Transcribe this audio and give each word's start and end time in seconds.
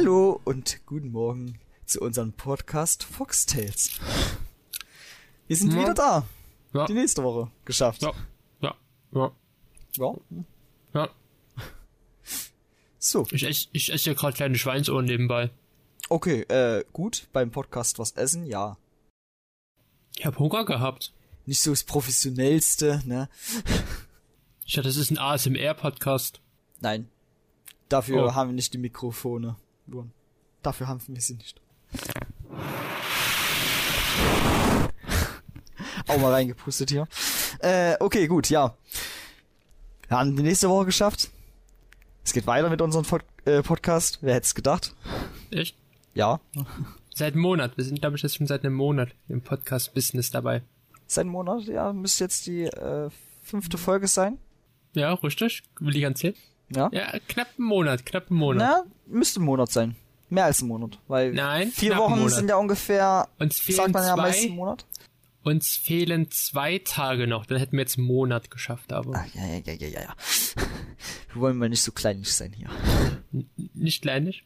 Hallo 0.00 0.40
und 0.44 0.86
guten 0.86 1.10
Morgen 1.10 1.58
zu 1.84 2.00
unserem 2.00 2.32
Podcast 2.32 3.02
Foxtails. 3.02 3.98
Wir 5.48 5.56
sind 5.56 5.72
Ja. 5.72 5.80
wieder 5.80 5.94
da. 5.94 6.28
Ja. 6.72 6.86
Die 6.86 6.92
nächste 6.92 7.24
Woche 7.24 7.50
geschafft. 7.64 8.02
Ja, 8.02 8.12
ja, 8.60 8.76
ja, 9.10 9.32
Ja. 9.96 10.14
ja. 10.94 11.08
So, 13.00 13.26
Ich 13.32 13.42
esse 13.42 13.66
ich 13.72 13.92
ess 13.92 14.04
ja 14.04 14.14
gerade 14.14 14.34
kleine 14.36 14.56
Schweinsohren 14.56 15.04
nebenbei. 15.06 15.50
okay, 16.08 16.42
äh, 16.42 16.84
gut, 16.92 17.26
beim 17.32 17.50
Podcast 17.50 17.98
was 17.98 18.12
essen, 18.12 18.46
ja. 18.46 18.78
Ich 20.16 20.24
hab 20.24 20.38
Hunger 20.38 20.64
gehabt. 20.64 21.12
Nicht 21.44 21.60
so 21.60 21.70
das 21.72 21.82
professionellste, 21.82 23.02
ne? 23.04 23.28
Ich 24.64 24.74
dachte, 24.74 24.86
das 24.90 24.96
ist 24.96 25.10
ein 25.10 25.18
ASMR-Podcast. 25.18 26.40
Nein. 26.80 27.10
Dafür 27.88 28.26
Oh. 28.26 28.34
haben 28.36 28.50
wir 28.50 28.54
nicht 28.54 28.72
die 28.74 28.78
Mikrofone. 28.78 29.56
Luan. 29.88 30.12
Dafür 30.62 30.88
haben 30.88 31.00
wir 31.06 31.20
sie 31.20 31.34
nicht. 31.34 31.60
Auch 36.06 36.18
mal 36.18 36.32
reingepustet 36.32 36.90
hier. 36.90 37.08
Äh, 37.60 37.96
okay, 38.00 38.26
gut, 38.26 38.50
ja. 38.50 38.76
Wir 40.08 40.18
haben 40.18 40.36
die 40.36 40.42
nächste 40.42 40.68
Woche 40.68 40.86
geschafft. 40.86 41.30
Es 42.24 42.32
geht 42.32 42.46
weiter 42.46 42.70
mit 42.70 42.80
unserem 42.82 43.04
Pod 43.04 43.22
äh, 43.44 43.62
Podcast. 43.62 44.18
Wer 44.20 44.34
hätte 44.34 44.44
es 44.46 44.54
gedacht? 44.54 44.94
Echt? 45.50 45.76
Ja. 46.14 46.40
Seit 47.14 47.32
einem 47.32 47.42
Monat. 47.42 47.76
Wir 47.76 47.84
sind, 47.84 48.00
glaube 48.00 48.16
ich, 48.16 48.22
jetzt 48.22 48.36
schon 48.36 48.46
seit 48.46 48.64
einem 48.64 48.74
Monat 48.74 49.08
im 49.28 49.40
Podcast-Business 49.40 50.30
dabei. 50.30 50.62
Seit 51.08 51.22
einem 51.22 51.32
Monat, 51.32 51.64
ja, 51.64 51.92
müsste 51.92 52.22
jetzt 52.24 52.46
die 52.46 52.62
äh, 52.62 53.10
fünfte 53.42 53.76
Folge 53.76 54.06
sein. 54.06 54.38
Ja, 54.94 55.14
richtig. 55.14 55.64
Will 55.80 55.96
ich 55.96 56.02
erzählen? 56.02 56.34
Ja. 56.70 56.90
Ja, 56.92 57.18
knapp 57.26 57.48
einen 57.58 57.66
Monat, 57.66 58.06
knapp 58.06 58.30
einen 58.30 58.38
Monat. 58.38 58.84
Na, 58.86 58.92
müsste 59.08 59.40
ein 59.40 59.44
Monat 59.44 59.70
sein. 59.72 59.96
Mehr 60.30 60.44
als 60.44 60.60
ein 60.62 60.68
Monat. 60.68 60.98
Weil 61.08 61.32
Nein, 61.32 61.70
vier 61.70 61.96
Wochen 61.96 62.18
Monat. 62.18 62.30
sind 62.32 62.48
ja 62.50 62.56
ungefähr, 62.56 63.28
Uns 63.38 63.56
sagt 63.56 63.64
fehlen 63.66 63.92
man 63.92 64.04
ja 64.06 64.16
meistens 64.16 64.42
zwei, 64.42 64.48
einen 64.48 64.56
Monat. 64.56 64.86
uns 65.42 65.68
fehlen 65.76 66.30
zwei 66.30 66.78
Tage 66.84 67.26
noch. 67.26 67.46
Dann 67.46 67.58
hätten 67.58 67.72
wir 67.72 67.80
jetzt 67.80 67.96
einen 67.98 68.06
Monat 68.06 68.50
geschafft, 68.50 68.92
aber 68.92 69.14
Ah, 69.16 69.24
ja, 69.34 69.46
ja, 69.46 69.60
ja, 69.64 69.72
ja, 69.72 69.88
ja, 69.88 70.00
ja. 70.02 70.14
Wir 71.32 71.40
wollen 71.42 71.56
mal 71.56 71.68
nicht 71.68 71.82
so 71.82 71.92
kleinlich 71.92 72.32
sein 72.34 72.52
hier. 72.52 72.68
n- 73.32 73.48
nicht 73.74 74.02
kleinlich. 74.02 74.44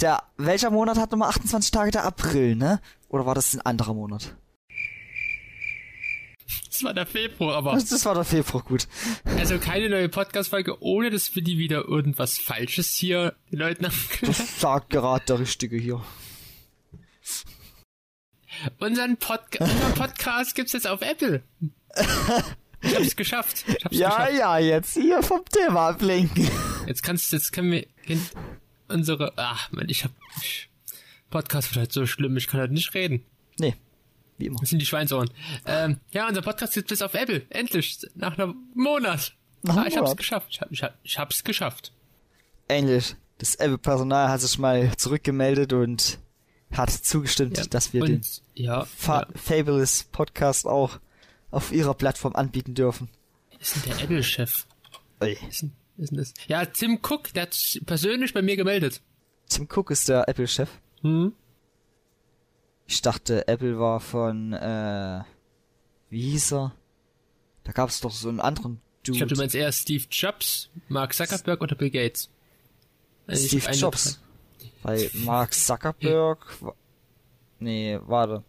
Der, 0.00 0.22
welcher 0.36 0.70
Monat 0.70 0.98
hat 0.98 1.10
nochmal 1.10 1.30
28 1.30 1.70
Tage? 1.70 1.90
Der 1.90 2.04
April, 2.04 2.54
ne? 2.54 2.80
Oder 3.08 3.26
war 3.26 3.34
das 3.34 3.54
ein 3.54 3.60
anderer 3.62 3.94
Monat? 3.94 4.36
Das 6.76 6.84
war 6.84 6.92
der 6.94 7.06
Februar, 7.06 7.56
aber 7.56 7.72
Das, 7.72 7.86
das 7.86 8.04
war 8.04 8.14
der 8.14 8.24
Februar, 8.24 8.62
gut. 8.62 8.86
also 9.38 9.58
keine 9.58 9.88
neue 9.88 10.08
Podcast-Folge, 10.10 10.82
ohne 10.82 11.10
dass 11.10 11.34
wir 11.34 11.42
die 11.42 11.56
wieder 11.56 11.84
irgendwas 11.88 12.36
Falsches 12.36 12.94
hier 12.96 13.34
den 13.50 13.58
Leuten 13.60 13.86
Das 14.20 14.60
sagt 14.60 14.90
gerade 14.90 15.24
der 15.26 15.38
Richtige 15.40 15.78
hier. 15.78 16.02
Unseren, 18.78 19.16
Podca 19.16 19.64
unseren 19.64 19.94
Podcast 19.94 20.54
gibt's 20.54 20.72
jetzt 20.72 20.86
auf 20.86 21.00
Apple. 21.02 21.42
Ich 22.82 22.94
hab's 22.94 23.16
geschafft. 23.16 23.64
Ich 23.68 23.84
hab's 23.84 23.96
Ja, 23.96 24.10
geschafft. 24.10 24.38
ja, 24.38 24.58
jetzt 24.58 24.92
hier 24.94 25.22
vom 25.22 25.44
Thema 25.46 25.88
ablenken. 25.90 26.48
Jetzt 26.86 27.02
kannst 27.02 27.32
jetzt 27.32 27.52
können 27.52 27.72
wir 27.72 27.86
unsere. 28.88 29.32
Ach 29.36 29.70
man, 29.72 29.88
ich 29.88 30.04
hab. 30.04 30.12
Podcast 31.30 31.70
wird 31.70 31.78
halt 31.80 31.92
so 31.92 32.06
schlimm, 32.06 32.36
ich 32.36 32.46
kann 32.46 32.60
halt 32.60 32.70
nicht 32.72 32.94
reden. 32.94 33.24
Nee, 33.58 33.74
wie 34.38 34.46
immer. 34.46 34.58
Das 34.60 34.70
sind 34.70 34.80
die 34.80 34.86
Schweinsohren. 34.86 35.30
Ähm, 35.64 35.98
ja, 36.12 36.28
unser 36.28 36.42
Podcast 36.42 36.74
gibt's 36.74 36.90
jetzt 36.90 37.02
auf 37.02 37.14
Apple. 37.14 37.42
Endlich. 37.50 37.98
Nach 38.14 38.38
einem 38.38 38.56
Monat. 38.74 39.34
Nach 39.62 39.76
ah, 39.76 39.80
einem 39.80 39.88
ich 39.88 39.96
hab's 39.96 40.08
Monat. 40.08 40.16
geschafft. 40.18 40.46
Ich, 40.50 40.60
hab, 40.60 40.72
ich, 40.72 40.82
hab, 40.82 40.94
ich 41.02 41.18
hab's 41.18 41.44
geschafft. 41.44 41.92
Ähnlich. 42.68 43.16
Das 43.38 43.54
Apple-Personal 43.56 44.28
hat 44.28 44.40
sich 44.40 44.58
mal 44.58 44.96
zurückgemeldet 44.96 45.72
und 45.72 46.18
hat 46.72 46.90
zugestimmt, 46.90 47.58
Ja, 47.58 47.64
dass 47.64 47.92
wir 47.92 48.04
den 48.04 48.16
und, 48.16 48.42
ja, 48.54 48.84
Fa 48.84 49.20
ja. 49.20 49.28
Fabulous 49.34 50.04
Podcast 50.04 50.66
auch 50.66 50.98
auf 51.50 51.72
ihrer 51.72 51.94
Plattform 51.94 52.34
anbieten 52.34 52.74
dürfen. 52.74 53.08
Ist 53.60 53.76
denn 53.76 53.82
der 53.92 54.04
Apple-Chef? 54.04 54.66
Ja, 56.46 56.64
Tim 56.66 56.98
Cook, 57.02 57.32
der 57.32 57.42
hat 57.42 57.54
sich 57.54 57.80
persönlich 57.84 58.34
bei 58.34 58.42
mir 58.42 58.56
gemeldet. 58.56 59.00
Tim 59.48 59.68
Cook 59.70 59.90
ist 59.90 60.08
der 60.08 60.28
Apple-Chef. 60.28 60.68
Hm? 61.02 61.32
Ich 62.86 63.02
dachte, 63.02 63.48
Apple 63.48 63.78
war 63.78 64.00
von, 64.00 64.52
äh, 64.52 65.22
wie 66.10 66.30
hieß 66.30 66.52
er? 66.52 66.74
Da 67.64 67.72
gab 67.72 67.88
es 67.88 68.00
doch 68.00 68.12
so 68.12 68.28
einen 68.28 68.40
anderen 68.40 68.80
Dude. 69.02 69.12
Ich 69.12 69.18
glaube, 69.18 69.34
du 69.34 69.40
meinst 69.40 69.54
eher 69.54 69.72
Steve 69.72 70.04
Jobs, 70.10 70.70
Mark 70.88 71.14
Zuckerberg 71.14 71.60
oder 71.60 71.74
Bill 71.74 71.90
Gates. 71.90 72.30
Also 73.26 73.46
Steve 73.46 73.72
Jobs. 73.72 74.20
Weil 74.82 75.10
Mark 75.14 75.52
Zuckerberg, 75.52 76.38
nee, 77.58 77.98
warte. 78.06 78.44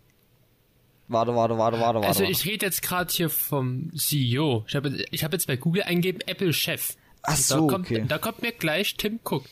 Warte, 1.08 1.34
warte, 1.36 1.58
warte, 1.58 1.80
warte, 1.80 2.00
warte. 2.00 2.08
Also 2.08 2.24
ich 2.24 2.46
rede 2.46 2.66
jetzt 2.66 2.82
gerade 2.82 3.12
hier 3.12 3.30
vom 3.30 3.92
CEO. 3.96 4.66
Ich 4.68 4.76
habe 4.76 5.06
ich 5.10 5.24
hab 5.24 5.32
jetzt 5.32 5.48
bei 5.48 5.56
Google 5.56 5.84
eingegeben 5.84 6.22
Apple 6.28 6.54
Chef. 6.54 6.96
Ach 7.24 7.36
so, 7.36 7.68
da 7.68 7.74
kommt, 7.74 7.86
okay. 7.86 8.06
Da 8.08 8.18
kommt 8.18 8.42
mir 8.42 8.52
gleich 8.52 8.96
Tim 8.98 9.20
Cook. 9.24 9.46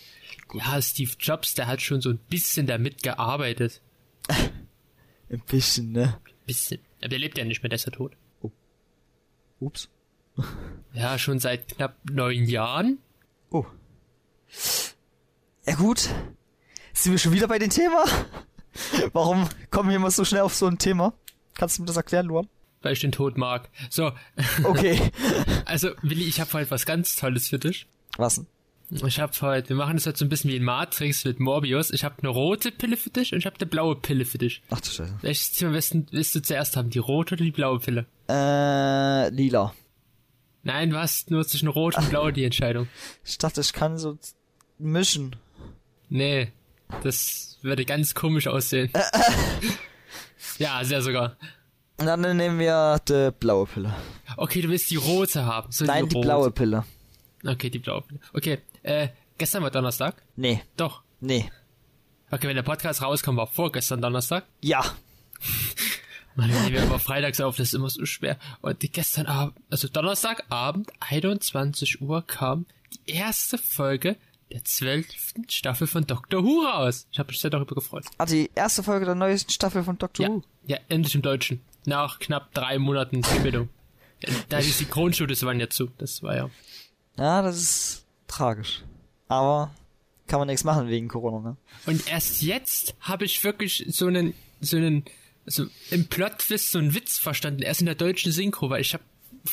Ja, 0.54 0.82
Steve 0.82 1.12
Jobs, 1.20 1.54
der 1.56 1.68
hat 1.68 1.82
schon 1.82 2.02
so 2.02 2.10
ein 2.10 2.20
bisschen 2.30 2.68
damit 2.68 3.04
gearbeitet. 3.04 3.82
Ein 5.36 5.42
bisschen, 5.48 5.92
ne? 5.92 6.18
Bisschen. 6.46 6.80
Aber 7.00 7.10
der 7.10 7.20
lebt 7.20 7.38
ja 7.38 7.44
nicht 7.44 7.62
mehr, 7.62 7.70
der 7.70 7.76
ist 7.76 7.86
ja 7.86 7.92
tot. 7.92 8.14
Ups. 9.60 9.90
Ja, 10.94 11.18
schon 11.18 11.40
seit 11.40 11.68
knapp 11.68 11.98
neun 12.10 12.46
Jahren. 12.46 13.00
Oh. 13.50 13.66
Ja 15.66 15.76
gut. 15.76 16.10
Sind 16.94 17.12
wir 17.12 17.20
schon 17.20 17.34
wieder 17.34 17.50
bei 17.50 17.60
dem 17.60 17.70
Thema? 17.70 18.06
Warum 19.14 19.50
kommen 19.72 19.90
wir 19.90 19.98
immer 19.98 20.10
so 20.12 20.24
schnell 20.24 20.42
auf 20.44 20.56
so 20.56 20.68
ein 20.68 20.78
Thema? 20.78 21.14
Kannst 21.56 21.78
du 21.78 21.82
mir 21.82 21.88
das 21.88 21.98
erklären, 21.98 22.28
Luan? 22.28 22.48
Weil 22.82 22.94
ich 22.94 23.02
den 23.02 23.12
Tod 23.12 23.38
mag. 23.38 23.70
So, 23.90 24.14
Okay. 24.64 25.12
also 25.66 25.90
Willi, 26.02 26.24
ich 26.24 26.40
habe 26.40 26.54
heute 26.54 26.72
was 26.72 26.86
ganz 26.86 27.18
Tolles 27.18 27.50
für 27.50 27.60
dich. 27.60 27.88
Was 28.16 28.36
denn? 28.36 28.48
Ich 28.92 29.20
habe 29.20 29.34
heute, 29.42 29.70
wir 29.70 29.76
machen 29.78 29.96
das 29.96 30.06
heute 30.06 30.20
so 30.20 30.26
ein 30.26 30.30
bisschen 30.30 30.52
wie 30.52 30.56
in 30.58 30.64
Matrix 30.64 31.26
mit 31.26 31.40
Morbius. 31.40 31.90
Ich 31.92 32.04
habe 32.04 32.16
eine 32.20 32.30
rote 32.30 32.72
Pille 32.72 32.98
für 32.98 33.10
dich 33.10 33.34
und 33.34 33.40
ich 33.40 33.46
habe 33.48 33.56
eine 33.60 33.66
blaue 33.66 33.96
Pille 33.96 34.26
für 34.26 34.38
dich. 34.38 34.62
Ach 34.70 34.80
du 34.80 34.90
Scheiße. 34.90 35.18
Welches 35.22 35.52
Thema 35.54 35.74
willst, 35.74 35.94
du- 35.96 36.06
willst 36.12 36.36
du 36.36 36.42
zuerst 36.42 36.78
haben, 36.78 36.92
die 36.92 37.00
rote 37.00 37.34
oder 37.36 37.44
die 37.44 37.52
blaue 37.52 37.80
Pille? 37.80 38.06
Äh, 38.30 39.30
lila. 39.30 39.74
Nein, 40.64 40.92
du 40.92 40.98
hast 40.98 41.32
nur 41.32 41.46
zwischen 41.48 41.68
rot 41.68 41.98
und 41.98 42.10
blau 42.10 42.30
die 42.32 42.44
Entscheidung. 42.44 42.88
Ich 43.26 43.38
dachte, 43.40 43.62
ich 43.62 43.74
kann 43.74 43.98
so 43.98 44.18
mischen. 44.78 45.36
Nee, 46.10 46.52
das 47.04 47.58
würde 47.64 47.86
ganz 47.86 48.14
komisch 48.14 48.48
aussehen. 48.48 48.92
ja, 50.60 50.84
sehr 50.84 51.02
sogar. 51.02 51.38
Und 51.98 52.06
dann 52.06 52.22
nehmen 52.38 52.60
wir 52.60 53.00
die 53.08 53.32
blaue 53.40 53.66
Pille. 53.66 53.96
Okay, 54.38 54.62
du 54.62 54.70
willst 54.70 54.92
die 54.92 54.96
rote 54.98 55.46
haben. 55.46 55.72
So 55.72 55.86
Nein, 55.86 56.08
die 56.08 56.16
rote. 56.16 56.28
blaue 56.28 56.52
Pille. 56.52 56.84
Okay, 57.46 57.70
die 57.70 57.80
blaue. 57.80 58.02
Pille. 58.02 58.20
Okay, 58.34 58.60
äh, 58.86 59.10
gestern 59.38 59.64
war 59.64 59.72
Donnerstag? 59.72 60.22
Nee, 60.36 60.62
Doch. 60.78 61.04
nee. 61.20 61.50
Okay, 62.32 62.48
wenn 62.48 62.56
der 62.56 62.64
Podcast 62.64 63.02
rauskommt, 63.02 63.38
war 63.38 63.48
vorgestern 63.48 64.02
Donnerstag. 64.02 64.46
Ja. 64.62 64.84
Wenn 66.38 66.50
wir 66.74 66.82
aber 66.84 67.00
freitags 67.00 67.40
auf, 67.40 67.56
das 67.56 67.68
ist 67.70 67.74
immer 67.76 67.90
so 67.90 68.06
schwer. 68.06 68.38
Und 68.62 68.82
die 68.82 68.92
gestern 68.92 69.26
Abend, 69.26 69.56
also 69.70 69.88
Donnerstagabend, 69.88 70.92
21 71.00 72.02
Uhr, 72.02 72.24
kam 72.28 72.66
die 72.94 73.12
erste 73.14 73.58
Folge 73.58 74.18
der 74.52 74.64
zwölften 74.66 75.50
Staffel 75.50 75.88
von 75.88 76.06
Doctor 76.06 76.44
Who 76.44 76.64
raus. 76.66 77.08
Ich 77.12 77.20
habe 77.20 77.28
mich 77.30 77.40
sehr 77.40 77.52
darüber 77.52 77.76
gefreut. 77.76 78.04
Ah, 78.18 78.26
die 78.26 78.52
erste 78.54 78.84
Folge 78.84 79.06
der 79.06 79.16
neuesten 79.16 79.52
Staffel 79.52 79.84
von 79.84 79.98
Doctor 79.98 80.26
Ja, 80.26 80.32
Who. 80.34 80.44
ja, 80.66 80.78
endlich 80.90 81.16
im 81.16 81.22
Deutschen. 81.22 81.62
Nach 81.86 82.20
knapp 82.20 82.54
drei 82.54 82.80
Monaten 82.80 83.24
Verspätung. 83.24 83.70
da 84.50 84.60
die 84.60 84.70
Synchronstudios 84.72 85.42
waren 85.44 85.60
ja 85.62 85.70
zu. 85.70 85.88
Das 86.00 86.22
war 86.22 86.36
ja. 86.36 86.50
Ja, 87.18 87.42
das 87.44 87.58
ist 87.58 88.05
tragisch. 88.28 88.84
Aber 89.28 89.72
kann 90.28 90.40
man 90.40 90.48
nichts 90.48 90.64
machen 90.64 90.88
wegen 90.88 91.08
Corona, 91.08 91.50
ne? 91.52 91.58
Und 91.86 92.08
erst 92.10 92.42
jetzt 92.42 92.96
habe 93.00 93.26
ich 93.26 93.44
wirklich 93.44 93.86
so 93.90 94.08
einen, 94.08 94.34
so 94.62 94.78
einen, 94.78 95.06
so 95.46 95.66
im 95.92 96.08
Plot-Twist 96.08 96.72
so 96.72 96.80
einen 96.80 96.94
Witz 96.96 97.18
verstanden. 97.18 97.62
Erst 97.62 97.82
in 97.82 97.86
der 97.86 97.96
deutschen 97.96 98.32
Synchro, 98.32 98.70
weil 98.70 98.82
ich 98.82 98.94
hab, 98.94 99.02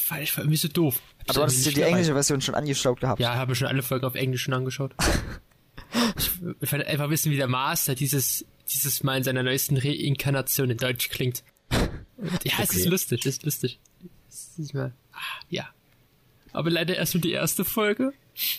weil 0.08 0.22
ich 0.22 0.34
war 0.36 0.44
irgendwie 0.44 0.56
so 0.58 0.68
doof. 0.68 1.00
Ich 1.24 1.30
Aber 1.30 1.34
du 1.34 1.42
hattest 1.42 1.66
dir 1.66 1.70
die 1.70 1.76
dabei. 1.80 1.90
englische 1.90 2.12
Version 2.14 2.40
schon 2.40 2.54
angeschaut 2.54 3.00
gehabt. 3.00 3.20
Ja, 3.20 3.34
habe 3.34 3.54
schon 3.54 3.68
alle 3.68 3.82
Folgen 3.82 4.06
auf 4.06 4.14
Englisch 4.14 4.42
schon 4.42 4.54
angeschaut. 4.54 4.94
ich, 6.16 6.30
ich 6.60 6.72
wollte 6.72 6.86
einfach 6.86 7.10
wissen, 7.10 7.30
wie 7.30 7.36
der 7.36 7.48
Master 7.48 7.94
dieses, 7.94 8.44
dieses 8.70 9.02
Mal 9.02 9.18
in 9.18 9.24
seiner 9.24 9.42
neuesten 9.42 9.76
Reinkarnation 9.76 10.70
in 10.70 10.78
Deutsch 10.78 11.08
klingt. 11.10 11.42
Ja, 12.44 12.52
es 12.60 12.70
Okay. 12.70 12.78
ist 12.80 12.86
lustig, 12.86 13.26
es 13.26 13.34
ist 13.38 13.44
lustig. 13.44 13.80
Es 14.28 14.56
ist 14.56 14.74
mal, 14.74 14.92
ah, 15.12 15.18
ja. 15.50 15.68
Aber 16.52 16.70
leider 16.70 16.94
erst 16.96 17.14
nur 17.14 17.20
die 17.20 17.32
erste 17.32 17.64
Folge. 17.64 18.12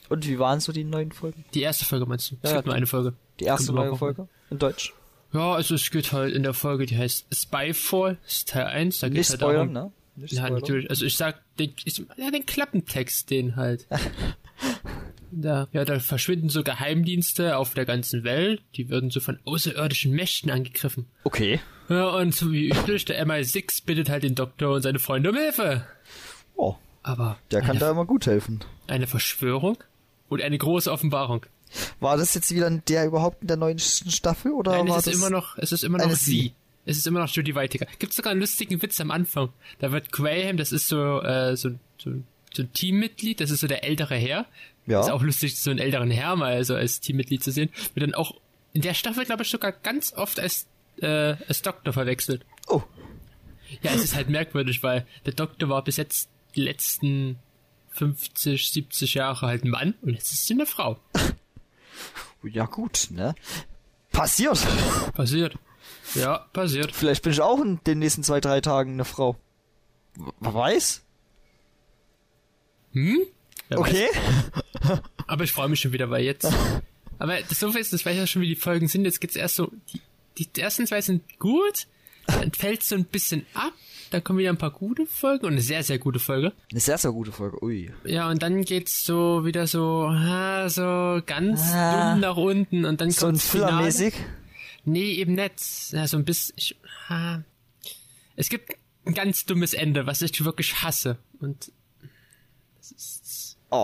Und 0.10 0.28
wie 0.28 0.40
waren 0.40 0.60
so 0.60 0.72
die 0.72 0.84
neuen 0.84 1.12
Folgen? 1.12 1.46
Die 1.54 1.62
erste 1.62 1.86
Folge 1.86 2.06
meinst 2.06 2.32
du? 2.32 2.36
Es 2.42 2.52
Ja, 2.52 2.58
gibt 2.58 2.68
nur 2.68 2.76
eine 2.76 2.86
Folge. 2.88 3.14
Die 3.40 3.46
erste 3.46 3.74
neue. 3.74 3.96
Folge? 3.96 4.28
In 4.50 4.60
Deutsch? 4.60 4.94
Ja, 5.34 5.54
also 5.54 5.74
es 5.74 5.90
geht 5.90 6.12
halt 6.12 6.34
in 6.36 6.44
der 6.44 6.54
Folge, 6.54 6.86
die 6.86 6.96
heißt 6.98 7.26
Spyfall, 7.34 8.18
ist 8.28 8.50
Teil 8.50 8.66
1. 8.68 9.00
Da 9.00 9.10
Nicht 9.10 9.30
halt 9.32 9.40
spoilern, 9.40 9.74
darum, 9.74 9.92
ne? 9.92 9.94
Nicht 10.16 10.34
Ja, 10.34 10.42
spoilern. 10.42 10.60
natürlich. 10.62 10.90
Also 10.92 11.06
ich 11.06 11.16
sag, 11.18 11.42
den, 11.58 11.74
ich, 11.86 11.98
ja, 12.18 12.30
den 12.30 12.46
Klappentext, 12.46 13.32
den 13.32 13.56
halt. 13.56 13.88
da, 15.32 15.68
ja, 15.72 15.86
da 15.86 16.00
verschwinden 16.00 16.50
so 16.50 16.64
Geheimdienste 16.64 17.58
auf 17.58 17.74
der 17.74 17.86
ganzen 17.86 18.24
Welt. 18.24 18.62
Die 18.76 18.90
würden 18.90 19.10
so 19.10 19.20
von 19.20 19.40
außerirdischen 19.46 20.12
Mächten 20.12 20.52
angegriffen. 20.52 21.08
Okay. 21.24 21.60
Ja, 21.90 22.10
und 22.10 22.34
so 22.36 22.52
wie 22.52 22.70
üblich, 22.70 23.06
der 23.06 23.26
MI6 23.26 23.86
bittet 23.86 24.10
halt 24.10 24.24
den 24.24 24.36
Doktor 24.36 24.76
und 24.76 24.82
seine 24.84 25.00
Freunde 25.00 25.32
um 25.32 25.36
Hilfe. 25.36 25.86
Oh, 26.56 26.76
Aber 27.04 27.38
der 27.52 27.62
kann 27.62 27.80
da 27.80 27.92
immer 27.92 28.06
gut 28.06 28.26
helfen. 28.26 28.62
eine 28.88 29.08
Verschwörung 29.08 29.78
und 30.30 30.42
eine 30.42 30.58
große 30.58 30.92
Offenbarung. 30.92 31.46
War 32.00 32.18
das 32.18 32.34
jetzt 32.34 32.54
wieder 32.54 32.70
der 32.70 33.06
überhaupt 33.06 33.42
in 33.42 33.48
der 33.48 33.58
neuen 33.58 33.80
Staffel 33.80 34.52
oder 34.52 34.72
Nein, 34.72 34.88
war 34.90 34.98
es 34.98 35.08
ist 35.08 35.14
das 35.14 35.22
immer 35.22 35.30
noch, 35.30 35.58
es 35.58 35.72
ist 35.72 35.84
immer 35.84 35.98
noch 35.98 36.12
sie. 36.12 36.32
Sie? 36.32 36.54
Es 36.86 36.98
ist 36.98 37.08
immer 37.08 37.20
noch 37.20 37.30
Judy 37.30 37.56
Whittaker. 37.56 37.86
Gibt 37.98 38.14
sogar 38.14 38.32
einen 38.32 38.42
lustigen 38.42 38.82
Witz 38.82 39.00
am 39.00 39.10
Anfang. 39.10 39.50
Da 39.80 39.92
wird 39.92 40.12
Graham, 40.12 40.58
das 40.58 40.72
ist 40.72 40.88
so, 40.88 41.22
äh, 41.22 41.56
so, 41.56 41.72
so, 41.98 42.12
so 42.54 42.62
ein 42.64 42.74
Teammitglied, 42.74 43.40
das 43.40 43.52
ist 43.52 43.62
so 43.62 43.68
der 43.68 43.84
ältere 43.86 44.16
Herr. 44.16 44.46
Ja. 44.86 45.00
Ist 45.00 45.10
auch 45.10 45.22
lustig, 45.24 45.58
so 45.58 45.70
einen 45.72 45.80
älteren 45.80 46.12
Herr 46.12 46.36
mal 46.36 46.64
so 46.66 46.76
als 46.76 47.00
Teammitglied 47.00 47.42
zu 47.44 47.52
sehen. 47.52 47.70
Wird 47.94 48.06
dann 48.06 48.14
auch 48.16 48.36
in 48.74 48.82
der 48.82 48.94
Staffel, 48.94 49.24
glaube 49.26 49.44
ich, 49.44 49.50
sogar 49.50 49.72
ganz 49.72 50.14
oft 50.14 50.40
als, 50.40 50.68
äh, 51.02 51.36
als 51.48 51.62
Doktor 51.62 51.94
verwechselt. 51.94 52.46
Oh, 52.68 52.84
Ja, 53.82 53.92
es 53.92 54.04
ist 54.04 54.16
halt 54.16 54.30
merkwürdig, 54.30 54.84
weil 54.84 55.08
der 55.26 55.34
Doktor 55.34 55.70
war 55.70 55.84
bis 55.84 55.98
jetzt 55.98 56.30
die 56.56 56.62
letzten 56.62 57.40
50, 57.92 58.72
70 58.72 59.14
Jahre 59.16 59.48
halt 59.48 59.64
ein 59.64 59.70
Mann 59.70 59.94
und 60.02 60.14
jetzt 60.14 60.32
ist 60.32 60.48
sie 60.48 60.54
eine 60.54 60.66
Frau. 60.66 61.00
ja 62.44 62.66
gut, 62.66 63.08
ne? 63.12 63.36
Passiert. 64.12 64.66
Passiert. 65.14 65.58
Ja, 66.16 66.40
passiert. 66.54 66.92
Vielleicht 66.92 67.24
bin 67.24 67.34
ich 67.34 67.42
auch 67.42 67.60
in 67.62 67.80
den 67.86 68.00
nächsten 68.00 68.24
zwei, 68.24 68.40
drei 68.40 68.62
Tagen 68.62 68.94
eine 68.94 69.06
Frau. 69.06 69.38
Wer 70.40 70.54
weiß? 70.54 71.04
Hm? 72.94 73.22
Wer 73.70 73.80
weiß. 73.80 73.88
Okay. 73.88 74.08
Aber 75.28 75.44
ich 75.44 75.52
freue 75.52 75.70
mich 75.70 75.82
schon 75.82 75.94
wieder, 75.94 76.10
weil 76.10 76.24
jetzt. 76.24 76.46
Aber 77.20 77.42
das 77.42 77.60
Doofe 77.60 77.80
ist, 77.80 77.94
das 77.94 78.06
weiß 78.06 78.14
ich 78.14 78.20
ja 78.20 78.28
schon, 78.28 78.42
wie 78.42 78.50
die 78.50 78.56
Folgen 78.56 78.88
sind. 78.88 79.06
Jetzt 79.06 79.22
geht's 79.22 79.36
erst 79.36 79.56
so. 79.56 79.72
Die, 80.38 80.48
die 80.48 80.62
ersten 80.62 80.86
zwei 80.86 81.02
sind 81.02 81.40
gut, 81.40 81.88
dann 82.28 82.52
fällt 82.54 82.84
so 82.84 82.96
ein 82.96 83.06
bisschen 83.06 83.46
ab, 83.54 83.74
dann 84.12 84.24
kommen 84.24 84.40
wieder 84.40 84.50
ein 84.50 84.58
paar 84.58 84.72
gute 84.72 85.06
Folgen 85.06 85.46
und 85.46 85.54
eine 85.54 85.62
sehr, 85.62 85.84
sehr 85.84 85.98
gute 86.00 86.20
Folge. 86.20 86.54
Eine 86.72 86.80
sehr, 86.80 86.98
sehr 86.98 87.12
gute 87.12 87.32
Folge. 87.32 87.64
Ui. 87.64 87.92
Ja, 88.06 88.30
und 88.30 88.42
dann 88.44 88.64
geht's 88.64 89.06
so 89.06 89.44
wieder 89.46 89.66
so, 89.68 90.06
ah, 90.10 90.70
so 90.70 91.22
ganz 91.26 91.62
Ah. 91.74 92.12
dumm 92.12 92.22
nach 92.22 92.38
unten 92.38 92.86
und 92.86 93.02
dann 93.02 93.12
So 93.12 93.26
ein 93.26 93.32
kommt's 93.32 93.48
Finale. 93.50 93.72
Filler-mäßig. 93.92 94.14
Nee, 94.86 95.14
eben 95.14 95.34
nicht. 95.36 95.92
Ja, 95.92 96.08
so 96.08 96.18
ein 96.18 96.26
bisschen. 96.26 96.54
Ich, 96.58 96.76
ah. 97.08 97.40
Es 98.36 98.50
gibt 98.50 98.74
ein 99.06 99.14
ganz 99.14 99.46
dummes 99.46 99.74
Ende, 99.74 100.06
was 100.08 100.22
ich 100.22 100.44
wirklich 100.44 100.84
hasse. 100.84 101.18
Und. 101.40 101.72
Das 102.78 102.92
ist. 102.92 103.58
Oh. 103.70 103.78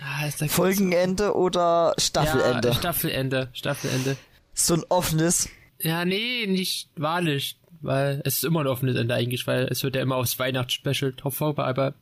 Ah, 0.00 0.28
da 0.38 0.48
Folgenende 0.48 1.34
oder 1.34 1.94
Staffelende? 1.98 2.68
Ja, 2.68 2.74
Staffelende. 2.74 3.48
Staffelende. 3.52 4.16
so 4.54 4.74
ein 4.74 4.84
offenes. 4.88 5.48
Ja, 5.80 6.04
nee, 6.04 6.46
nicht 6.46 6.88
wahrlich. 6.96 7.58
Weil 7.80 8.20
es 8.24 8.36
ist 8.36 8.44
immer 8.44 8.60
ein 8.60 8.66
offenes 8.66 8.96
Ende 8.96 9.14
eigentlich, 9.14 9.46
weil 9.46 9.64
es 9.70 9.82
wird 9.84 9.94
ja 9.94 10.02
immer 10.02 10.16
aufs 10.16 10.38
Weihnachtsspecial 10.38 11.12
drauf 11.12 11.34
vorbearbeitet. 11.36 11.96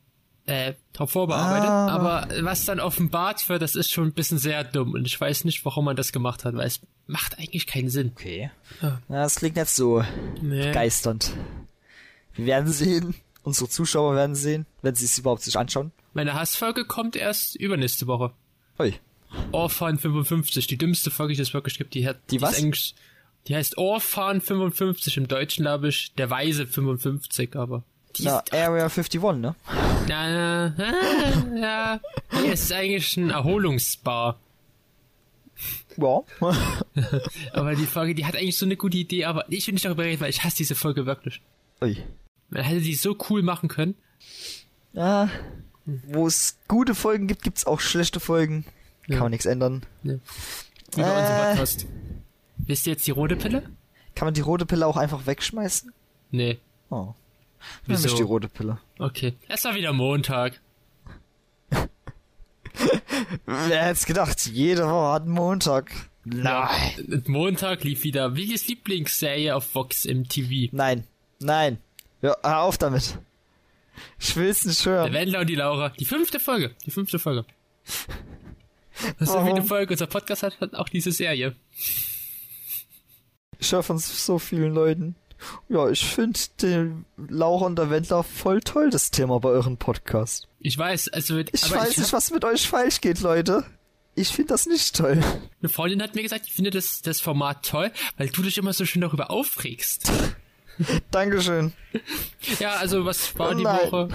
Äh, 0.47 0.75
drauf 0.93 1.11
vorbearbeitet. 1.11 1.69
Ah. 1.69 1.89
Aber 1.89 2.29
was 2.45 2.65
dann 2.65 2.81
offenbart 2.81 3.47
wird, 3.49 3.61
das 3.63 3.75
ist 3.75 3.91
schon 3.93 4.07
ein 4.07 4.13
bisschen 4.13 4.39
sehr 4.39 4.63
dumm. 4.65 4.93
Und 4.95 5.05
ich 5.07 5.21
weiß 5.21 5.45
nicht, 5.45 5.65
warum 5.65 5.85
man 5.85 5.97
das 5.97 6.13
gemacht 6.13 6.45
hat, 6.45 6.55
weil 6.55 6.67
es 6.69 6.81
macht 7.07 7.39
eigentlich 7.39 7.67
keinen 7.67 7.91
Sinn. 7.91 8.13
Okay. 8.15 8.51
Ja. 8.81 8.89
Ja, 9.09 9.23
das 9.23 9.35
klingt 9.37 9.57
nicht 9.57 9.69
so 9.69 10.03
Nee. 10.41 10.69
begeisternd. 10.69 11.33
Wir 12.35 12.47
werden 12.47 12.73
sehen. 12.73 13.15
Unsere 13.43 13.69
Zuschauer 13.69 14.15
werden 14.17 14.35
sehen, 14.35 14.67
wenn 14.83 14.95
sie 14.95 15.05
es 15.05 15.19
überhaupt 15.19 15.43
sich 15.43 15.57
anschauen. 15.59 15.93
Meine 16.15 16.35
Hassfolge 16.35 16.85
kommt 16.85 17.17
erst 17.17 17.55
übernächste 17.57 18.07
Woche. 18.07 18.33
Ui. 18.79 18.95
Orphan 19.53 19.99
55, 19.99 20.67
die 20.67 20.79
dümmste 20.79 21.11
Folge, 21.11 21.35
die 21.35 21.43
es 21.43 21.53
wirklich 21.55 21.77
gibt. 21.79 21.95
Die, 21.95 22.07
hat, 22.09 22.19
Die 22.31 22.41
was? 22.41 22.57
Die 23.49 23.55
heißt 23.55 23.79
Orphan 23.79 24.41
55, 24.41 25.17
im 25.19 25.29
Deutschen 25.29 25.63
glaube 25.65 25.89
ich 25.89 26.13
der 26.15 26.31
Weise 26.31 26.67
55, 26.67 27.55
aber 27.57 27.85
die 28.17 28.25
Na, 28.25 28.41
ist, 28.41 28.53
Area 28.53 28.85
51, 28.85 29.21
ne? 29.23 29.55
na, 30.09 30.69
na, 30.71 30.75
ja, 31.57 32.01
nee, 32.33 32.51
es 32.53 32.63
ist 32.63 32.73
eigentlich 32.73 33.17
ein 33.17 33.31
Erholungsbar. 33.31 34.39
Ja. 35.97 36.21
Aber 37.55 37.75
die 37.75 37.87
Folge, 37.87 38.15
die 38.15 38.27
hat 38.27 38.37
eigentlich 38.37 38.59
so 38.59 38.67
eine 38.67 38.77
gute 38.77 38.99
Idee, 38.99 39.25
aber 39.25 39.47
ich 39.51 39.67
will 39.67 39.73
nicht 39.73 39.87
darüber 39.87 40.05
reden, 40.05 40.21
weil 40.21 40.29
ich 40.29 40.45
hasse 40.45 40.59
diese 40.59 40.75
Folge 40.75 41.07
wirklich. 41.07 41.41
Ui. 41.81 41.97
Man 42.51 42.63
hätte 42.63 42.83
die 42.83 42.95
so 42.95 43.17
cool 43.31 43.43
machen 43.43 43.71
können. 43.71 43.95
Ja. 44.93 45.31
Wo 45.87 46.27
es 46.27 46.59
gute 46.69 46.95
Folgen 46.95 47.27
gibt, 47.27 47.43
gibt's 47.43 47.67
auch 47.67 47.81
schlechte 47.81 48.21
Folgen. 48.21 48.65
Kann 49.07 49.15
Ja. 49.15 49.21
man 49.21 49.31
nichts 49.31 49.47
ändern. 49.47 49.87
Ne. 50.03 50.21
Wie 50.95 51.01
bei 51.01 51.09
Äh. 51.09 51.21
unserem 51.21 51.49
Podcast. 51.49 51.87
Wisst 52.67 52.87
ihr 52.87 52.93
jetzt 52.93 53.07
die 53.07 53.13
rote 53.13 53.37
Pille? 53.37 53.63
Kann 54.15 54.27
man 54.27 54.35
die 54.35 54.41
rote 54.41 54.67
Pille 54.67 54.87
auch 54.87 54.97
einfach 54.97 55.27
wegschmeißen? 55.27 55.93
Nee. 56.31 56.59
Oh. 56.91 57.15
Wieso? 57.87 58.05
Wieso? 58.05 58.17
die 58.17 58.23
rote 58.23 58.49
Pille. 58.49 58.79
Okay. 58.99 59.35
Es 59.49 59.65
war 59.65 59.75
wieder 59.75 59.93
Montag. 59.93 60.61
Wer 63.47 63.83
hätte 63.85 63.93
es 63.93 64.07
gedacht? 64.07 64.47
Jede 64.47 64.85
Woche 64.87 65.13
hat 65.13 65.23
einen 65.23 65.33
Montag. 65.33 65.91
Nein. 66.25 67.07
Und 67.11 67.29
Montag 67.29 67.85
lief 67.85 68.03
wieder 68.05 68.35
Willis 68.37 68.67
Lieblingsserie 68.67 69.55
auf 69.55 69.75
Vox 69.75 70.05
im 70.05 70.29
TV. 70.29 70.71
Nein. 70.73 71.05
Nein. 71.39 71.79
Ja, 72.23 72.37
hör 72.43 72.61
auf 72.63 72.79
damit. 72.79 73.19
Ich 74.19 74.37
will's 74.37 74.65
nicht 74.65 74.85
Der 74.85 74.93
hören. 74.93 75.13
Wendler 75.13 75.41
und 75.41 75.47
die 75.49 75.55
Laura. 75.55 75.91
Die 75.91 76.05
fünfte 76.05 76.41
Folge. 76.41 76.75
Die 76.85 76.91
fünfte 76.91 77.19
Folge. 77.19 77.45
So 79.21 79.35
Warum? 79.35 79.47
viele 79.47 79.63
Folge 79.63 79.95
unser 79.95 80.07
Podcast 80.07 80.43
hat, 80.43 80.61
hat 80.61 80.75
auch 80.75 80.89
diese 80.89 81.13
Serie. 81.13 81.55
Ich 83.59 83.73
höre 83.73 83.83
von 83.83 83.99
so 83.99 84.39
vielen 84.39 84.75
Leuten. 84.75 85.17
Ja, 85.69 85.89
ich 85.91 86.05
finde 86.05 86.39
den 86.63 87.05
Laura 87.29 87.67
und 87.67 87.77
der 87.77 87.91
Wendler 87.91 88.23
voll 88.23 88.61
toll, 88.61 88.91
das 88.91 89.11
Thema 89.11 89.39
bei 89.39 89.51
eurem 89.51 89.77
Podcast. 89.77 90.49
Ich 90.61 90.77
weiß, 90.79 91.09
also 91.09 91.39
Ich 91.39 91.65
aber 91.65 91.77
weiß 91.77 91.91
ich 91.91 91.99
nicht, 91.99 92.13
was 92.13 92.31
mit 92.31 92.45
euch 92.45 92.67
falsch 92.67 93.01
geht, 93.01 93.21
Leute. 93.21 93.65
Ich 94.15 94.29
finde 94.29 94.49
das 94.55 94.65
nicht 94.67 94.97
toll. 94.97 95.23
eine 95.61 95.69
Freundin 95.69 96.03
hat 96.03 96.15
mir 96.15 96.23
gesagt, 96.23 96.47
ich 96.47 96.53
finde 96.55 96.71
das, 96.71 97.03
das 97.03 97.21
Format 97.21 97.67
toll, 97.67 97.93
weil 98.17 98.29
du 98.31 98.43
dich 98.43 98.57
immer 98.57 98.73
so 98.73 98.87
schön 98.87 99.03
darüber 99.03 99.31
aufregst. 99.31 100.11
Dankeschön. 101.11 101.73
Ja, 102.59 102.77
also 102.77 103.05
was 103.05 103.39
war 103.39 103.51
Oh 103.51 103.55
die 103.55 103.63
nein. 103.65 103.79
Woche? 103.93 104.09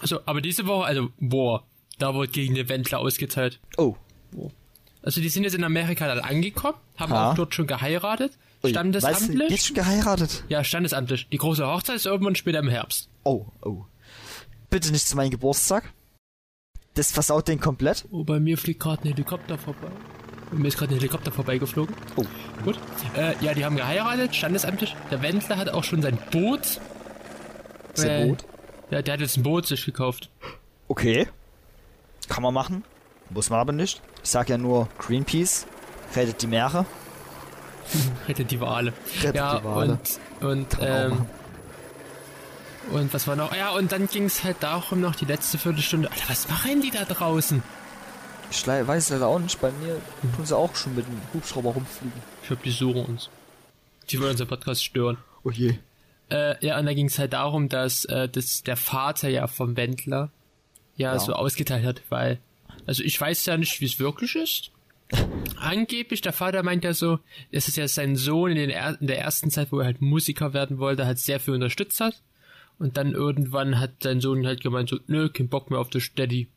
Also, 0.00 0.20
aber 0.24 0.40
diese 0.40 0.66
Woche, 0.66 0.86
also, 0.86 1.10
boah, 1.18 1.64
da 1.98 2.14
wurde 2.14 2.32
gegen 2.32 2.54
den 2.54 2.68
Wendler 2.68 3.00
ausgeteilt. 3.00 3.60
Oh. 3.76 3.96
Also 5.02 5.20
die 5.20 5.28
sind 5.28 5.44
jetzt 5.44 5.54
in 5.54 5.64
Amerika 5.64 6.06
dann 6.06 6.20
angekommen, 6.20 6.76
haben 6.96 7.12
Ha. 7.12 7.30
auch 7.30 7.34
dort 7.34 7.54
schon 7.54 7.66
geheiratet. 7.66 8.36
Ui. 8.64 8.70
Standesamtlich. 8.70 9.38
Du, 9.38 9.48
jetzt 9.48 9.66
schon 9.66 9.76
geheiratet? 9.76 10.44
Ja, 10.48 10.64
standesamtlich. 10.64 11.28
Die 11.30 11.38
große 11.38 11.66
Hochzeit 11.66 11.96
ist 11.96 12.06
irgendwann 12.06 12.34
später 12.34 12.58
im 12.58 12.68
Herbst. 12.68 13.08
Oh, 13.24 13.46
oh. 13.62 13.84
Bitte 14.70 14.90
nicht 14.90 15.06
zu 15.06 15.16
meinem 15.16 15.30
Geburtstag. 15.30 15.92
Das 16.94 17.12
versaut 17.12 17.46
den 17.46 17.60
komplett. 17.60 18.06
Oh, 18.10 18.24
bei 18.24 18.40
mir 18.40 18.58
fliegt 18.58 18.80
gerade 18.80 19.02
ein 19.02 19.08
Helikopter 19.12 19.56
vorbei. 19.56 19.88
Bei 20.50 20.58
mir 20.58 20.68
ist 20.68 20.78
gerade 20.78 20.94
ein 20.94 20.96
Helikopter 20.96 21.30
vorbeigeflogen. 21.30 21.94
Oh. 22.16 22.24
Gut. 22.64 22.78
Äh, 23.16 23.34
ja, 23.40 23.54
die 23.54 23.64
haben 23.64 23.76
geheiratet, 23.76 24.34
standesamtlich. 24.34 24.96
Der 25.10 25.22
Wendler 25.22 25.56
hat 25.56 25.68
auch 25.68 25.84
schon 25.84 26.02
sein 26.02 26.18
Boot. 26.32 26.80
Sehr 27.94 28.24
äh, 28.24 28.28
gut. 28.28 28.44
Ja, 28.90 29.02
der 29.02 29.14
hat 29.14 29.20
jetzt 29.20 29.36
ein 29.36 29.42
Boot 29.42 29.66
sich 29.66 29.84
gekauft. 29.84 30.30
Okay. 30.88 31.28
Kann 32.28 32.42
man 32.42 32.54
machen. 32.54 32.84
Muss 33.30 33.50
man 33.50 33.60
aber 33.60 33.72
nicht. 33.72 34.02
Ich 34.28 34.32
sag 34.32 34.50
ja 34.50 34.58
nur 34.58 34.90
Greenpeace. 34.98 35.66
Rettet 36.14 36.42
die 36.42 36.48
Meere. 36.48 36.84
Rettet 38.28 38.50
die 38.50 38.60
Wale. 38.60 38.92
Rettet 39.22 39.36
ja, 39.36 39.58
die 39.58 39.64
Wale. 39.64 39.98
und, 40.40 40.46
und, 40.46 40.66
ähm, 40.82 41.26
und 42.90 43.14
was 43.14 43.26
war 43.26 43.36
noch? 43.36 43.56
Ja, 43.56 43.70
und 43.70 43.90
dann 43.90 44.06
ging 44.06 44.26
es 44.26 44.44
halt 44.44 44.58
darum 44.60 45.00
noch 45.00 45.14
die 45.14 45.24
letzte 45.24 45.56
Viertelstunde. 45.56 46.10
Alter, 46.10 46.28
was 46.28 46.46
machen 46.46 46.82
die 46.82 46.90
da 46.90 47.06
draußen? 47.06 47.62
Ich 48.50 48.66
weiß 48.66 49.08
leider 49.08 49.28
auch 49.28 49.38
nicht. 49.38 49.58
Bei 49.62 49.70
mir 49.70 49.98
tun 50.36 50.44
sie 50.44 50.54
auch 50.54 50.76
schon 50.76 50.94
mit 50.94 51.06
dem 51.06 51.22
Hubschrauber 51.32 51.70
rumfliegen. 51.70 52.20
Ich 52.42 52.48
glaube, 52.48 52.62
die 52.62 52.70
suchen 52.70 53.06
uns. 53.06 53.30
Die 54.10 54.20
wollen 54.20 54.32
unseren 54.32 54.48
Podcast 54.48 54.84
stören. 54.84 55.16
Oh 55.42 55.50
je. 55.50 55.78
Äh, 56.28 56.62
ja, 56.66 56.78
und 56.78 56.84
da 56.84 56.92
ging 56.92 57.06
es 57.06 57.18
halt 57.18 57.32
darum, 57.32 57.70
dass, 57.70 58.04
äh, 58.04 58.28
dass 58.28 58.62
der 58.62 58.76
Vater 58.76 59.30
ja 59.30 59.46
vom 59.46 59.74
Wendler 59.78 60.28
ja, 60.96 61.14
Ja. 61.14 61.18
so 61.18 61.32
ausgeteilt 61.32 61.86
hat, 61.86 62.02
weil, 62.10 62.40
also 62.88 63.02
ich 63.02 63.20
weiß 63.20 63.44
ja 63.44 63.58
nicht, 63.58 63.82
wie 63.82 63.84
es 63.84 64.00
wirklich 64.00 64.34
ist. 64.34 64.70
Angeblich, 65.58 66.22
der 66.22 66.32
Vater 66.32 66.62
meint 66.62 66.84
ja 66.84 66.94
so, 66.94 67.18
dass 67.52 67.68
es 67.68 67.76
ja 67.76 67.86
sein 67.86 68.16
Sohn 68.16 68.52
in, 68.52 68.56
den 68.56 68.70
er 68.70 68.98
in 68.98 69.06
der 69.06 69.18
ersten 69.20 69.50
Zeit, 69.50 69.72
wo 69.72 69.80
er 69.80 69.84
halt 69.84 70.00
Musiker 70.00 70.54
werden 70.54 70.78
wollte, 70.78 71.04
halt 71.04 71.18
sehr 71.18 71.38
viel 71.38 71.52
unterstützt 71.52 72.00
hat. 72.00 72.22
Und 72.78 72.96
dann 72.96 73.12
irgendwann 73.12 73.78
hat 73.78 74.02
sein 74.02 74.22
Sohn 74.22 74.46
halt 74.46 74.62
gemeint 74.62 74.88
so, 74.88 74.98
nö, 75.06 75.28
kein 75.28 75.48
Bock 75.50 75.70
mehr 75.70 75.80
auf 75.80 75.90
das 75.90 76.04
Steady. 76.04 76.48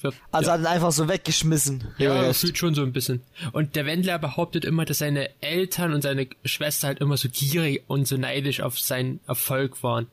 Werd, 0.00 0.14
Also 0.30 0.48
ja, 0.48 0.54
hat 0.54 0.60
ihn 0.60 0.66
einfach 0.66 0.92
so 0.92 1.06
weggeschmissen. 1.06 1.84
ja, 1.98 2.12
regelrecht. 2.12 2.40
fühlt 2.40 2.56
schon 2.56 2.74
so 2.74 2.82
ein 2.82 2.92
bisschen. 2.92 3.20
Und 3.52 3.76
der 3.76 3.84
Wendler 3.84 4.18
behauptet 4.18 4.64
immer, 4.64 4.86
dass 4.86 4.98
seine 4.98 5.28
Eltern 5.42 5.92
und 5.92 6.00
seine 6.00 6.28
Schwester 6.46 6.86
halt 6.86 7.00
immer 7.00 7.18
so 7.18 7.28
gierig 7.30 7.82
und 7.88 8.08
so 8.08 8.16
neidisch 8.16 8.62
auf 8.62 8.78
seinen 8.78 9.20
Erfolg 9.26 9.82
waren. 9.82 10.06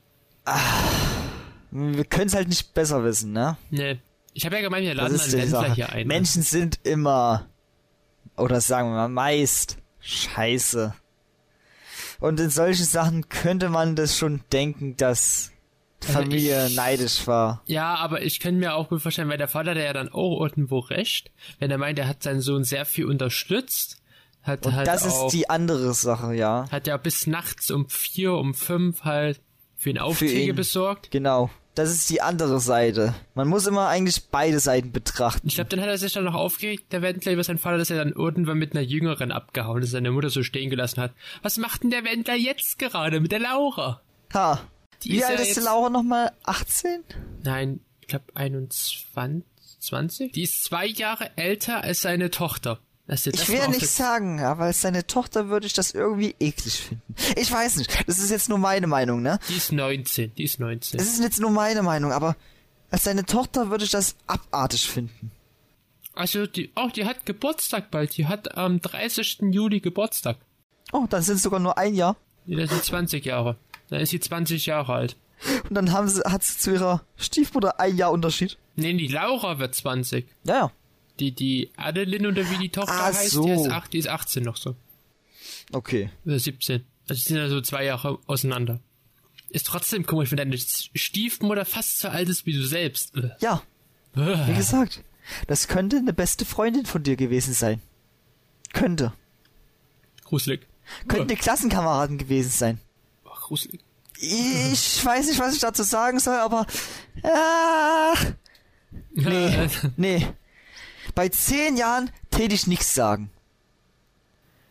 Wir 1.72 2.04
können 2.06 2.28
es 2.28 2.36
halt 2.36 2.50
nicht 2.50 2.74
besser 2.74 3.04
wissen, 3.06 3.32
ne? 3.32 3.58
Nee. 3.70 4.00
Ich 4.38 4.46
habe 4.46 4.56
ja 4.58 4.62
gemeint, 4.62 4.86
wir 4.86 4.94
laden 4.94 5.18
einen 5.20 5.32
Wendler 5.32 5.74
hier 5.74 5.90
ein. 5.90 6.08
Menschen 6.08 6.42
sind 6.44 6.80
immer, 6.84 7.48
oder 8.36 8.60
sagen 8.62 8.90
wir 8.90 8.96
mal 8.96 9.08
meist, 9.10 9.78
scheiße. 10.02 10.94
Und 12.20 12.40
in 12.42 12.50
solchen 12.50 12.86
Sachen 12.86 13.30
könnte 13.30 13.70
man 13.70 13.96
das 13.96 14.18
schon 14.18 14.42
denken, 14.52 14.98
dass 14.98 15.52
die 16.04 16.08
Also 16.08 16.20
Familie 16.20 16.68
ich- 16.68 16.76
neidisch 16.76 17.26
war. 17.28 17.62
Ja, 17.66 17.96
aber 17.96 18.24
ich 18.24 18.40
kann 18.42 18.58
mir 18.58 18.76
auch 18.76 18.90
gut 18.90 19.02
vorstellen, 19.02 19.30
weil 19.30 19.38
der 19.38 19.48
Vater, 19.48 19.74
der 19.74 19.86
ja 19.86 19.94
dann 19.94 20.10
auch 20.10 20.42
irgendwo 20.42 20.80
recht, 20.80 21.32
wenn 21.60 21.72
er 21.72 21.78
meint, 21.78 21.98
er 21.98 22.08
hat 22.10 22.22
seinen 22.22 22.42
Sohn 22.42 22.66
sehr 22.66 22.86
viel 22.86 23.06
unterstützt, 23.06 24.02
hat 24.44 24.66
Und 24.66 24.76
halt 24.76 24.86
das 24.88 25.08
auch, 25.08 25.28
ist 25.28 25.34
die 25.34 25.50
andere 25.50 25.94
Sache, 25.94 26.34
ja. 26.36 26.68
hat 26.72 26.88
ja 26.88 26.98
bis 26.98 27.26
nachts 27.26 27.72
um 27.72 27.88
vier, 27.90 28.34
um 28.34 28.54
fünf 28.54 29.04
halt 29.06 29.40
für 29.78 29.90
ihn 29.92 29.98
Aufträge 30.00 30.50
ihn. 30.50 30.56
besorgt. 30.56 31.10
Genau. 31.12 31.50
Das 31.76 31.92
ist 31.92 32.10
die 32.10 32.22
andere 32.22 32.62
Seite. 32.62 33.14
Man 33.34 33.50
muss 33.50 33.68
immer 33.68 33.90
eigentlich 33.90 34.30
beide 34.32 34.62
Seiten 34.62 34.94
betrachten. 34.94 35.46
Ich 35.48 35.56
glaube, 35.56 35.70
dann 35.70 35.82
hat 35.82 35.90
er 35.90 35.98
sich 35.98 36.14
dann 36.14 36.24
noch 36.24 36.34
aufgeregt, 36.34 36.94
der 36.94 37.02
Wendler 37.02 37.34
über 37.34 37.44
seinen 37.44 37.58
Vater, 37.58 37.78
dass 37.78 37.90
er 37.90 37.98
dann 37.98 38.14
irgendwann 38.14 38.58
mit 38.58 38.72
einer 38.72 38.82
Jüngeren 38.82 39.34
abgehauen 39.34 39.84
ist, 39.84 39.92
seine 39.92 40.12
Mutter 40.12 40.30
so 40.30 40.42
stehen 40.42 40.70
gelassen 40.70 41.02
hat. 41.02 41.14
Was 41.42 41.58
macht 41.58 41.84
denn 41.84 41.90
der 41.90 42.06
Wendler 42.06 42.36
jetzt 42.36 42.80
gerade 42.80 43.20
mit 43.20 43.34
der 43.34 43.40
Laura? 43.40 44.02
Ha. 44.34 44.62
Die 45.04 45.12
Wie 45.12 45.18
ist 45.18 45.26
alt 45.26 45.40
ja 45.40 45.46
ist 45.46 45.58
die 45.58 45.62
Laura 45.62 45.90
nochmal? 45.90 46.32
18? 46.46 47.04
Nein, 47.44 47.82
ich 48.00 48.08
glaube 48.08 48.26
21. 48.34 50.32
Die 50.32 50.44
ist 50.44 50.64
zwei 50.64 50.86
Jahre 50.86 51.32
älter 51.36 51.84
als 51.84 52.00
seine 52.02 52.32
Tochter. 52.32 52.80
Das 53.08 53.28
Ich 53.28 53.50
will 53.50 53.62
auf 53.62 53.68
nicht 53.68 53.88
sagen, 53.88 54.42
aber 54.42 54.64
als 54.64 54.82
seine 54.82 55.06
Tochter 55.06 55.50
würde 55.50 55.68
ich 55.68 55.74
das 55.74 55.92
irgendwie 55.92 56.36
eklig 56.40 56.82
finden. 56.82 57.16
Ich 57.36 57.52
weiß 57.52 57.76
nicht. 57.76 58.08
Das 58.08 58.18
ist 58.18 58.32
jetzt 58.32 58.50
nur 58.50 58.58
meine 58.58 58.88
Meinung, 58.88 59.22
ne? 59.22 59.40
Die 59.48 59.58
ist 59.58 59.72
19, 59.72 60.34
die 60.34 60.44
ist 60.44 60.60
19. 60.60 61.00
Es 61.00 61.08
ist 61.08 61.22
jetzt 61.22 61.40
nur 61.40 61.52
meine 61.52 61.84
Meinung, 61.84 62.12
aber 62.12 62.36
als 62.90 63.04
seine 63.04 63.26
Tochter 63.26 63.70
würde 63.70 63.84
ich 63.86 63.92
das 63.92 64.16
abartig 64.26 64.90
finden. 64.90 65.32
Also, 66.16 66.48
die, 66.48 66.72
oh, 66.76 66.88
die 66.96 67.06
hat 67.06 67.26
Geburtstag 67.26 67.92
bald. 67.92 68.18
Die 68.18 68.26
hat 68.26 68.58
am 68.58 68.82
30. 68.82 69.40
Juli 69.52 69.82
Geburtstag. 69.82 70.38
Oh, 70.92 71.06
dann 71.10 71.22
sind 71.22 71.36
es 71.36 71.44
sogar 71.44 71.60
nur 71.60 71.78
ein 71.78 71.94
Jahr. 71.94 72.16
Die 72.46 72.56
ist 72.56 72.72
sie 72.72 72.82
20 72.82 73.26
Jahre. 73.26 73.58
Dann 73.90 74.00
ist 74.00 74.12
sie 74.12 74.20
20 74.20 74.66
Jahre 74.66 74.94
alt. 74.94 75.18
Und 75.70 75.76
dann 75.76 75.92
haben 75.92 76.08
sie, 76.08 76.22
hat 76.22 76.44
sie 76.44 76.58
zu 76.58 76.72
ihrer 76.72 77.04
Stiefmutter 77.18 77.80
ein 77.80 77.98
Jahr 77.98 78.12
Unterschied. 78.12 78.58
Nee, 78.76 78.94
die 78.94 79.08
Laura 79.08 79.60
wird 79.60 79.76
20. 79.76 80.26
Ja, 80.46 80.56
ja. 80.56 80.72
Die, 81.20 81.32
die 81.32 81.72
Adeline 81.78 82.28
oder 82.28 82.50
wie 82.50 82.58
die 82.58 82.70
Tochter 82.70 82.94
Ach 82.94 83.06
heißt, 83.14 83.32
so. 83.32 83.46
die, 83.46 83.52
ist 83.52 83.70
8, 83.70 83.94
die 83.94 83.98
ist 84.00 84.08
18 84.10 84.44
noch 84.44 84.58
so. 84.58 84.76
Okay. 85.72 86.10
Oder 86.26 86.40
17. 86.40 86.84
Also, 87.08 87.22
die 87.22 87.28
sind 87.28 87.38
ja 87.38 87.50
so 87.50 87.62
zwei 87.62 87.86
Jahre 87.86 88.20
auseinander. 88.28 88.80
Ist 89.50 89.68
trotzdem 89.68 90.06
komisch, 90.06 90.32
wenn 90.32 90.38
deine 90.38 90.58
Stiefmutter 90.58 91.66
fast 91.66 92.00
so 92.00 92.10
alt 92.10 92.28
ist 92.28 92.46
wie 92.46 92.54
du 92.54 92.66
selbst. 92.66 93.16
Äh. 93.16 93.30
Ja, 93.40 93.62
wie 94.14 94.54
gesagt. 94.54 95.04
Das 95.48 95.68
könnte 95.68 95.98
eine 95.98 96.14
beste 96.14 96.46
Freundin 96.46 96.86
von 96.86 97.04
dir 97.04 97.16
gewesen 97.16 97.54
sein. 97.54 97.82
Könnte. 98.74 99.14
Gruselig. 100.26 100.68
Könnten 101.08 101.30
die 101.30 101.36
Klassenkameraden 101.36 102.18
gewesen 102.18 102.50
sein. 102.52 102.80
Oh, 103.24 103.30
gruselig. 103.42 103.80
Ich 104.20 105.04
weiß 105.04 105.28
nicht, 105.28 105.40
was 105.40 105.54
ich 105.56 105.62
dazu 105.62 105.84
sagen 105.84 106.20
soll, 106.20 106.36
aber. 106.36 106.66
Ach, 107.24 108.26
Nee. 109.14 109.70
nee. 109.98 110.28
Bei 111.16 111.30
zehn 111.30 111.78
Jahren 111.78 112.12
täte 112.30 112.54
ich 112.54 112.68
nichts 112.68 112.94
sagen. 112.94 113.32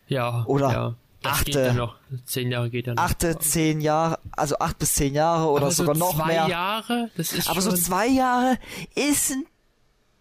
Ja. 0.07 0.45
Oder 0.45 0.71
ja. 0.71 0.95
Achte. 1.23 1.45
geht 1.45 1.55
ja 1.55 1.73
noch. 1.73 1.95
Zehn 2.25 2.51
Jahre 2.51 2.69
geht 2.69 2.85
ja 2.85 2.93
noch. 2.93 3.03
Achte, 3.03 3.39
zehn 3.39 3.81
Jahre, 3.81 4.19
also 4.31 4.59
acht 4.59 4.77
bis 4.77 4.93
zehn 4.93 5.15
Jahre 5.15 5.47
oder 5.49 5.63
Aber 5.63 5.71
so 5.71 5.83
sogar 5.83 5.97
noch 5.97 6.15
zwei 6.15 6.27
mehr. 6.27 6.47
Jahre, 6.47 7.09
das 7.17 7.33
ist 7.33 7.49
Aber 7.49 7.61
so 7.61 7.71
schon, 7.71 7.79
zwei 7.79 8.07
Jahre 8.07 8.59
ist 8.93 9.31
ein. 9.31 9.45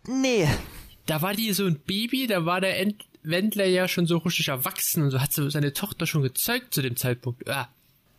Nee. 0.06 0.48
da 1.06 1.20
war 1.22 1.34
die 1.34 1.52
so 1.52 1.64
ein 1.66 1.78
Baby, 1.80 2.26
da 2.26 2.44
war 2.46 2.60
der 2.60 2.78
Ent 2.80 3.04
Wendler 3.22 3.64
ja 3.66 3.88
schon 3.88 4.06
so 4.06 4.18
richtig 4.18 4.48
erwachsen 4.48 5.02
und 5.02 5.10
so 5.10 5.20
hat 5.20 5.32
so 5.32 5.48
seine 5.48 5.72
Tochter 5.72 6.06
schon 6.06 6.22
gezeugt 6.22 6.74
zu 6.74 6.82
dem 6.82 6.96
Zeitpunkt. 6.96 7.48
Ah, 7.48 7.68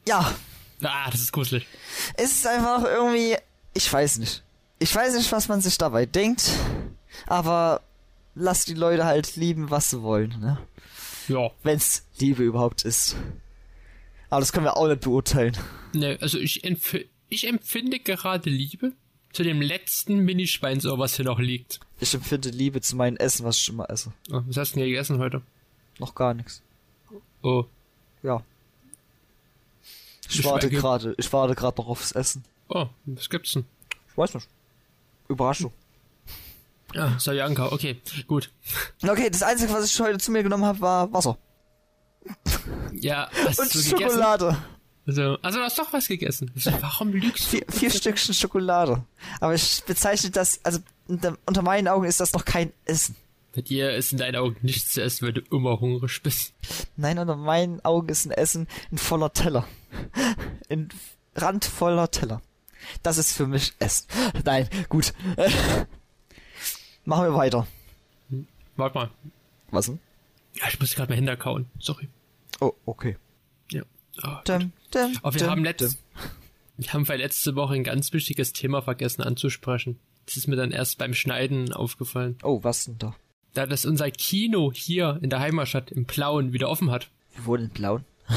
Ja, 0.07 0.31
ah 0.83 1.09
das 1.12 1.21
ist 1.21 1.31
gruselig. 1.31 1.65
es 2.17 2.31
ist 2.33 2.47
einfach 2.47 2.83
irgendwie. 2.83 3.35
Ich 3.74 3.91
weiß 3.91 4.17
nicht. 4.19 4.43
Ich 4.79 4.93
weiß 4.95 5.15
nicht, 5.15 5.31
was 5.31 5.47
man 5.47 5.62
sich 5.62 5.77
dabei 5.77 6.05
denkt, 6.05 6.51
aber 7.27 7.81
lass 8.36 8.65
die 8.65 8.74
Leute 8.74 9.06
halt 9.06 9.36
lieben, 9.36 9.70
was 9.72 9.89
sie 9.89 10.01
wollen, 10.01 10.39
ne? 10.39 10.58
Ja. 11.27 11.50
Wenn's 11.63 12.06
Liebe 12.20 12.44
überhaupt 12.44 12.84
ist. 12.84 13.15
Aber 14.30 14.42
das 14.42 14.51
können 14.51 14.65
wir 14.65 14.77
auch 14.77 14.88
nicht 14.88 15.01
beurteilen. 15.01 15.58
Ne, 15.94 16.18
also 16.22 16.38
ich, 16.38 16.63
empf 16.63 16.96
ich 17.30 17.48
empfinde 17.48 18.00
gerade 18.00 18.50
Liebe 18.50 18.94
zu 19.34 19.44
dem 19.44 19.62
letzten 19.62 20.20
Minischweinsohr, 20.20 21.00
was 21.00 21.15
hier 21.15 21.25
noch 21.25 21.39
liegt. 21.39 21.80
Ich 22.00 22.13
empfinde 22.13 22.50
Liebe 22.50 22.82
zu 22.82 22.96
meinem 22.96 23.18
Essen, 23.18 23.46
was 23.46 23.58
ich 23.58 23.70
immer 23.70 23.89
esse. 23.89 24.13
Oh, 24.32 24.42
was 24.46 24.58
hast 24.58 24.72
du 24.72 24.75
denn 24.75 24.84
hier 24.86 24.94
gegessen 24.94 25.18
heute? 25.20 25.42
Noch 26.00 26.13
gar 26.13 26.34
nichts. 26.34 26.62
Oh, 27.42 27.65
Ja. 28.24 28.44
Ich 30.30 30.39
Ich 30.39 30.46
warte 30.46 30.70
gerade, 30.70 31.13
ich 31.18 31.32
warte 31.32 31.54
gerade 31.54 31.80
noch 31.82 31.88
aufs 31.88 32.12
Essen. 32.12 32.44
oh, 32.70 32.88
was 33.06 33.30
gibt's 33.30 33.51
denn? 33.54 33.65
Ich 34.10 34.18
weiß 34.18 34.34
nicht. 34.34 34.48
Überraschung. 35.27 35.72
Ah, 36.96 37.20
Soljanka, 37.20 37.72
okay, 37.72 38.02
gut. 38.28 38.52
Okay, 39.04 39.30
das 39.30 39.44
Einzige, 39.44 39.74
was 39.74 39.86
ich 39.86 40.00
heute 40.00 40.18
zu 40.18 40.32
mir 40.32 40.44
genommen 40.44 40.66
habe, 40.66 40.80
war 40.82 41.12
Wasser. 41.14 41.38
Ja, 42.94 43.30
hast 43.46 43.60
Und 43.60 43.74
du 43.74 43.78
gegessen? 43.78 44.00
Schokolade. 44.00 44.58
Also, 45.08 45.38
also 45.42 45.60
du 45.60 45.64
hast 45.64 45.78
doch 45.78 45.94
was 45.94 46.08
gegessen. 46.08 46.52
Also, 46.56 46.72
warum 46.82 47.12
lügst 47.12 47.46
du? 47.46 47.58
Vier, 47.58 47.66
vier 47.70 47.92
Stückchen 47.92 48.34
Schokolade. 48.34 49.04
Aber 49.40 49.54
ich 49.54 49.84
bezeichne 49.86 50.32
das, 50.32 50.60
also 50.64 50.80
unter, 51.08 51.38
unter 51.46 51.62
meinen 51.62 51.88
Augen 51.88 52.06
ist 52.06 52.20
das 52.20 52.34
noch 52.34 52.46
kein 52.46 52.72
Essen. 52.86 53.16
Bei 53.54 53.62
dir 53.62 53.92
ist 53.96 54.12
in 54.12 54.18
deinen 54.18 54.36
Augen 54.36 54.58
nichts 54.64 54.94
zu 54.94 55.02
essen, 55.02 55.25
weil 55.25 55.34
du 55.34 55.42
immer 55.52 55.80
hungrig 55.80 56.22
bist. 56.24 56.54
Nein, 56.98 57.20
unter 57.20 57.36
meinen 57.36 57.84
Augen 57.86 58.10
ist 58.10 58.25
ein 58.25 58.32
Essen 58.32 58.68
ein 58.92 58.98
voller 58.98 59.32
Teller. 59.32 59.68
Ein 60.70 60.90
randvoller 61.36 62.10
Teller. 62.10 62.42
Das 63.04 63.18
ist 63.18 63.34
für 63.34 63.48
mich 63.48 63.74
Essen. 63.80 64.08
Nein, 64.44 64.68
gut. 64.90 65.14
Machen 67.05 67.25
wir 67.25 67.33
weiter. 67.35 67.67
Warte 68.75 68.95
mal. 68.97 69.09
Was 69.71 69.85
denn? 69.85 70.00
Ja, 70.55 70.67
ich 70.69 70.79
muss 70.79 70.95
gerade 70.95 71.12
mal 71.12 71.15
hinterkauen. 71.15 71.67
Sorry. 71.79 72.09
Oh, 72.59 72.74
okay. 72.85 73.17
Ja. 73.71 73.83
Oh, 74.24 74.38
Dum, 74.45 74.71
dum, 74.91 75.17
Aber 75.21 75.33
wir 75.33 75.41
dum, 75.41 75.50
haben 75.50 75.63
letzt, 75.63 75.97
wir 76.77 76.93
haben 76.93 77.05
letzte 77.05 77.55
Woche 77.55 77.75
ein 77.75 77.83
ganz 77.83 78.12
wichtiges 78.13 78.53
Thema 78.53 78.81
vergessen 78.81 79.21
anzusprechen. 79.21 80.00
Das 80.25 80.38
ist 80.38 80.47
mir 80.47 80.55
dann 80.55 80.71
erst 80.71 80.97
beim 80.97 81.13
Schneiden 81.13 81.71
aufgefallen. 81.74 82.38
Oh, 82.43 82.63
was 82.63 82.85
denn 82.85 82.97
da? 82.97 83.15
Da 83.53 83.65
das 83.67 83.85
unser 83.85 84.09
Kino 84.12 84.71
hier 84.74 85.19
in 85.21 85.29
der 85.29 85.39
Heimatstadt 85.39 85.91
im 85.91 86.05
Plauen 86.05 86.53
wieder 86.53 86.69
offen 86.69 86.91
hat. 86.91 87.09
Wir 87.35 87.45
wurden 87.45 87.65
in 87.65 87.69
blauen. 87.69 88.05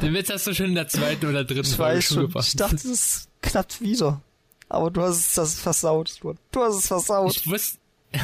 Den 0.00 0.14
Witz 0.14 0.30
hast 0.30 0.46
du 0.46 0.54
schon 0.54 0.66
in 0.66 0.74
der 0.74 0.88
zweiten 0.88 1.26
oder 1.26 1.44
dritten 1.44 1.68
Ich 1.68 1.76
Folge 1.76 2.02
schon. 2.02 2.32
Ich 2.38 2.56
dachte, 2.56 2.88
es 2.88 3.28
klappt 3.42 3.80
wieder. 3.80 4.20
Aber 4.68 4.90
du 4.90 5.02
hast 5.02 5.18
es 5.18 5.34
das 5.34 5.60
versaut. 5.60 6.16
Du, 6.20 6.34
du 6.50 6.62
hast 6.62 6.76
es 6.76 6.86
versaut. 6.88 7.36
Ich 7.36 7.46
wusste. 7.48 7.78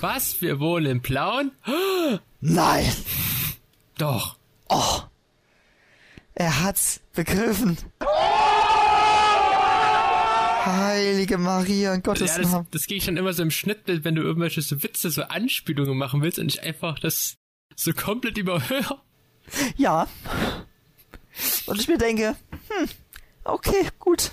Was? 0.00 0.40
Wir 0.42 0.60
wohnen 0.60 0.86
in 0.86 1.02
Plauen? 1.02 1.52
Nein! 2.40 2.92
Doch. 3.96 4.36
Oh! 4.68 5.00
Er 6.34 6.62
hat's 6.62 7.00
begriffen. 7.14 7.78
Heilige 10.66 11.38
Maria 11.38 11.94
in 11.94 12.02
Gottes 12.02 12.36
Ja, 12.36 12.42
das, 12.42 12.52
Namen. 12.52 12.66
das 12.70 12.86
ging 12.86 13.00
schon 13.00 13.16
immer 13.16 13.32
so 13.32 13.42
im 13.42 13.50
Schnittbild, 13.50 14.04
wenn 14.04 14.14
du 14.14 14.22
irgendwelche 14.22 14.62
so 14.62 14.82
Witze, 14.82 15.10
so 15.10 15.22
Anspielungen 15.22 15.96
machen 15.96 16.22
willst 16.22 16.38
und 16.38 16.48
ich 16.48 16.62
einfach 16.62 16.98
das 16.98 17.36
so 17.76 17.92
komplett 17.92 18.38
überhöre. 18.38 19.00
Ja. 19.76 20.08
Und 21.66 21.80
ich 21.80 21.88
mir 21.88 21.98
denke, 21.98 22.34
hm, 22.68 22.88
okay, 23.44 23.88
gut. 23.98 24.32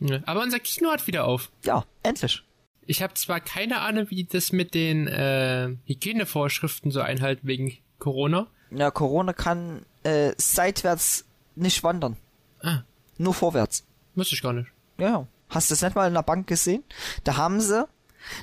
Ja, 0.00 0.20
Aber 0.26 0.42
unser 0.42 0.60
Kino 0.60 0.90
hat 0.90 1.06
wieder 1.06 1.24
auf. 1.24 1.50
Ja, 1.64 1.84
endlich. 2.02 2.42
Ich 2.86 3.02
habe 3.02 3.14
zwar 3.14 3.40
keine 3.40 3.80
Ahnung, 3.80 4.06
wie 4.10 4.24
das 4.24 4.52
mit 4.52 4.74
den 4.74 5.06
äh, 5.08 5.68
Hygienevorschriften 5.86 6.90
so 6.90 7.00
einhalten 7.00 7.46
wegen 7.46 7.76
Corona. 7.98 8.46
Ja, 8.70 8.90
Corona 8.90 9.32
kann 9.32 9.84
äh, 10.04 10.32
seitwärts 10.36 11.24
nicht 11.54 11.82
wandern. 11.82 12.16
Ah, 12.62 12.80
Nur 13.18 13.34
vorwärts. 13.34 13.84
wusste 14.14 14.34
ich 14.34 14.42
gar 14.42 14.52
nicht. 14.52 14.68
Ja, 14.98 15.08
ja. 15.08 15.26
Hast 15.50 15.70
du 15.70 15.72
das 15.74 15.82
nicht 15.82 15.94
mal 15.96 16.08
in 16.08 16.14
der 16.14 16.22
Bank 16.22 16.46
gesehen? 16.46 16.84
Da 17.24 17.36
haben 17.36 17.60
sie 17.60 17.86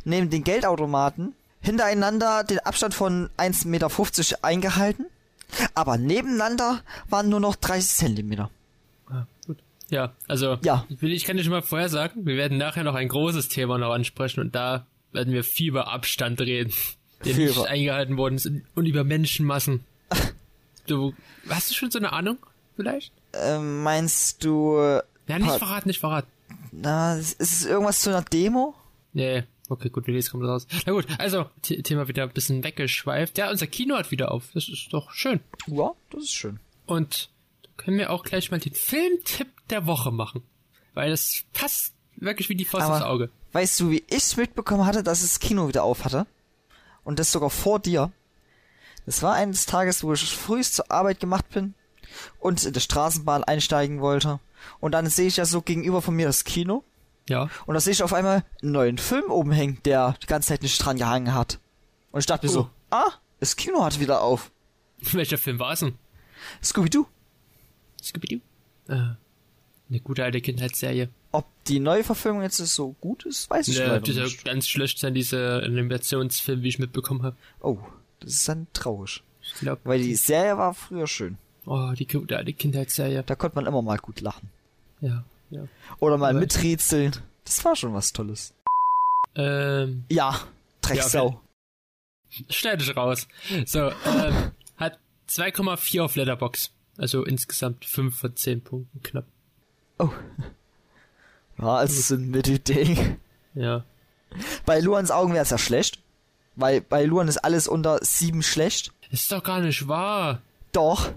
neben 0.03 0.29
den 0.29 0.43
Geldautomaten 0.43 1.35
hintereinander 1.61 2.43
den 2.43 2.59
Abstand 2.59 2.93
von 2.93 3.29
1,50 3.37 3.67
Meter 3.67 3.89
eingehalten, 4.43 5.05
aber 5.73 5.97
nebeneinander 5.97 6.81
waren 7.09 7.29
nur 7.29 7.39
noch 7.39 7.55
30 7.55 7.89
Zentimeter. 7.89 8.49
Ja, 9.89 10.13
also 10.27 10.57
Ja. 10.63 10.85
ich 11.01 11.23
kann 11.25 11.37
dir 11.37 11.43
schon 11.43 11.51
mal 11.53 11.61
vorher 11.61 11.89
sagen, 11.89 12.25
wir 12.25 12.37
werden 12.37 12.57
nachher 12.57 12.83
noch 12.83 12.95
ein 12.95 13.07
großes 13.07 13.49
Thema 13.49 13.77
noch 13.77 13.91
ansprechen 13.93 14.39
und 14.39 14.55
da 14.55 14.87
werden 15.11 15.33
wir 15.33 15.43
viel 15.43 15.69
über 15.69 15.87
Abstand 15.91 16.41
reden, 16.41 16.73
der 17.25 17.35
Viel 17.35 17.47
nicht 17.47 17.65
eingehalten 17.67 18.17
worden 18.17 18.35
ist 18.35 18.49
und 18.75 18.85
über 18.85 19.03
Menschenmassen. 19.03 19.83
Du, 20.87 21.15
hast 21.49 21.71
du 21.71 21.73
schon 21.73 21.89
so 21.89 21.97
eine 21.97 22.13
Ahnung 22.13 22.37
vielleicht? 22.75 23.11
Ähm, 23.33 23.81
meinst 23.81 24.43
du 24.43 24.77
Ja, 25.27 25.39
nicht 25.39 25.51
verraten, 25.57 25.87
nicht 25.89 25.99
verraten. 25.99 26.27
Na, 26.71 27.15
ist 27.15 27.41
es 27.41 27.65
irgendwas 27.65 28.01
zu 28.01 28.11
einer 28.11 28.21
Demo? 28.21 28.75
Nee, 29.13 29.45
okay, 29.69 29.89
gut, 29.89 30.07
Release 30.07 30.29
kommt 30.29 30.43
raus. 30.43 30.67
Na 30.85 30.91
gut, 30.93 31.07
also, 31.17 31.47
The 31.63 31.81
Thema 31.81 32.07
wieder 32.07 32.21
ein 32.21 32.29
bisschen 32.29 32.63
weggeschweift. 32.63 33.37
Ja, 33.39 33.49
unser 33.49 33.65
Kino 33.65 33.95
hat 33.95 34.11
wieder 34.11 34.31
auf. 34.31 34.49
Das 34.53 34.69
ist 34.69 34.89
doch 34.91 35.11
schön. 35.11 35.39
Ja, 35.65 35.91
das 36.11 36.25
ist 36.25 36.33
schön. 36.33 36.59
Und 36.85 37.29
können 37.77 37.97
wir 37.97 38.11
auch 38.11 38.23
gleich 38.23 38.51
mal 38.51 38.59
den 38.59 38.73
Filmtipp 38.73 39.47
der 39.69 39.85
Woche 39.85 40.11
machen. 40.11 40.43
Weil 40.93 41.09
das 41.11 41.43
passt 41.53 41.93
wirklich 42.15 42.49
wie 42.49 42.55
die 42.55 42.65
Faust 42.65 42.85
aufs 42.85 43.01
Aber 43.01 43.09
Auge. 43.09 43.29
weißt 43.51 43.79
du, 43.79 43.89
wie 43.91 44.03
ich 44.07 44.37
mitbekommen 44.37 44.85
hatte, 44.85 45.03
dass 45.03 45.21
das 45.21 45.39
Kino 45.39 45.67
wieder 45.67 45.83
auf 45.83 46.05
hatte? 46.05 46.25
Und 47.03 47.19
das 47.19 47.31
sogar 47.31 47.49
vor 47.49 47.79
dir? 47.79 48.11
Das 49.05 49.21
war 49.21 49.33
eines 49.35 49.65
Tages, 49.65 50.03
wo 50.03 50.13
ich 50.13 50.35
frühst 50.35 50.75
zur 50.75 50.89
Arbeit 50.91 51.19
gemacht 51.19 51.49
bin 51.49 51.73
und 52.39 52.63
in 52.65 52.73
der 52.73 52.79
Straßenbahn 52.79 53.43
einsteigen 53.43 53.99
wollte. 54.01 54.39
Und 54.79 54.93
dann 54.93 55.07
sehe 55.09 55.27
ich 55.27 55.37
ja 55.37 55.45
so 55.45 55.61
gegenüber 55.61 56.01
von 56.01 56.15
mir 56.15 56.25
das 56.25 56.43
Kino. 56.43 56.83
Ja. 57.29 57.49
Und 57.65 57.73
da 57.75 57.79
sehe 57.81 57.93
ich 57.93 58.01
auf 58.03 58.13
einmal 58.13 58.43
einen 58.61 58.71
neuen 58.71 58.97
Film 58.97 59.29
oben 59.29 59.51
hängen, 59.51 59.79
der 59.85 60.15
die 60.23 60.27
ganze 60.27 60.49
Zeit 60.49 60.63
nicht 60.63 60.77
dran 60.83 60.97
gehangen 60.97 61.33
hat. 61.33 61.59
Und 62.11 62.19
ich 62.21 62.25
dachte 62.25 62.47
mir 62.47 62.51
Oh. 62.51 62.55
so, 62.55 62.69
ah, 62.91 63.11
das 63.39 63.55
Kino 63.55 63.83
hat 63.83 63.99
wieder 63.99 64.21
auf. 64.21 64.51
Welcher 65.11 65.37
Film 65.37 65.59
war 65.59 65.73
es 65.73 65.81
denn? 65.81 65.95
Scooby-Doo. 66.63 67.05
Scooby-Doo? 68.05 68.39
Äh, 68.93 69.15
eine 69.89 69.99
gute 70.03 70.23
alte 70.23 70.41
Kindheitsserie. 70.41 71.09
Ob 71.31 71.45
die 71.65 71.79
Neuverfilmung 71.79 72.41
jetzt 72.41 72.57
so 72.57 72.93
gut 73.01 73.25
ist, 73.25 73.49
weiß 73.49 73.67
ich 73.67 73.77
Ja, 73.77 73.99
dieser 73.99 74.23
nicht. 74.23 74.45
ganz 74.45 74.67
schlecht 74.67 74.99
sein, 74.99 75.13
diese 75.13 75.61
Animationsfilm, 75.63 76.61
wie 76.63 76.69
ich 76.69 76.79
mitbekommen 76.79 77.23
habe. 77.23 77.35
Oh, 77.61 77.77
das 78.19 78.33
ist 78.33 78.49
dann 78.49 78.67
traurig. 78.73 79.21
Ich 79.41 79.53
glaube, 79.55 79.81
Weil 79.83 80.01
die 80.01 80.15
Serie 80.15 80.57
war 80.57 80.73
früher 80.73 81.07
schön. 81.07 81.37
oh, 81.65 81.91
die 81.97 82.07
gute 82.07 82.37
alte 82.37 82.53
Kindheitsserie. 82.53 83.23
Da 83.23 83.35
konnte 83.35 83.55
man 83.55 83.65
immer 83.67 83.81
mal 83.81 83.97
gut 83.97 84.21
lachen. 84.21 84.49
Ja, 85.01 85.23
ja. 85.51 85.67
Oder 85.99 86.17
mal 86.17 86.31
Aber- 86.31 86.39
miträtseln. 86.39 87.11
Das 87.43 87.63
war 87.65 87.75
schon 87.75 87.93
was 87.93 88.11
Tolles. 88.13 88.53
Ähm, 89.35 90.05
Ja, 90.09 90.39
Drecksau. 90.81 91.41
schneid 92.49 92.81
dich 92.81 92.95
raus. 92.95 93.27
So, 93.65 93.89
ähm, 94.05 94.51
hat 94.77 94.97
2,4 95.27 96.01
auf 96.03 96.15
Letterbox. 96.15 96.71
Also 96.97 97.25
insgesamt 97.25 97.85
5 97.85 98.17
von 98.17 98.35
10 98.35 98.61
Punkten 98.61 99.03
knapp. 99.03 99.25
Oh. 99.99 100.11
Ja, 101.57 101.75
also 101.75 102.01
so 102.01 102.15
ein 102.15 102.29
Mittelding. 102.29 103.17
Ja. 103.53 103.85
Bei 104.65 104.79
Luans 104.79 105.11
Augen 105.11 105.33
wäre 105.33 105.43
es 105.43 105.49
ja 105.49 105.57
schlecht. 105.57 106.01
Weil 106.55 106.81
bei 106.81 107.03
Luan 107.03 107.27
ist 107.27 107.37
alles 107.37 107.67
unter 107.67 107.99
sieben 108.01 108.41
schlecht. 108.41 108.93
Ist 109.11 109.31
doch 109.31 109.43
gar 109.43 109.59
nicht 109.59 109.87
wahr. 109.87 110.41
Doch. 110.71 111.11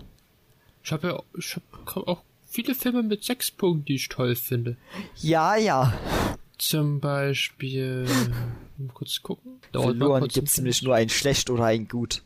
Ich 0.82 0.92
habe 0.92 1.08
ja 1.08 1.22
ich 1.36 1.56
hab 1.56 1.96
auch 2.08 2.22
viele 2.46 2.74
Filme 2.74 3.02
mit 3.02 3.24
6 3.24 3.52
Punkten, 3.52 3.84
die 3.84 3.94
ich 3.96 4.08
toll 4.08 4.34
finde. 4.34 4.76
Ja, 5.16 5.56
ja. 5.56 5.92
Zum 6.58 6.98
Beispiel. 6.98 8.04
Mal 8.78 8.92
kurz 8.94 9.22
gucken. 9.22 9.60
Für 9.60 9.72
Dauert 9.72 9.96
mal 9.96 10.06
Luan 10.06 10.20
kurz. 10.22 10.34
gibt's 10.34 10.56
nämlich 10.56 10.82
nur 10.82 10.94
ein 10.94 11.08
schlecht 11.08 11.50
oder 11.50 11.64
ein 11.64 11.86
gut. 11.86 12.22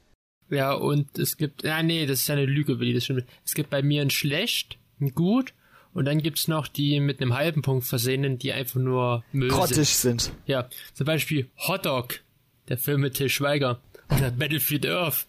Ja, 0.52 0.74
und 0.74 1.18
es 1.18 1.38
gibt. 1.38 1.64
Ja, 1.64 1.82
nee, 1.82 2.04
das 2.04 2.20
ist 2.20 2.28
ja 2.28 2.34
eine 2.34 2.44
Lüge, 2.44 2.78
Willi, 2.78 2.92
das 2.92 3.04
stimmt. 3.04 3.24
Es 3.44 3.54
gibt 3.54 3.70
bei 3.70 3.82
mir 3.82 4.02
ein 4.02 4.10
schlecht, 4.10 4.78
ein 5.00 5.14
gut. 5.14 5.54
Und 5.94 6.04
dann 6.04 6.22
gibt's 6.22 6.46
noch 6.46 6.68
die 6.68 7.00
mit 7.00 7.20
einem 7.20 7.34
halben 7.34 7.62
Punkt 7.62 7.86
versehenen, 7.86 8.38
die 8.38 8.52
einfach 8.52 8.80
nur 8.80 9.24
Müll 9.32 9.50
sind. 9.50 9.58
Grottig 9.58 9.88
sind. 9.88 10.32
Ja, 10.46 10.68
zum 10.94 11.06
Beispiel 11.06 11.50
Hot 11.68 11.86
Dog, 11.86 12.20
der 12.68 12.76
Film 12.76 13.00
mit 13.00 13.14
Till 13.14 13.28
Schweiger. 13.28 13.80
Oder 14.10 14.30
Battlefield 14.30 14.86
Earth. 14.86 15.26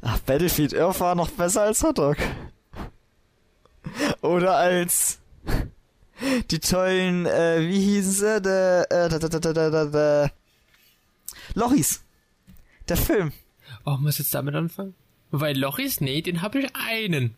Ach, 0.00 0.18
Battlefield 0.20 0.74
Earth 0.74 1.00
war 1.00 1.14
noch 1.14 1.30
besser 1.30 1.62
als 1.62 1.82
Hotdog. 1.82 2.16
Oder 4.22 4.56
als 4.56 5.20
die 6.50 6.58
tollen, 6.58 7.26
äh, 7.26 7.60
wie 7.68 7.80
hießen 7.80 8.12
sie? 8.12 8.40
De, 8.40 8.82
äh, 8.82 9.08
da, 9.08 9.18
da, 9.18 9.28
da, 9.28 9.38
da, 9.38 9.52
da, 9.52 9.70
da, 9.70 9.84
da. 9.84 10.30
Lochis. 11.54 12.02
Der 12.88 12.96
Film. 12.96 13.32
Oh, 13.90 13.96
muss 13.96 14.18
jetzt 14.18 14.32
damit 14.34 14.54
anfangen? 14.54 14.94
Wobei 15.32 15.52
Lochis, 15.52 16.00
nee, 16.00 16.22
den 16.22 16.42
habe 16.42 16.60
ich 16.60 16.70
einen. 16.74 17.34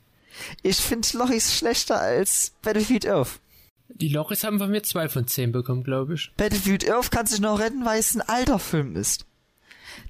Ich 0.62 0.76
finde 0.76 1.08
Lochis 1.16 1.56
schlechter 1.56 1.98
als 1.98 2.52
Battlefield 2.62 3.06
Earth. 3.06 3.40
Die 3.88 4.08
Lochis 4.08 4.44
haben 4.44 4.58
von 4.58 4.70
mir 4.70 4.82
zwei 4.82 5.08
von 5.08 5.26
zehn 5.26 5.52
bekommen, 5.52 5.82
glaube 5.82 6.14
ich. 6.14 6.30
Battlefield 6.36 6.88
Earth 6.90 7.10
kann 7.10 7.26
sich 7.26 7.40
noch 7.40 7.58
retten, 7.58 7.86
weil 7.86 8.00
es 8.00 8.14
ein 8.14 8.20
alter 8.20 8.58
Film 8.58 8.96
ist. 8.96 9.24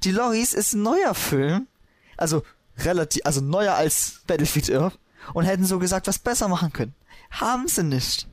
Die 0.03 0.11
Loris 0.11 0.53
ist 0.53 0.75
ein 0.75 0.83
neuer 0.83 1.15
Film. 1.15 1.69
Also, 2.17 2.43
relativ, 2.79 3.25
also 3.25 3.41
neuer 3.41 3.75
als 3.75 4.23
Battlefield 4.27 4.71
Earth. 4.71 4.99
Und 5.35 5.45
hätten 5.45 5.65
so 5.65 5.79
gesagt, 5.79 6.09
was 6.09 6.19
besser 6.19 6.49
machen 6.49 6.73
können. 6.73 6.95
Haben 7.31 7.69
sie 7.69 7.85
nicht. 7.85 8.27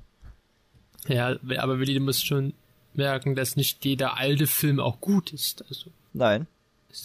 Ja, 1.08 1.38
aber 1.60 1.80
Willi, 1.80 1.93
du 1.93 2.00
musst 2.00 2.26
schon 2.26 2.54
merken, 2.95 3.36
dass 3.36 3.56
nicht 3.56 3.86
jeder 3.86 4.17
alte 4.17 4.48
Film 4.48 4.80
auch 4.80 5.00
gut 5.00 5.32
ist. 5.32 5.63
Also, 5.69 5.91
Nein. 6.13 6.48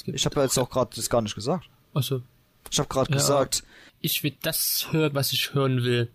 Gibt 0.04 0.18
Ich 0.18 0.24
habe 0.26 0.36
ja 0.36 0.42
jetzt 0.44 0.58
auch 0.58 0.70
gerade 0.70 0.94
das 0.96 1.08
gar 1.10 1.22
nicht 1.22 1.34
gesagt. 1.34 1.68
also, 1.92 2.22
Ich 2.70 2.78
habe 2.78 2.88
gerade 2.88 3.10
Ja. 3.10 3.16
gesagt, 3.16 3.62
ich 4.00 4.22
will 4.22 4.36
das 4.42 4.88
hören, 4.90 5.14
was 5.14 5.32
ich 5.32 5.54
hören 5.54 5.84
will. 5.84 6.10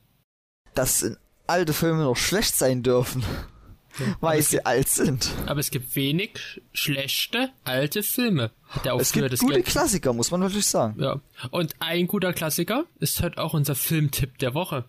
dass 0.76 1.02
in 1.04 1.18
alte 1.48 1.74
Filme 1.74 2.04
noch 2.04 2.16
schlecht 2.16 2.56
sein 2.56 2.84
dürfen, 2.84 3.24
weil 4.22 4.40
es 4.40 4.50
sie 4.50 4.66
alt 4.66 4.88
sind. 4.88 5.32
Aber 5.48 5.60
es 5.60 5.72
gibt 5.72 5.96
wenig 5.96 6.62
schlechte 6.74 7.50
alte 7.64 8.04
Filme. 8.04 8.52
Hat 8.70 8.86
er 8.86 8.96
Es 8.96 9.12
gibt 9.12 9.38
gute 9.40 9.54
Geld. 9.56 9.66
Klassiker, 9.66 10.14
muss 10.14 10.30
man 10.32 10.42
wirklich 10.42 10.66
sagen. 10.68 11.02
Ja. 11.02 11.20
Und 11.52 11.76
ein 11.80 12.08
guter 12.08 12.34
Klassiker 12.34 12.86
ist 13.00 13.22
halt 13.22 13.38
auch 13.40 13.54
unser 13.54 13.76
Filmtipp 13.76 14.38
der 14.38 14.54
Woche. 14.54 14.86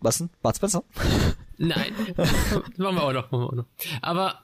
Was 0.00 0.18
denn? 0.18 0.30
Bud 0.42 0.56
Spencer? 0.56 0.82
Nein. 1.58 1.92
machen 2.78 2.96
wir 2.96 3.02
auch 3.02 3.12
noch, 3.12 3.30
machen 3.30 3.42
wir 3.42 3.46
auch 3.48 3.52
noch. 3.52 3.66
Aber 4.00 4.40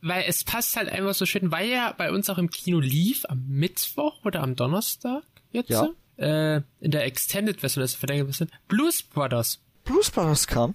weil 0.00 0.24
es 0.26 0.44
passt 0.44 0.76
halt 0.76 0.88
einfach 0.88 1.14
so 1.14 1.26
schön, 1.26 1.50
weil 1.50 1.68
er 1.68 1.94
bei 1.94 2.10
uns 2.12 2.30
auch 2.30 2.38
im 2.38 2.50
Kino 2.50 2.80
lief, 2.80 3.24
am 3.28 3.44
Mittwoch 3.48 4.24
oder 4.24 4.42
am 4.42 4.56
Donnerstag 4.56 5.22
jetzt. 5.50 5.70
Ja. 5.70 5.88
Äh, 6.16 6.62
in 6.80 6.90
der 6.90 7.04
Extended-Version, 7.04 7.80
das 7.82 7.94
verlängert 7.94 8.26
bisschen. 8.26 8.50
Blues 8.66 9.02
Brothers. 9.02 9.60
Blues 9.84 10.10
Brothers 10.10 10.46
kam. 10.46 10.74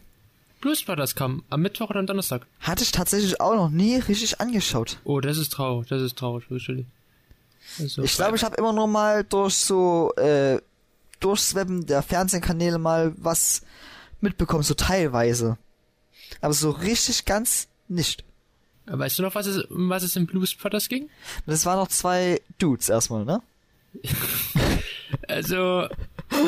Blues 0.61 0.83
Brothers 0.83 1.15
kam 1.15 1.43
am 1.49 1.61
Mittwoch 1.61 1.89
oder 1.89 1.99
am 1.99 2.07
Donnerstag. 2.07 2.47
Hatte 2.61 2.83
ich 2.83 2.91
tatsächlich 2.91 3.41
auch 3.41 3.55
noch 3.55 3.69
nie 3.69 3.97
richtig 3.97 4.39
angeschaut. 4.39 4.97
Oh, 5.03 5.19
das 5.19 5.37
ist 5.37 5.51
traurig, 5.51 5.89
das 5.89 6.01
ist 6.01 6.17
traurig, 6.17 6.49
wirklich. 6.49 6.85
Also, 7.79 8.03
Ich 8.03 8.13
glaube, 8.13 8.37
ich 8.37 8.43
habe 8.43 8.55
immer 8.55 8.71
noch 8.71 8.87
mal 8.87 9.25
durch 9.25 9.55
so 9.55 10.13
äh, 10.15 10.61
Durchswebben 11.19 11.85
der 11.85 12.01
Fernsehkanäle 12.01 12.77
mal 12.77 13.13
was 13.17 13.61
mitbekommen, 14.21 14.63
so 14.63 14.73
teilweise. 14.73 15.57
Aber 16.39 16.53
so 16.53 16.71
richtig 16.71 17.25
ganz 17.25 17.67
nicht. 17.87 18.23
Weißt 18.85 19.17
du 19.19 19.23
noch, 19.23 19.35
was 19.35 19.47
es, 19.47 19.63
um 19.65 19.89
was 19.89 20.03
es 20.03 20.15
in 20.15 20.25
Blues 20.27 20.53
Brothers 20.55 20.89
ging? 20.89 21.09
Das 21.45 21.65
waren 21.65 21.77
noch 21.77 21.87
zwei 21.87 22.41
Dudes 22.59 22.89
erstmal, 22.89 23.25
ne? 23.25 23.41
Also, 25.27 25.87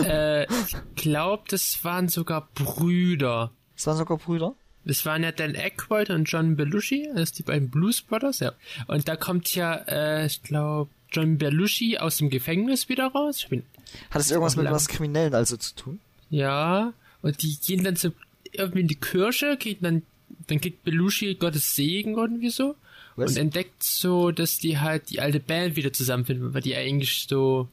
äh, 0.05 0.43
ich 0.45 0.75
glaube, 0.95 1.43
das 1.49 1.83
waren 1.83 2.09
sogar 2.09 2.49
Brüder. 2.55 3.51
Das 3.75 3.87
waren 3.87 3.97
sogar 3.97 4.17
Brüder. 4.17 4.55
Das 4.85 5.05
waren 5.05 5.23
ja 5.23 5.31
Dan 5.31 5.55
Aykroyd 5.55 6.09
und 6.09 6.25
John 6.25 6.55
Belushi, 6.55 7.09
das 7.15 7.29
sind 7.29 7.39
die 7.39 7.43
beiden 7.43 7.69
Blues 7.69 8.01
Brothers, 8.01 8.39
ja. 8.39 8.53
Und 8.87 9.07
da 9.07 9.15
kommt 9.15 9.53
ja, 9.55 9.75
äh, 9.87 10.25
ich 10.25 10.43
glaube, 10.43 10.89
John 11.11 11.37
Belushi 11.37 11.97
aus 11.97 12.17
dem 12.17 12.29
Gefängnis 12.29 12.89
wieder 12.89 13.07
raus. 13.07 13.37
Ich 13.39 13.49
bin, 13.49 13.63
Hat 14.11 14.21
es 14.21 14.31
irgendwas 14.31 14.55
mit 14.55 14.65
lang. 14.65 14.73
was 14.73 14.87
Kriminellen 14.87 15.33
also 15.33 15.57
zu 15.57 15.75
tun? 15.75 15.99
ja, 16.29 16.93
und 17.21 17.41
die 17.41 17.57
gehen 17.59 17.83
dann 17.83 17.95
so 17.95 18.11
irgendwie 18.51 18.81
in 18.81 18.87
die 18.87 18.95
Kirche, 18.99 19.57
geht 19.57 19.83
dann, 19.83 20.03
dann 20.47 20.61
kriegt 20.61 20.83
Belushi 20.83 21.35
Gottes 21.35 21.75
Segen 21.75 22.15
irgendwie 22.15 22.49
so. 22.49 22.75
Was? 23.15 23.31
Und 23.31 23.37
entdeckt 23.37 23.83
so, 23.83 24.31
dass 24.31 24.57
die 24.57 24.79
halt 24.79 25.09
die 25.09 25.21
alte 25.21 25.39
Band 25.39 25.75
wieder 25.75 25.93
zusammenfinden, 25.93 26.53
weil 26.53 26.61
die 26.61 26.75
eigentlich 26.75 27.25
so, 27.29 27.69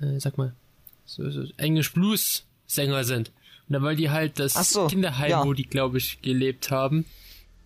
äh, 0.00 0.20
sag 0.20 0.38
mal, 0.38 0.54
so, 1.06 1.28
so 1.30 1.44
Englisch 1.56 1.92
Blues 1.92 2.44
Sänger 2.66 3.04
sind. 3.04 3.30
Und 3.68 3.72
dann 3.72 3.82
wollen 3.82 3.96
die 3.96 4.10
halt 4.10 4.38
das 4.38 4.54
so, 4.70 4.86
Kinderheim, 4.86 5.30
ja. 5.30 5.44
wo 5.44 5.52
die, 5.54 5.64
glaube 5.64 5.98
ich, 5.98 6.20
gelebt 6.22 6.70
haben, 6.70 7.04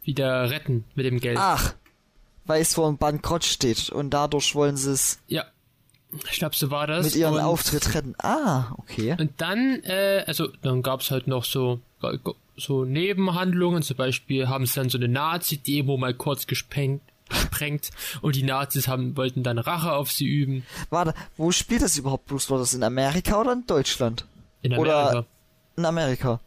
wieder 0.02 0.50
retten 0.50 0.84
mit 0.94 1.06
dem 1.06 1.20
Geld. 1.20 1.36
Ach, 1.38 1.74
weil 2.46 2.62
es 2.62 2.74
vor 2.74 2.88
dem 2.88 2.96
Bankrott 2.96 3.44
steht 3.44 3.90
und 3.90 4.10
dadurch 4.10 4.54
wollen 4.54 4.76
sie 4.76 4.92
es 4.92 5.18
Ja. 5.28 5.44
Ich 6.30 6.38
glaube, 6.38 6.56
so 6.56 6.70
war 6.70 6.86
das. 6.86 7.04
mit 7.04 7.16
ihrem 7.16 7.36
Auftritt 7.36 7.94
retten. 7.94 8.14
Ah, 8.16 8.72
okay. 8.78 9.14
Und 9.18 9.32
dann, 9.42 9.82
äh, 9.84 10.24
also, 10.26 10.48
dann 10.62 10.80
gab's 10.80 11.10
halt 11.10 11.26
noch 11.26 11.44
so, 11.44 11.80
so 12.58 12.84
Nebenhandlungen. 12.84 13.82
Zum 13.82 13.96
Beispiel 13.96 14.48
haben 14.48 14.66
sie 14.66 14.74
dann 14.74 14.90
so 14.90 14.98
eine 14.98 15.08
Nazi-Demo 15.08 15.96
mal 15.96 16.12
kurz 16.14 16.46
gesprengt, 16.46 17.02
gesprengt 17.28 17.90
und 18.20 18.36
die 18.36 18.42
Nazis 18.42 18.88
haben, 18.88 19.16
wollten 19.16 19.42
dann 19.42 19.58
Rache 19.58 19.92
auf 19.92 20.10
sie 20.12 20.26
üben. 20.26 20.66
Warte, 20.90 21.14
wo 21.36 21.50
spielt 21.52 21.82
das 21.82 21.96
überhaupt 21.96 22.26
Blues 22.26 22.46
Brothers? 22.46 22.74
In 22.74 22.82
Amerika 22.82 23.40
oder 23.40 23.52
in 23.52 23.66
Deutschland? 23.66 24.24
In 24.62 24.76
Oder- 24.76 25.08
Amerika. 25.10 25.26
In 25.76 25.84
Amerika. 25.84 26.40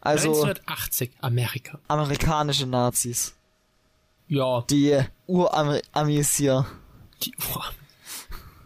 Also 0.00 0.28
1980, 0.28 1.10
Amerika. 1.20 1.78
amerikanische 1.88 2.66
Nazis. 2.66 3.34
Ja, 4.28 4.62
Die 4.70 4.98
Uramis 5.26 6.36
hier. 6.36 6.66
die, 7.22 7.32
boah. 7.52 7.64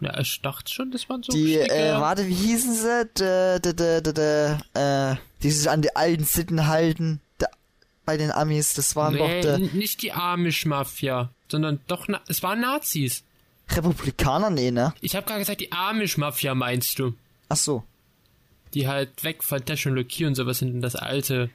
Ja, 0.03 0.19
ich 0.19 0.41
dachte 0.41 0.71
schon, 0.71 0.91
das 0.91 1.09
waren 1.09 1.23
so 1.23 1.31
Die, 1.31 1.57
äh, 1.57 1.93
warte, 1.93 2.27
wie 2.27 2.33
hießen 2.33 2.73
sie? 2.73 3.05
De, 3.17 3.59
de, 3.59 3.73
de, 3.73 4.13
de, 4.13 4.57
äh, 4.73 5.15
die 5.41 5.51
sich 5.51 5.69
an 5.69 5.81
die 5.81 5.95
alten 5.95 6.25
Sitten 6.25 6.67
halten. 6.67 7.21
De, 7.39 7.47
bei 8.05 8.17
den 8.17 8.31
Amis, 8.31 8.73
das 8.73 8.95
waren 8.95 9.13
nee, 9.13 9.41
doch 9.41 9.57
de, 9.57 9.69
nicht 9.73 10.01
die 10.01 10.11
Amish-Mafia, 10.11 11.29
sondern 11.47 11.79
doch, 11.87 12.07
Na 12.07 12.21
es 12.27 12.43
waren 12.43 12.59
Nazis. 12.59 13.23
Republikaner, 13.69 14.49
nee, 14.49 14.71
ne? 14.71 14.93
Ich 14.99 15.15
habe 15.15 15.25
gerade 15.25 15.39
gesagt, 15.39 15.61
die 15.61 15.71
Amish-Mafia 15.71 16.53
meinst 16.53 16.99
du. 16.99 17.13
Ach 17.49 17.55
so. 17.55 17.83
Die 18.73 18.87
halt 18.87 19.23
weg 19.23 19.43
von 19.43 19.63
Technologie 19.63 20.25
und 20.25 20.35
sowas 20.35 20.59
sind 20.59 20.73
und 20.73 20.81
das 20.81 20.95
Alte 20.95 21.49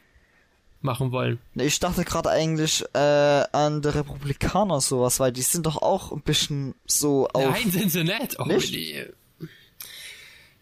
machen 0.81 1.11
wollen. 1.13 1.39
Ne, 1.55 1.65
Ich 1.65 1.81
dachte 1.81 2.05
gerade 2.05 2.31
eigentlich 2.31 2.85
äh, 2.95 2.99
an 2.99 3.83
die 3.83 3.89
Republikaner 3.89 4.81
sowas, 4.81 5.19
weil 5.21 5.33
die 5.33 5.43
sind 5.43 5.67
doch 5.67 5.81
auch 5.83 6.13
ein 6.13 6.23
bisschen 6.23 6.75
so 6.87 7.29
auf. 7.29 7.51
Nein, 7.51 7.71
sind 7.71 7.91
sie 7.91 8.05
nicht. 8.05 8.39
Oh, 8.39 8.45
Nicht? 8.45 8.75
Die, 8.75 9.05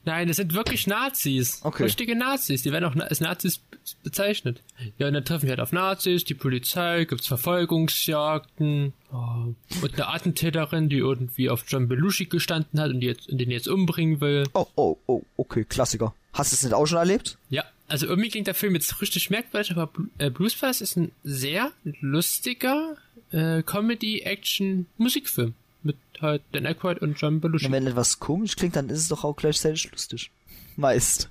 Nein, 0.04 0.28
das 0.28 0.36
sind 0.36 0.54
wirklich 0.54 0.86
Nazis. 0.86 1.60
Okay. 1.64 1.82
Richtige 1.82 2.14
Nazis. 2.14 2.62
Die 2.62 2.70
werden 2.70 2.84
auch 2.84 2.94
als 2.94 3.20
Nazis 3.20 3.58
be- 3.58 3.76
bezeichnet. 4.04 4.62
Ja, 4.98 5.08
und 5.08 5.14
dann 5.14 5.24
treffen 5.24 5.42
wir 5.46 5.50
halt 5.50 5.60
auf 5.60 5.72
Nazis, 5.72 6.22
die 6.22 6.34
Polizei, 6.34 7.04
gibt's 7.06 7.26
Verfolgungsjagden 7.26 8.92
oh, 9.12 9.52
und 9.82 9.94
eine 9.94 10.06
Attentäterin, 10.08 10.88
die 10.88 10.98
irgendwie 10.98 11.50
auf 11.50 11.64
John 11.66 11.88
Belushi 11.88 12.26
gestanden 12.26 12.78
hat 12.80 12.90
und, 12.90 13.00
die 13.00 13.08
jetzt, 13.08 13.28
und 13.28 13.38
den 13.38 13.50
jetzt 13.50 13.66
umbringen 13.66 14.20
will. 14.20 14.44
Oh, 14.54 14.66
oh, 14.76 14.96
oh, 15.06 15.22
okay, 15.36 15.64
Klassiker. 15.64 16.14
Hast 16.32 16.52
du 16.52 16.54
es 16.54 16.62
nicht 16.62 16.72
auch 16.74 16.86
schon 16.86 16.98
erlebt? 16.98 17.36
Ja, 17.50 17.64
also 17.88 18.06
irgendwie 18.06 18.28
klingt 18.30 18.46
der 18.46 18.54
Film 18.54 18.74
jetzt 18.74 19.00
richtig 19.00 19.30
merkwürdig, 19.30 19.72
aber 19.72 19.84
Blu- 19.86 20.08
äh, 20.18 20.30
Bluesfast 20.30 20.82
ist 20.82 20.96
ein 20.96 21.12
sehr 21.24 21.72
lustiger 22.00 22.96
äh, 23.32 23.62
Comedy-Action-Musikfilm 23.62 25.54
mit 25.82 25.96
halt 26.20 26.42
Dan 26.52 26.66
Aykroyd 26.66 26.98
und 27.00 27.20
John 27.20 27.40
Belushi. 27.40 27.66
Und 27.66 27.72
wenn 27.72 27.86
etwas 27.86 28.18
komisch 28.18 28.56
klingt, 28.56 28.76
dann 28.76 28.88
ist 28.88 29.00
es 29.00 29.08
doch 29.08 29.24
auch 29.24 29.36
gleichzeitig 29.36 29.90
lustig. 29.90 30.30
Meist. 30.76 31.30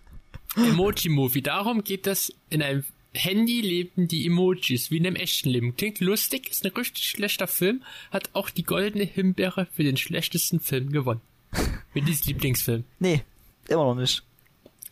Emoji-Movie. 0.55 1.41
Darum 1.41 1.83
geht 1.83 2.07
das 2.07 2.31
in 2.49 2.61
einem 2.61 2.83
Handy 3.13 3.61
leben 3.61 4.07
die 4.09 4.25
Emojis, 4.25 4.91
wie 4.91 4.97
in 4.97 5.07
einem 5.07 5.15
echten 5.15 5.49
Leben. 5.49 5.75
Klingt 5.77 6.01
lustig, 6.01 6.49
ist 6.49 6.65
ein 6.65 6.71
richtig 6.73 7.07
schlechter 7.07 7.47
Film, 7.47 7.81
hat 8.11 8.29
auch 8.33 8.49
die 8.49 8.63
goldene 8.63 9.05
Himbeere 9.05 9.67
für 9.73 9.83
den 9.83 9.95
schlechtesten 9.95 10.59
Film 10.59 10.91
gewonnen. 10.91 11.21
Willis 11.93 12.25
Lieblingsfilm. 12.25 12.83
Nee, 12.99 13.23
immer 13.69 13.85
noch 13.85 13.95
nicht. 13.95 14.21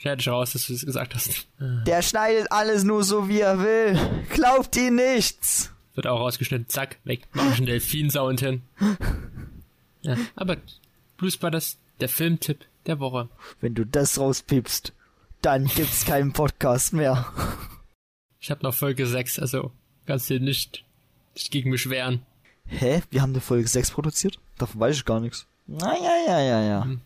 Ich 0.03 0.27
raus, 0.27 0.51
dass 0.51 0.67
du 0.67 0.73
es 0.73 0.85
gesagt 0.85 1.15
hast. 1.15 1.47
Der 1.59 2.01
schneidet 2.01 2.51
alles 2.51 2.83
nur 2.83 3.03
so, 3.03 3.29
wie 3.29 3.39
er 3.39 3.59
will. 3.59 3.97
Glaubt 4.29 4.75
ihm 4.75 4.95
nichts. 4.95 5.71
Wird 5.95 6.07
auch 6.07 6.19
rausgeschnitten. 6.19 6.67
Zack, 6.67 6.97
weg. 7.05 7.21
Mach 7.31 7.57
einen 7.57 7.65
Delfin-Sound 7.65 8.39
hin. 8.39 8.61
Ja, 10.05 10.17
aber 10.35 10.57
Blues 11.15 11.37
Brothers, 11.37 11.77
der 12.01 12.09
Filmtipp 12.09 12.65
der 12.87 12.99
Woche. 12.99 13.29
Wenn 13.61 13.73
du 13.73 13.85
das 13.85 14.19
rauspiepst, 14.19 14.91
dann 15.41 15.67
gibt's 15.67 16.03
keinen 16.03 16.33
Podcast 16.33 16.91
mehr. 16.91 17.25
Ich 18.41 18.51
habe 18.51 18.63
noch 18.63 18.73
Folge 18.73 19.07
6, 19.07 19.39
also 19.39 19.71
kannst 20.05 20.29
du 20.29 20.41
nicht, 20.41 20.83
nicht 21.35 21.51
gegen 21.51 21.69
mich 21.69 21.89
wehren. 21.89 22.21
Hä? 22.65 23.01
Wir 23.11 23.21
haben 23.21 23.31
eine 23.31 23.39
Folge 23.39 23.69
6 23.69 23.91
produziert? 23.91 24.39
Davon 24.57 24.81
weiß 24.81 24.97
ich 24.97 25.05
gar 25.05 25.21
nichts. 25.21 25.45
Na 25.67 25.95
ja, 25.95 26.15
ja, 26.27 26.41
ja, 26.41 26.61
ja. 26.61 26.83
Hm. 26.83 26.99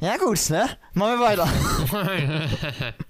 Ja 0.00 0.16
gut, 0.16 0.50
ne? 0.50 0.76
Machen 0.92 1.18
wir 1.18 1.20
weiter. 1.20 1.46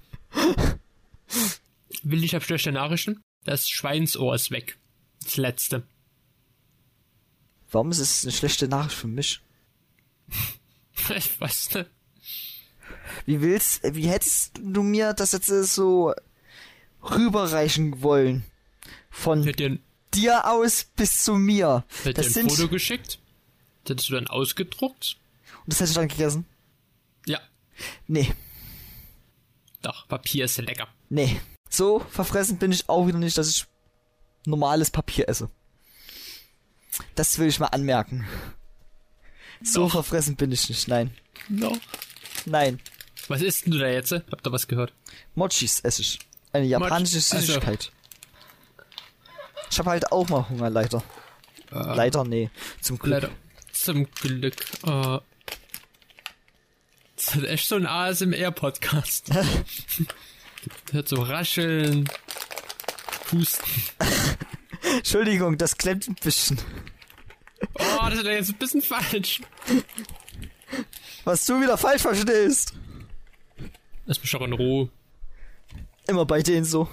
Will 2.03 2.23
ich 2.23 2.35
hab 2.35 2.43
schlechte 2.43 2.71
Nachrichten? 2.71 3.21
Das 3.43 3.67
Schweinsohr 3.69 4.35
ist 4.35 4.51
weg. 4.51 4.77
Das 5.23 5.37
letzte. 5.37 5.83
Warum 7.71 7.91
ist 7.91 7.99
es 7.99 8.23
eine 8.23 8.31
schlechte 8.31 8.67
Nachricht 8.67 8.95
für 8.97 9.07
mich? 9.07 9.41
Ich 11.15 11.39
weiß 11.39 11.73
nicht. 11.75 11.89
Wie 13.25 13.41
willst, 13.41 13.81
wie 13.83 14.07
hättest 14.07 14.59
du 14.61 14.81
mir 14.83 15.13
das 15.13 15.31
jetzt 15.33 15.47
so 15.47 16.13
rüberreichen 17.03 18.01
wollen? 18.01 18.45
Von 19.09 19.43
dir, 19.43 19.79
dir 20.13 20.45
aus 20.49 20.85
bis 20.95 21.23
zu 21.23 21.35
mir. 21.35 21.83
hätte 22.03 22.13
Das 22.13 22.25
dir 22.27 22.29
ein 22.29 22.33
sind, 22.33 22.49
Foto 22.51 22.63
und 22.63 22.71
geschickt. 22.71 23.19
Das 23.83 23.91
hättest 23.91 24.09
du 24.09 24.13
dann 24.15 24.27
ausgedruckt. 24.27 25.17
das 25.67 25.79
hätte 25.79 25.89
ich 25.91 25.95
dann 25.95 26.07
gegessen? 26.07 26.45
Nee, 28.07 28.33
Doch, 29.81 30.07
Papier 30.07 30.45
ist 30.45 30.57
lecker. 30.57 30.87
nee. 31.09 31.39
So 31.69 31.99
verfressen 31.99 32.57
bin 32.57 32.71
ich 32.71 32.87
auch 32.87 33.05
wieder 33.07 33.17
nicht, 33.17 33.37
dass 33.37 33.49
ich 33.49 33.65
normales 34.45 34.89
Papier 34.91 35.27
esse. 35.27 35.49
Das 37.15 37.37
will 37.37 37.47
ich 37.47 37.59
mal 37.59 37.67
anmerken. 37.67 38.25
So 39.61 39.81
Doch. 39.85 39.91
verfressen 39.91 40.35
bin 40.37 40.51
ich 40.51 40.69
nicht, 40.69 40.87
nein. 40.87 41.13
No. 41.49 41.77
Nein. 42.45 42.79
Was 43.27 43.41
isst 43.41 43.65
denn 43.65 43.71
du 43.73 43.79
da 43.79 43.87
jetzt? 43.87 44.11
Habt 44.13 44.45
ihr 44.47 44.51
was 44.51 44.67
gehört? 44.67 44.93
Mochis 45.33 45.79
esse 45.81 46.01
ich. 46.01 46.19
Eine 46.53 46.65
japanische 46.67 47.17
Mochi- 47.17 47.33
also- 47.35 47.45
Süßigkeit. 47.47 47.91
Ich 49.71 49.79
habe 49.79 49.89
halt 49.89 50.11
auch 50.11 50.29
mal 50.29 50.47
Hunger, 50.47 50.69
leider. 50.69 51.03
Leider, 51.71 52.23
nee. 52.23 52.49
Zum 52.81 52.97
Glück. 52.99 53.13
Leider. 53.23 53.29
Zum 53.73 54.09
Glück. 54.11 54.55
Äh, 54.85 55.19
das 57.25 57.35
ist 57.35 57.43
echt 57.43 57.67
so 57.67 57.75
ein 57.75 57.85
ASMR-Podcast. 57.85 59.31
Hört 60.91 61.07
so 61.07 61.21
rascheln, 61.21 62.09
pusten. 63.27 63.65
Entschuldigung, 64.97 65.57
das 65.57 65.77
klemmt 65.77 66.07
ein 66.07 66.15
bisschen. 66.15 66.59
Oh, 67.73 68.09
das 68.09 68.19
ist 68.19 68.25
jetzt 68.25 68.49
ein 68.49 68.57
bisschen 68.57 68.81
falsch. 68.81 69.41
Was 71.23 71.45
du 71.45 71.59
wieder 71.61 71.77
falsch 71.77 72.01
verstehst. 72.01 72.73
Lass 74.05 74.21
mich 74.21 74.31
doch 74.31 74.41
in 74.41 74.53
Ruhe. 74.53 74.89
Immer 76.07 76.25
bei 76.25 76.41
denen 76.43 76.65
so. 76.65 76.87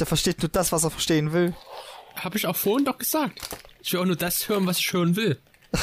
Der 0.00 0.06
versteht 0.06 0.40
nur 0.40 0.48
das, 0.48 0.72
was 0.72 0.84
er 0.84 0.90
verstehen 0.90 1.32
will. 1.32 1.54
Hab 2.16 2.34
ich 2.34 2.46
auch 2.46 2.56
vorhin 2.56 2.86
doch 2.86 2.98
gesagt. 2.98 3.40
Ich 3.82 3.92
will 3.92 4.00
auch 4.00 4.06
nur 4.06 4.16
das 4.16 4.48
hören, 4.48 4.66
was 4.66 4.78
ich 4.78 4.92
hören 4.92 5.16
will. 5.16 5.40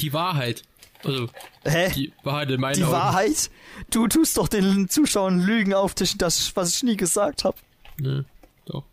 Die 0.00 0.12
Wahrheit. 0.12 0.62
Also, 1.04 1.28
Hä? 1.64 1.90
die 1.94 2.12
Wahrheit 2.22 2.50
in 2.50 2.60
meinen 2.60 2.74
Die 2.74 2.82
Augen. 2.84 2.92
Wahrheit? 2.92 3.50
Du 3.90 4.08
tust 4.08 4.36
doch 4.36 4.48
den 4.48 4.88
Zuschauern 4.88 5.40
Lügen 5.40 5.74
auftischen, 5.74 6.18
das, 6.18 6.54
was 6.56 6.74
ich 6.74 6.82
nie 6.82 6.96
gesagt 6.96 7.44
habe. 7.44 7.56
Ne, 7.98 8.24
doch. 8.66 8.84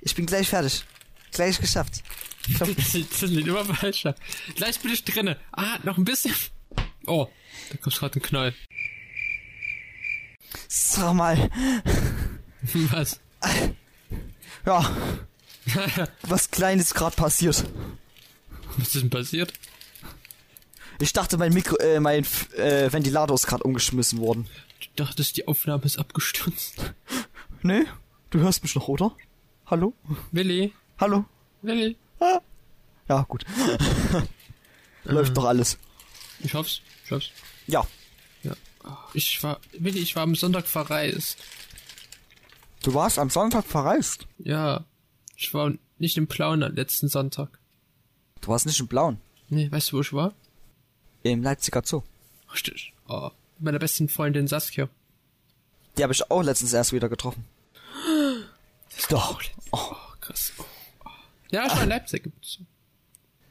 Ich 0.00 0.14
bin 0.14 0.26
gleich 0.26 0.48
fertig. 0.48 0.84
Gleich 1.32 1.58
geschafft. 1.60 2.02
Das 2.58 2.66
ist 2.94 3.22
immer 3.22 3.62
falscher. 3.62 4.14
Gleich 4.54 4.80
bin 4.80 4.90
ich 4.90 5.04
drinne. 5.04 5.36
Ah, 5.52 5.78
noch 5.82 5.98
ein 5.98 6.04
bisschen. 6.04 6.34
Oh, 7.06 7.28
da 7.70 7.76
kommt 7.76 7.94
gerade 7.96 8.18
ein 8.18 8.22
Knall. 8.22 8.54
Sag 10.66 11.12
mal, 11.14 11.36
Was? 12.90 13.20
ja, 14.64 14.96
was 16.22 16.50
Kleines 16.50 16.94
gerade 16.94 17.16
passiert. 17.16 17.64
Was 18.76 18.94
ist 18.94 19.02
denn 19.02 19.10
passiert? 19.10 19.52
Ich 21.00 21.12
dachte, 21.12 21.38
mein 21.38 21.52
Mikro, 21.52 21.76
äh, 21.76 22.00
mein 22.00 22.24
äh, 22.56 22.92
Ventilator 22.92 23.34
ist 23.34 23.46
gerade 23.46 23.62
umgeschmissen 23.62 24.18
worden. 24.18 24.48
Du 24.80 25.04
dachtest, 25.04 25.36
die 25.36 25.46
Aufnahme 25.46 25.84
ist 25.84 25.98
abgestürzt. 25.98 26.92
Nee, 27.62 27.84
du 28.30 28.40
hörst 28.40 28.62
mich 28.62 28.74
noch, 28.74 28.88
oder? 28.88 29.16
Hallo? 29.66 29.94
Willi, 30.32 30.72
Hallo? 30.98 31.24
Willi. 31.62 31.96
Ah. 32.18 32.40
Ja, 33.08 33.22
gut. 33.28 33.44
Läuft 35.04 35.36
doch 35.36 35.44
alles. 35.44 35.78
Ich 36.40 36.54
hoff's, 36.54 36.82
ich 37.04 37.10
hoff's. 37.12 37.30
Ja. 37.66 37.86
Ja. 38.42 38.54
Ich 39.14 39.42
war, 39.42 39.60
Willi, 39.78 40.00
ich 40.00 40.16
war 40.16 40.24
am 40.24 40.34
Sonntag 40.34 40.66
verreist. 40.66 41.38
Du 42.82 42.94
warst 42.94 43.18
am 43.18 43.30
Sonntag 43.30 43.64
verreist. 43.64 44.26
Ja. 44.38 44.84
Ich 45.36 45.54
war 45.54 45.72
nicht 45.98 46.16
im 46.16 46.26
Plauen 46.26 46.62
am 46.64 46.74
letzten 46.74 47.08
Sonntag. 47.08 47.58
Du 48.48 48.52
warst 48.52 48.64
nicht 48.64 48.80
im 48.80 48.86
Blauen. 48.86 49.20
Nee, 49.50 49.70
weißt 49.70 49.92
du, 49.92 49.98
wo 49.98 50.00
ich 50.00 50.10
war? 50.14 50.32
Im 51.22 51.42
Leipziger 51.42 51.82
Zoo. 51.84 52.02
Richtig. 52.50 52.94
Oh, 53.06 53.28
mit 53.58 53.64
meiner 53.66 53.78
besten 53.78 54.08
Freundin 54.08 54.48
Saskia. 54.48 54.88
Die 55.98 56.02
habe 56.02 56.14
ich 56.14 56.30
auch 56.30 56.42
letztens 56.42 56.72
erst 56.72 56.94
wieder 56.94 57.10
getroffen. 57.10 57.44
Doch. 59.10 59.42
Oh, 59.70 59.92
krass. 60.22 60.54
Oh, 60.56 60.64
oh. 61.04 61.10
Ja, 61.50 61.66
ich 61.66 61.72
war 61.72 61.82
in 61.82 61.90
Leipzig. 61.90 62.32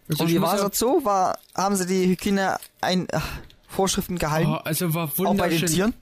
Also 0.09 0.23
Und 0.23 0.31
wie 0.31 0.41
war 0.41 0.55
es 0.55 0.79
so? 0.79 1.05
War, 1.05 1.37
haben 1.53 1.75
sie 1.75 1.85
die 1.85 2.07
Hygiene 2.07 2.57
ein, 2.81 3.07
äh, 3.09 3.19
Vorschriften 3.67 4.17
gehalten? 4.17 4.49
Oh, 4.49 4.55
also 4.55 4.95
war 4.95 5.03
auch 5.03 5.15
bei 5.15 5.25
den 5.25 5.27
wunderschön. 5.27 5.67
Tieren? 5.67 5.93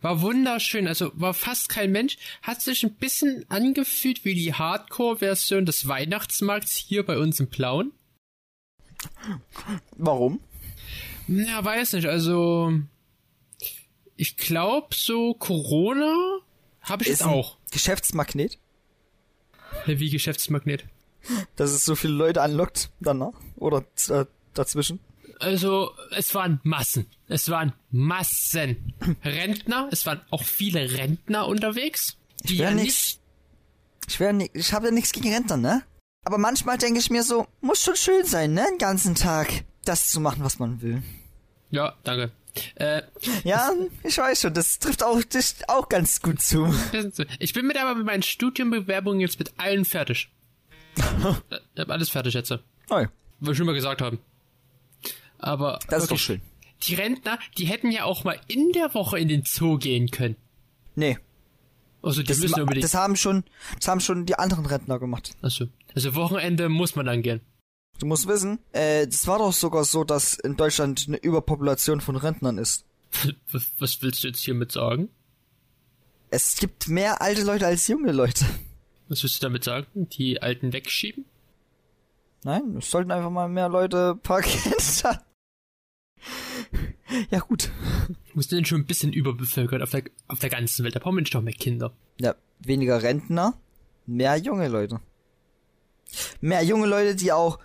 War 0.00 0.22
wunderschön, 0.22 0.88
also 0.88 1.12
war 1.14 1.34
fast 1.34 1.68
kein 1.68 1.92
Mensch. 1.92 2.18
Hat 2.42 2.62
sich 2.62 2.82
ein 2.82 2.94
bisschen 2.94 3.44
angefühlt 3.48 4.24
wie 4.24 4.34
die 4.34 4.54
Hardcore-Version 4.54 5.66
des 5.66 5.86
Weihnachtsmarkts 5.86 6.74
hier 6.74 7.06
bei 7.06 7.16
uns 7.16 7.38
im 7.38 7.48
Plauen. 7.48 7.92
Warum? 9.96 10.40
Ja, 11.28 11.64
weiß 11.64 11.92
nicht, 11.94 12.06
also 12.06 12.72
ich 14.16 14.36
glaube 14.36 14.88
so 14.94 15.34
Corona 15.34 16.40
habe 16.82 17.02
ich 17.02 17.08
Ist 17.10 17.20
jetzt 17.20 17.28
auch. 17.28 17.56
Geschäftsmagnet? 17.70 18.58
Wie 19.86 20.10
Geschäftsmagnet. 20.10 20.84
dass 21.56 21.70
es 21.70 21.84
so 21.84 21.94
viele 21.94 22.14
Leute 22.14 22.42
anlockt 22.42 22.90
danach 23.00 23.32
oder 23.56 23.84
äh, 24.08 24.24
dazwischen. 24.54 25.00
Also, 25.38 25.92
es 26.10 26.34
waren 26.34 26.60
Massen. 26.64 27.06
Es 27.26 27.48
waren 27.48 27.72
Massen 27.90 28.92
Rentner. 29.24 29.88
Es 29.90 30.04
waren 30.04 30.20
auch 30.30 30.44
viele 30.44 30.98
Rentner 30.98 31.46
unterwegs. 31.46 32.18
Die 32.44 32.54
Ich 32.54 32.58
wär 32.58 32.70
ja 32.70 32.74
nicht. 32.74 33.20
Ich 34.06 34.20
wär 34.20 34.32
ni 34.32 34.50
ich 34.52 34.72
habe 34.72 34.86
ja 34.86 34.92
nichts 34.92 35.12
gegen 35.12 35.32
Rentner, 35.32 35.56
ne? 35.56 35.82
Aber 36.24 36.38
manchmal 36.38 36.78
denke 36.78 37.00
ich 37.00 37.10
mir 37.10 37.22
so, 37.22 37.46
muss 37.60 37.82
schon 37.82 37.96
schön 37.96 38.24
sein, 38.24 38.52
ne? 38.52 38.66
Den 38.72 38.78
ganzen 38.78 39.14
Tag 39.14 39.64
das 39.84 40.08
zu 40.08 40.20
machen, 40.20 40.44
was 40.44 40.58
man 40.58 40.82
will. 40.82 41.02
Ja, 41.70 41.94
danke. 42.04 42.30
Äh, 42.74 43.02
Ja, 43.44 43.70
ich 44.02 44.18
weiß 44.18 44.40
schon, 44.42 44.54
das 44.54 44.78
trifft 44.78 45.02
auch 45.02 45.22
dich 45.22 45.54
auch 45.68 45.88
ganz 45.88 46.20
gut 46.20 46.42
zu. 46.42 46.72
ich 47.38 47.52
bin 47.52 47.66
mit 47.66 47.76
aber 47.78 47.94
mit 47.94 48.04
meinen 48.06 48.22
Studienbewerbungen 48.22 49.20
jetzt 49.20 49.38
mit 49.38 49.52
allen 49.56 49.84
fertig. 49.84 50.30
ich 50.96 51.80
hab 51.80 51.90
alles 51.90 52.10
fertig 52.10 52.34
jetzt. 52.34 52.50
Will 52.50 53.52
ich 53.52 53.56
schon 53.56 53.66
mal 53.66 53.74
gesagt 53.74 54.02
haben. 54.02 54.18
Aber 55.38 55.78
das 55.88 56.02
ist 56.02 56.12
doch 56.12 56.18
schön. 56.18 56.42
die 56.82 56.94
Rentner, 56.96 57.38
die 57.56 57.64
hätten 57.66 57.90
ja 57.90 58.04
auch 58.04 58.24
mal 58.24 58.38
in 58.48 58.72
der 58.72 58.92
Woche 58.94 59.18
in 59.18 59.28
den 59.28 59.44
Zoo 59.46 59.78
gehen 59.78 60.10
können. 60.10 60.36
Nee, 60.96 61.18
Also 62.02 62.22
die 62.22 62.28
das, 62.28 62.38
müssen 62.38 62.60
unbedingt. 62.60 62.84
das 62.84 62.94
haben 62.94 63.16
schon, 63.16 63.44
das 63.76 63.88
haben 63.88 64.00
schon 64.00 64.26
die 64.26 64.38
anderen 64.38 64.66
Rentner 64.66 64.98
gemacht. 64.98 65.32
Achso. 65.42 65.66
Also 65.94 66.14
Wochenende 66.14 66.68
muss 66.68 66.96
man 66.96 67.06
dann 67.06 67.22
gehen. 67.22 67.40
Du 67.98 68.06
musst 68.06 68.26
wissen, 68.26 68.58
äh, 68.72 69.06
das 69.06 69.26
war 69.26 69.38
doch 69.38 69.52
sogar 69.52 69.84
so, 69.84 70.04
dass 70.04 70.34
in 70.34 70.56
Deutschland 70.56 71.04
eine 71.06 71.18
Überpopulation 71.18 72.00
von 72.00 72.16
Rentnern 72.16 72.58
ist. 72.58 72.84
Was, 73.50 73.66
was 73.80 74.02
willst 74.02 74.22
du 74.22 74.28
jetzt 74.28 74.40
hiermit 74.40 74.70
sagen? 74.70 75.08
Es 76.30 76.56
gibt 76.58 76.86
mehr 76.86 77.20
alte 77.20 77.42
Leute 77.42 77.66
als 77.66 77.88
junge 77.88 78.12
Leute. 78.12 78.44
Was 79.08 79.24
willst 79.24 79.42
du 79.42 79.46
damit 79.46 79.64
sagen? 79.64 80.08
Die 80.10 80.40
Alten 80.40 80.72
wegschieben? 80.72 81.24
Nein, 82.44 82.76
es 82.78 82.88
sollten 82.88 83.10
einfach 83.10 83.30
mal 83.30 83.48
mehr 83.48 83.68
Leute 83.68 84.16
Kinder. 84.22 85.24
Ja, 87.30 87.40
gut. 87.40 87.72
Wir 88.34 88.42
sind 88.44 88.58
denn 88.58 88.64
schon 88.64 88.82
ein 88.82 88.86
bisschen 88.86 89.12
überbevölkert 89.12 89.82
auf 89.82 89.90
der, 89.90 90.04
auf 90.28 90.38
der 90.38 90.48
ganzen 90.48 90.84
Welt. 90.84 90.94
Da 90.94 91.00
brauchen 91.00 91.16
wir 91.16 91.22
nicht 91.22 91.34
noch 91.34 91.42
mehr 91.42 91.52
Kinder. 91.52 91.92
Ja, 92.20 92.36
weniger 92.60 93.02
Rentner, 93.02 93.54
mehr 94.06 94.36
junge 94.36 94.68
Leute. 94.68 95.00
Mehr 96.40 96.62
junge 96.62 96.86
Leute, 96.86 97.16
die 97.16 97.32
auch 97.32 97.58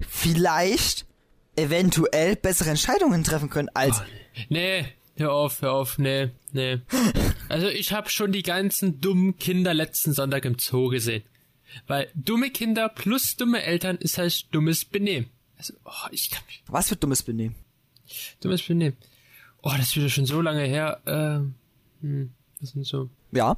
vielleicht 0.00 1.06
eventuell 1.54 2.36
bessere 2.36 2.70
Entscheidungen 2.70 3.22
treffen 3.24 3.50
können 3.50 3.68
als 3.74 4.02
Nee, 4.48 4.84
hör 5.16 5.32
auf, 5.32 5.62
hör 5.62 5.72
auf, 5.72 5.98
nee, 5.98 6.30
nee. 6.52 6.80
Also 7.48 7.68
ich 7.68 7.92
habe 7.92 8.10
schon 8.10 8.30
die 8.30 8.42
ganzen 8.42 9.00
dummen 9.00 9.38
Kinder 9.38 9.72
letzten 9.74 10.12
Sonntag 10.12 10.44
im 10.44 10.58
Zoo 10.58 10.88
gesehen. 10.88 11.22
Weil 11.86 12.10
dumme 12.14 12.50
Kinder 12.50 12.88
plus 12.88 13.36
dumme 13.36 13.62
Eltern 13.62 13.96
ist 13.96 14.18
halt 14.18 14.54
dummes 14.54 14.84
Benehmen. 14.84 15.30
Also, 15.56 15.74
oh, 15.84 16.08
ich 16.10 16.30
kann 16.30 16.42
mich. 16.46 16.62
was 16.68 16.88
für 16.88 16.96
dummes 16.96 17.22
Benehmen. 17.22 17.56
Dummes 18.40 18.62
Benehmen. 18.62 18.96
Oh, 19.62 19.70
das 19.76 19.88
ist 19.88 19.96
wieder 19.96 20.08
schon 20.08 20.26
so 20.26 20.40
lange 20.40 20.62
her. 20.64 21.00
Ähm, 21.06 21.54
hm, 22.00 22.32
das 22.60 22.70
sind 22.70 22.86
so. 22.86 23.10
Ja, 23.32 23.56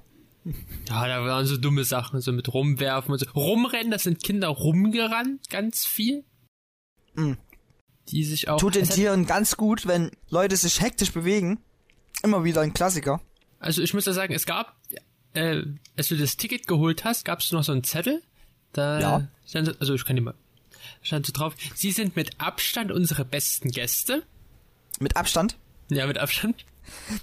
Ja, 0.88 1.06
da 1.06 1.22
waren 1.24 1.44
so 1.46 1.56
dumme 1.58 1.84
Sachen, 1.84 2.20
so 2.22 2.32
mit 2.32 2.52
rumwerfen 2.52 3.12
und 3.12 3.18
so. 3.18 3.30
Rumrennen, 3.32 3.90
das 3.90 4.04
sind 4.04 4.22
Kinder 4.22 4.48
rumgerannt, 4.48 5.50
ganz 5.50 5.84
viel. 5.86 6.24
Mm. 7.14 7.34
Die 8.08 8.24
sich 8.24 8.48
auch. 8.48 8.58
tut 8.58 8.74
den 8.74 8.88
Tieren 8.88 9.26
ganz 9.26 9.56
gut, 9.56 9.86
wenn 9.86 10.10
Leute 10.30 10.56
sich 10.56 10.80
hektisch 10.80 11.12
bewegen. 11.12 11.60
Immer 12.22 12.42
wieder 12.44 12.62
ein 12.62 12.72
Klassiker. 12.72 13.20
Also 13.58 13.82
ich 13.82 13.92
muss 13.94 14.06
ja 14.06 14.12
sagen, 14.14 14.32
es 14.32 14.46
gab, 14.46 14.76
äh, 15.34 15.62
als 15.96 16.08
du 16.08 16.16
das 16.16 16.36
Ticket 16.38 16.66
geholt 16.66 17.04
hast, 17.04 17.24
gab 17.26 17.40
es 17.40 17.52
noch 17.52 17.62
so 17.62 17.72
einen 17.72 17.84
Zettel. 17.84 18.22
Da 18.72 19.00
Ja. 19.00 19.28
stand, 19.46 19.66
so- 19.68 19.74
also 19.78 19.94
ich 19.94 20.04
kann 20.04 20.16
die 20.16 20.22
mal, 20.22 20.34
stand 21.02 21.26
so 21.26 21.32
drauf. 21.32 21.54
Sie 21.74 21.92
sind 21.92 22.16
mit 22.16 22.40
Abstand 22.40 22.90
unsere 22.90 23.24
besten 23.26 23.70
Gäste. 23.70 24.24
Mit 25.00 25.16
Abstand. 25.16 25.56
Ja, 25.90 26.06
mit 26.06 26.18
Abstand. 26.18 26.64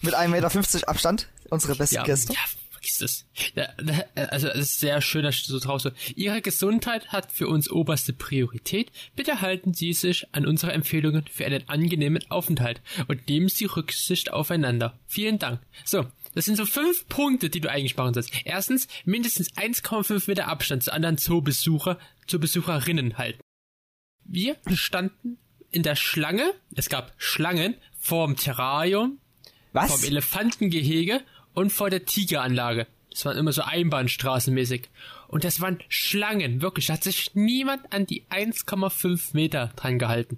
Mit 0.02 0.16
1,50 0.16 0.28
Meter 0.30 0.90
Abstand. 0.90 1.30
Unsere 1.50 1.76
besten 1.76 1.96
Ja, 1.96 2.04
Gäste. 2.04 2.34
ja, 2.34 2.40
vergiss 2.72 2.98
das. 2.98 3.26
Ja, 3.56 3.68
da- 3.78 4.24
also 4.30 4.48
es 4.50 4.72
ist 4.72 4.80
sehr 4.80 5.00
schön, 5.02 5.24
dass 5.24 5.36
steht 5.36 5.48
so 5.50 5.60
drauf 5.60 5.82
so. 5.82 5.92
Ihre 6.16 6.42
Gesundheit 6.42 7.10
hat 7.10 7.32
für 7.32 7.48
uns 7.48 7.70
oberste 7.70 8.14
Priorität. 8.14 8.92
Bitte 9.16 9.42
halten 9.42 9.74
Sie 9.74 9.94
sich 9.94 10.26
an 10.34 10.46
unsere 10.48 10.74
Empfehlungen 10.74 11.26
für 11.32 11.46
einen 11.46 11.70
angenehmen 11.70 12.24
Aufenthalt 12.30 12.82
und 13.08 13.28
nehmen 13.30 13.48
Sie 13.50 13.66
Rücksicht 13.66 14.32
aufeinander. 14.34 14.98
Vielen 15.06 15.38
Dank. 15.40 15.62
So, 15.86 16.08
das 16.34 16.46
sind 16.46 16.58
so 16.58 16.66
fünf 16.66 17.08
Punkte, 17.08 17.50
die 17.50 17.62
du 17.62 17.70
eigentlich 17.70 17.96
machen 17.96 18.14
sollst. 18.16 18.32
Erstens, 18.44 18.88
mindestens 19.06 19.52
1,5 19.56 20.28
Meter 20.28 20.48
Abstand 20.48 20.84
zu 20.84 20.92
anderen 20.92 21.18
Zoobesucher, 21.18 22.00
zu 22.26 22.40
Besucherinnen 22.40 23.18
halten. 23.18 23.40
Wir 24.26 24.58
standen 24.74 25.38
in 25.72 25.84
der 25.84 25.96
Schlange, 25.96 26.54
es 26.76 26.90
gab 26.90 27.14
Schlangen 27.18 27.76
vorm 28.00 28.36
Terrarium, 28.36 29.20
Was? 29.74 29.92
vom 29.92 30.04
Elefantengehege 30.04 31.22
und 31.54 31.72
vor 31.72 31.90
der 31.90 32.06
Tigeranlage. 32.06 32.88
Das 33.12 33.26
waren 33.26 33.38
immer 33.38 33.52
so 33.52 33.64
Einbahnstraßenmäßig. 33.64 34.90
Und 35.28 35.44
das 35.44 35.60
waren 35.60 35.80
Schlangen, 35.90 36.62
wirklich. 36.62 36.86
Da 36.88 36.94
hat 36.94 37.04
sich 37.04 37.32
niemand 37.34 37.92
an 37.92 38.06
die 38.06 38.24
1,5 38.30 39.34
Meter 39.34 39.72
dran 39.76 40.00
gehalten. 40.00 40.38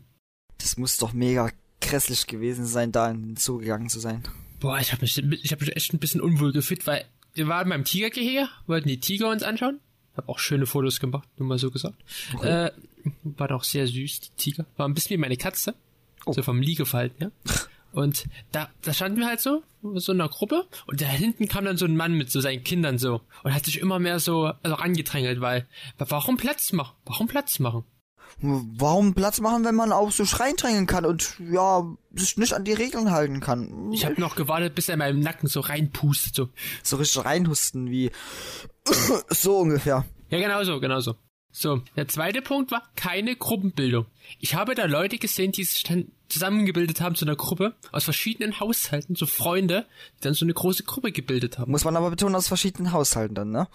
Das 0.60 0.78
muss 0.78 0.98
doch 0.98 1.14
mega 1.14 1.52
grässlich 1.82 2.28
gewesen 2.28 2.66
sein, 2.66 2.92
da 2.92 3.10
in 3.10 3.22
den 3.22 3.36
Zoo 3.36 3.58
gegangen 3.58 3.90
zu 3.90 4.00
sein. 4.00 4.24
Boah, 4.60 4.80
ich 4.80 4.92
habe 4.92 5.02
mich, 5.02 5.18
ich 5.18 5.52
hab 5.52 5.62
mich 5.62 5.76
echt 5.76 5.94
ein 5.94 6.00
bisschen 6.00 6.22
unwohl 6.22 6.52
gefühlt, 6.52 6.86
weil 6.88 7.06
wir 7.34 7.48
waren 7.48 7.70
beim 7.70 7.86
Tigergehege, 7.86 8.50
wollten 8.68 8.88
die 8.88 9.00
Tiger 9.00 9.30
uns 9.30 9.44
anschauen. 9.44 9.80
Hab 10.16 10.30
auch 10.30 10.40
schöne 10.40 10.66
Fotos 10.66 11.00
gemacht, 11.00 11.28
nur 11.38 11.48
mal 11.48 11.58
so 11.58 11.72
gesagt. 11.72 11.98
Äh, 12.42 12.72
war 13.24 13.48
doch 13.48 13.64
sehr 13.64 13.88
süß, 13.88 14.20
die 14.22 14.30
Tiger. 14.38 14.66
War 14.78 14.88
ein 14.88 14.94
bisschen 14.94 15.12
wie 15.12 15.22
meine 15.22 15.38
Katze. 15.38 15.76
Oh. 16.26 16.34
So 16.34 16.44
vom 16.44 16.62
Liegefalten, 16.62 17.24
ja. 17.24 17.32
Und 17.92 18.26
da, 18.52 18.70
da 18.84 18.94
standen 18.94 19.20
wir 19.20 19.28
halt 19.28 19.40
so, 19.40 19.64
so 19.96 20.12
in 20.12 20.22
einer 20.22 20.30
Gruppe, 20.30 20.68
und 20.86 21.02
da 21.02 21.06
hinten 21.08 21.48
kam 21.48 21.66
dann 21.66 21.78
so 21.78 21.86
ein 21.86 21.98
Mann 21.98 22.14
mit 22.14 22.30
so 22.30 22.40
seinen 22.40 22.64
Kindern 22.64 23.00
so, 23.00 23.22
und 23.44 23.54
hat 23.54 23.66
sich 23.66 23.80
immer 23.80 23.98
mehr 23.98 24.20
so 24.20 24.52
also 24.62 24.76
angedrängelt, 24.76 25.42
weil, 25.42 25.68
warum 25.98 26.38
Platz 26.38 26.72
machen? 26.72 26.96
Warum 27.06 27.28
Platz 27.28 27.58
machen? 27.60 27.84
Warum 28.42 29.14
Platz 29.14 29.40
machen, 29.42 29.66
wenn 29.66 29.76
man 29.76 29.92
auch 29.92 30.12
so 30.12 30.24
reindrängen 30.24 30.86
kann 30.86 31.06
und 31.06 31.36
ja, 31.52 31.86
sich 32.14 32.38
nicht 32.38 32.54
an 32.54 32.64
die 32.64 32.74
Regeln 32.74 33.12
halten 33.12 33.40
kann? 33.40 33.92
Ich 33.92 34.06
habe 34.06 34.20
noch 34.20 34.36
gewartet, 34.36 34.76
bis 34.76 34.90
er 34.90 34.94
in 34.94 35.00
meinem 35.00 35.20
Nacken 35.20 35.48
so 35.48 35.60
reinpustet, 35.60 36.36
so. 36.36 36.50
So 36.84 36.98
richtig 36.98 37.26
reinhusten 37.26 37.90
wie 37.90 38.12
so 39.30 39.58
ungefähr. 39.58 40.06
Ja, 40.30 40.40
genau 40.40 40.64
so, 40.64 40.80
genau 40.80 41.00
so. 41.00 41.16
So, 41.52 41.82
der 41.96 42.08
zweite 42.08 42.42
Punkt 42.42 42.72
war 42.72 42.84
keine 42.96 43.36
Gruppenbildung. 43.36 44.06
Ich 44.40 44.54
habe 44.54 44.76
da 44.76 44.86
Leute 44.86 45.18
gesehen, 45.18 45.52
die 45.52 45.64
sich 45.64 45.84
dann 45.84 46.12
zusammengebildet 46.30 47.02
haben 47.02 47.16
zu 47.16 47.26
einer 47.26 47.36
Gruppe 47.36 47.74
aus 47.92 48.04
verschiedenen 48.04 48.60
Haushalten, 48.60 49.16
so 49.16 49.26
Freunde, 49.26 49.88
die 50.18 50.24
dann 50.24 50.36
so 50.36 50.46
eine 50.46 50.54
große 50.54 50.84
Gruppe 50.84 51.12
gebildet 51.12 51.58
haben. 51.58 51.72
Muss 51.72 51.86
man 51.86 51.98
aber 51.98 52.12
betonen, 52.12 52.36
aus 52.36 52.48
verschiedenen 52.48 52.92
Haushalten 52.92 53.34
dann, 53.34 53.50
ne? 53.50 53.68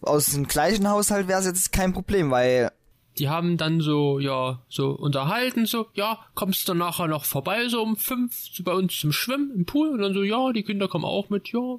Aus 0.00 0.26
dem 0.26 0.46
gleichen 0.46 0.88
Haushalt 0.88 1.28
wäre 1.28 1.40
es 1.40 1.46
jetzt 1.46 1.72
kein 1.72 1.92
Problem, 1.92 2.30
weil 2.30 2.70
Die 3.18 3.28
haben 3.28 3.56
dann 3.56 3.80
so, 3.80 4.18
ja, 4.20 4.62
so 4.68 4.90
unterhalten, 4.90 5.66
so, 5.66 5.86
ja, 5.94 6.18
kommst 6.34 6.68
du 6.68 6.74
nachher 6.74 7.08
noch 7.08 7.24
vorbei, 7.24 7.68
so 7.68 7.82
um 7.82 7.96
fünf, 7.96 8.34
so 8.52 8.62
bei 8.62 8.72
uns 8.72 8.96
zum 8.96 9.12
Schwimmen 9.12 9.50
im 9.54 9.66
Pool 9.66 9.88
und 9.88 9.98
dann 9.98 10.14
so, 10.14 10.22
ja, 10.22 10.52
die 10.52 10.62
Kinder 10.62 10.88
kommen 10.88 11.04
auch 11.04 11.28
mit, 11.28 11.48
ja. 11.48 11.78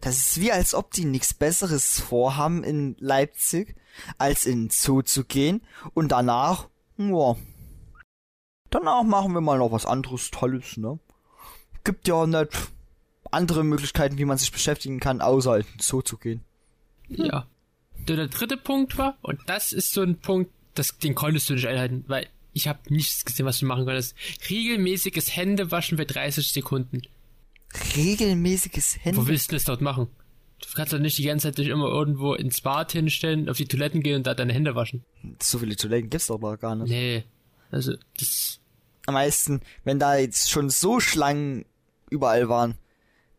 das 0.00 0.16
ist 0.16 0.40
wie 0.40 0.52
als 0.52 0.74
ob 0.74 0.92
die 0.92 1.04
nichts 1.04 1.34
Besseres 1.34 2.00
vorhaben 2.00 2.64
in 2.64 2.96
Leipzig, 2.98 3.76
als 4.18 4.46
in 4.46 4.64
den 4.64 4.70
Zoo 4.70 5.02
zu 5.02 5.24
gehen 5.24 5.62
und 5.94 6.12
danach, 6.12 6.68
ja, 6.96 7.36
danach 8.70 9.02
machen 9.02 9.34
wir 9.34 9.40
mal 9.40 9.58
noch 9.58 9.72
was 9.72 9.86
anderes 9.86 10.30
Tolles, 10.30 10.76
ne? 10.76 10.98
Gibt 11.84 12.08
ja 12.08 12.26
nicht 12.26 12.72
andere 13.30 13.62
Möglichkeiten, 13.62 14.18
wie 14.18 14.24
man 14.24 14.38
sich 14.38 14.52
beschäftigen 14.52 15.00
kann, 15.00 15.20
außer 15.20 15.58
in 15.58 15.62
den 15.64 15.80
Zoo 15.80 16.02
zu 16.02 16.16
gehen. 16.16 16.42
Ja. 17.08 17.46
Der, 18.08 18.16
der 18.16 18.28
dritte 18.28 18.56
Punkt 18.56 18.98
war, 18.98 19.16
und 19.22 19.40
das 19.46 19.72
ist 19.72 19.92
so 19.92 20.02
ein 20.02 20.16
Punkt, 20.16 20.50
das, 20.74 20.96
den 20.98 21.14
konntest 21.14 21.48
du 21.50 21.54
nicht 21.54 21.66
einhalten, 21.66 22.04
weil 22.06 22.26
ich 22.52 22.68
habe 22.68 22.78
nichts 22.88 23.24
gesehen, 23.24 23.46
was 23.46 23.58
du 23.58 23.66
machen 23.66 23.84
konntest. 23.84 24.14
Regelmäßiges 24.48 25.34
Händewaschen 25.36 25.98
für 25.98 26.06
30 26.06 26.52
Sekunden. 26.52 27.02
Regelmäßiges 27.96 28.96
Wo 28.96 29.00
Hände. 29.02 29.26
willst 29.26 29.50
du 29.50 29.56
das 29.56 29.64
dort 29.64 29.80
machen? 29.80 30.08
Du 30.60 30.66
kannst 30.74 30.92
doch 30.92 30.98
nicht 30.98 31.18
die 31.18 31.24
ganze 31.24 31.48
Zeit 31.48 31.58
dich 31.58 31.68
immer 31.68 31.88
irgendwo 31.88 32.34
ins 32.34 32.62
Bad 32.62 32.92
hinstellen, 32.92 33.50
auf 33.50 33.58
die 33.58 33.66
Toiletten 33.66 34.02
gehen 34.02 34.16
und 34.16 34.26
da 34.26 34.34
deine 34.34 34.54
Hände 34.54 34.74
waschen. 34.74 35.04
So 35.42 35.58
viele 35.58 35.76
Toiletten 35.76 36.08
gibt's 36.08 36.28
doch 36.28 36.38
gar 36.56 36.76
nicht. 36.76 36.88
Nee. 36.88 37.24
Also, 37.70 37.94
das, 38.18 38.58
Am 39.06 39.14
meisten, 39.14 39.60
wenn 39.84 39.98
da 39.98 40.16
jetzt 40.16 40.50
schon 40.50 40.70
so 40.70 40.98
Schlangen 40.98 41.66
überall 42.08 42.48
waren, 42.48 42.76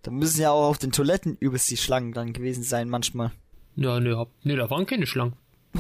dann 0.04 0.16
müssen 0.16 0.42
ja 0.42 0.52
auch 0.52 0.70
auf 0.70 0.78
den 0.78 0.92
Toiletten 0.92 1.38
übelst 1.40 1.72
die 1.72 1.78
Schlangen 1.78 2.14
dann 2.14 2.34
gewesen 2.34 2.64
sein 2.64 2.88
manchmal. 2.88 3.32
Ja, 3.78 4.18
hab, 4.18 4.30
nee, 4.44 4.56
da 4.56 4.70
waren 4.70 4.86
keine 4.86 5.08
Schlangen. 5.08 5.34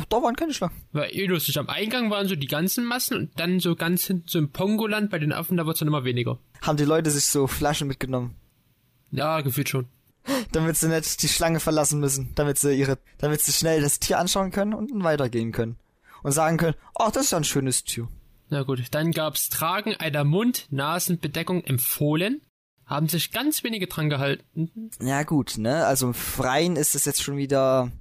Da 0.09 0.21
waren 0.21 0.35
keine 0.35 0.53
Schlangen. 0.53 0.75
Weil 0.91 1.09
eh 1.11 1.25
lustig, 1.25 1.57
am 1.57 1.69
Eingang 1.69 2.11
waren 2.11 2.27
so 2.27 2.35
die 2.35 2.47
ganzen 2.47 2.85
Massen 2.85 3.17
und 3.17 3.39
dann 3.39 3.59
so 3.59 3.75
ganz 3.75 4.05
hinten 4.05 4.27
so 4.27 4.37
im 4.37 4.51
Pongoland 4.51 5.09
bei 5.09 5.19
den 5.19 5.33
Affen, 5.33 5.57
da 5.57 5.65
wird's 5.65 5.79
dann 5.79 5.87
immer 5.87 6.03
weniger. 6.03 6.37
Haben 6.61 6.77
die 6.77 6.85
Leute 6.85 7.09
sich 7.09 7.25
so 7.25 7.47
Flaschen 7.47 7.87
mitgenommen. 7.87 8.35
Ja, 9.11 9.41
gefühlt 9.41 9.69
schon. 9.69 9.87
damit 10.51 10.77
sie 10.77 10.87
nicht 10.87 11.21
die 11.21 11.27
Schlange 11.27 11.59
verlassen 11.59 11.99
müssen, 11.99 12.31
damit 12.35 12.57
sie 12.57 12.77
ihre, 12.77 12.97
damit 13.17 13.41
sie 13.41 13.51
schnell 13.51 13.81
das 13.81 13.99
Tier 13.99 14.19
anschauen 14.19 14.51
können 14.51 14.73
und 14.73 15.03
weitergehen 15.03 15.51
können. 15.51 15.77
Und 16.23 16.31
sagen 16.31 16.57
können, 16.57 16.75
oh, 16.95 17.09
das 17.13 17.25
ist 17.25 17.31
ja 17.31 17.37
ein 17.37 17.43
schönes 17.43 17.83
Tier. 17.83 18.07
Na 18.49 18.63
gut, 18.63 18.81
dann 18.91 19.11
gab's 19.11 19.49
Tragen 19.49 19.95
einer 19.95 20.23
Mund-Nasen-Bedeckung 20.23 21.63
empfohlen. 21.63 22.41
Haben 22.87 23.07
sich 23.09 23.31
ganz 23.31 23.63
wenige 23.63 23.87
dran 23.87 24.09
gehalten. 24.09 24.89
Ja 25.01 25.23
gut, 25.23 25.57
ne? 25.57 25.85
Also 25.85 26.07
im 26.07 26.13
Freien 26.13 26.75
ist 26.75 26.95
das 26.95 27.05
jetzt 27.05 27.21
schon 27.21 27.37
wieder 27.37 27.91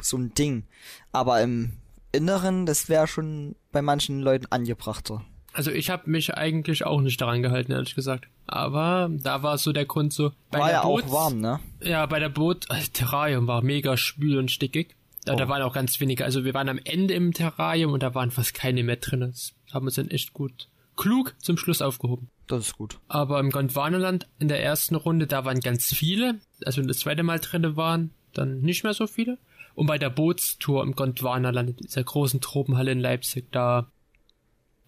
so 0.00 0.16
ein 0.16 0.32
Ding. 0.34 0.64
Aber 1.12 1.40
im 1.42 1.72
Inneren, 2.12 2.66
das 2.66 2.88
wäre 2.88 3.06
schon 3.06 3.56
bei 3.72 3.82
manchen 3.82 4.20
Leuten 4.20 4.46
angebrachter. 4.50 5.24
Also 5.54 5.70
ich 5.70 5.90
habe 5.90 6.08
mich 6.10 6.34
eigentlich 6.34 6.84
auch 6.84 7.00
nicht 7.00 7.20
daran 7.20 7.42
gehalten, 7.42 7.72
ehrlich 7.72 7.94
gesagt. 7.94 8.28
Aber 8.46 9.08
da 9.10 9.42
war 9.42 9.58
so 9.58 9.72
der 9.72 9.86
Grund 9.86 10.12
so. 10.12 10.32
Bei 10.50 10.58
War 10.60 10.68
der 10.68 10.76
ja 10.76 10.82
Boots- 10.82 11.04
auch 11.08 11.12
warm, 11.12 11.40
ne? 11.40 11.58
Ja, 11.82 12.06
bei 12.06 12.18
der 12.20 12.28
Boot, 12.28 12.66
äh, 12.70 12.80
Terrarium 12.92 13.46
war 13.46 13.62
mega 13.62 13.96
schwül 13.96 14.38
und 14.38 14.50
stickig. 14.50 14.94
Da, 15.24 15.34
da 15.36 15.46
Oh. 15.46 15.48
waren 15.48 15.62
auch 15.62 15.72
ganz 15.74 15.98
wenige. 16.00 16.24
Also 16.24 16.44
wir 16.44 16.54
waren 16.54 16.68
am 16.68 16.78
Ende 16.84 17.14
im 17.14 17.32
Terrarium 17.32 17.92
und 17.92 18.02
da 18.02 18.14
waren 18.14 18.30
fast 18.30 18.54
keine 18.54 18.84
mehr 18.84 18.96
drin. 18.96 19.20
Das 19.20 19.52
haben 19.72 19.84
wir 19.84 19.88
uns 19.88 19.96
dann 19.96 20.10
echt 20.10 20.32
gut, 20.32 20.68
klug 20.98 21.34
zum 21.38 21.56
Schluss 21.56 21.80
aufgehoben. 21.80 22.28
Das 22.46 22.66
ist 22.66 22.76
gut. 22.76 22.98
Aber 23.08 23.40
im 23.40 23.50
Gondwanaland 23.50 24.28
in 24.38 24.48
der 24.48 24.62
ersten 24.62 24.94
Runde, 24.96 25.26
da 25.26 25.44
waren 25.46 25.60
ganz 25.60 25.86
viele. 25.86 26.38
Also 26.66 26.80
wenn 26.80 26.88
das 26.88 26.98
zweite 26.98 27.22
Mal 27.22 27.38
drinne 27.38 27.76
waren, 27.76 28.10
dann 28.34 28.60
nicht 28.60 28.84
mehr 28.84 28.92
so 28.94 29.06
viele. 29.06 29.38
Und 29.74 29.86
bei 29.86 29.96
der 29.96 30.10
Bootstour 30.10 30.82
im 30.82 30.94
Gondwanaland, 30.94 31.70
in 31.70 31.76
dieser 31.76 32.02
großen 32.04 32.40
Tropenhalle 32.40 32.90
in 32.92 32.98
Leipzig, 33.00 33.50
da 33.52 33.90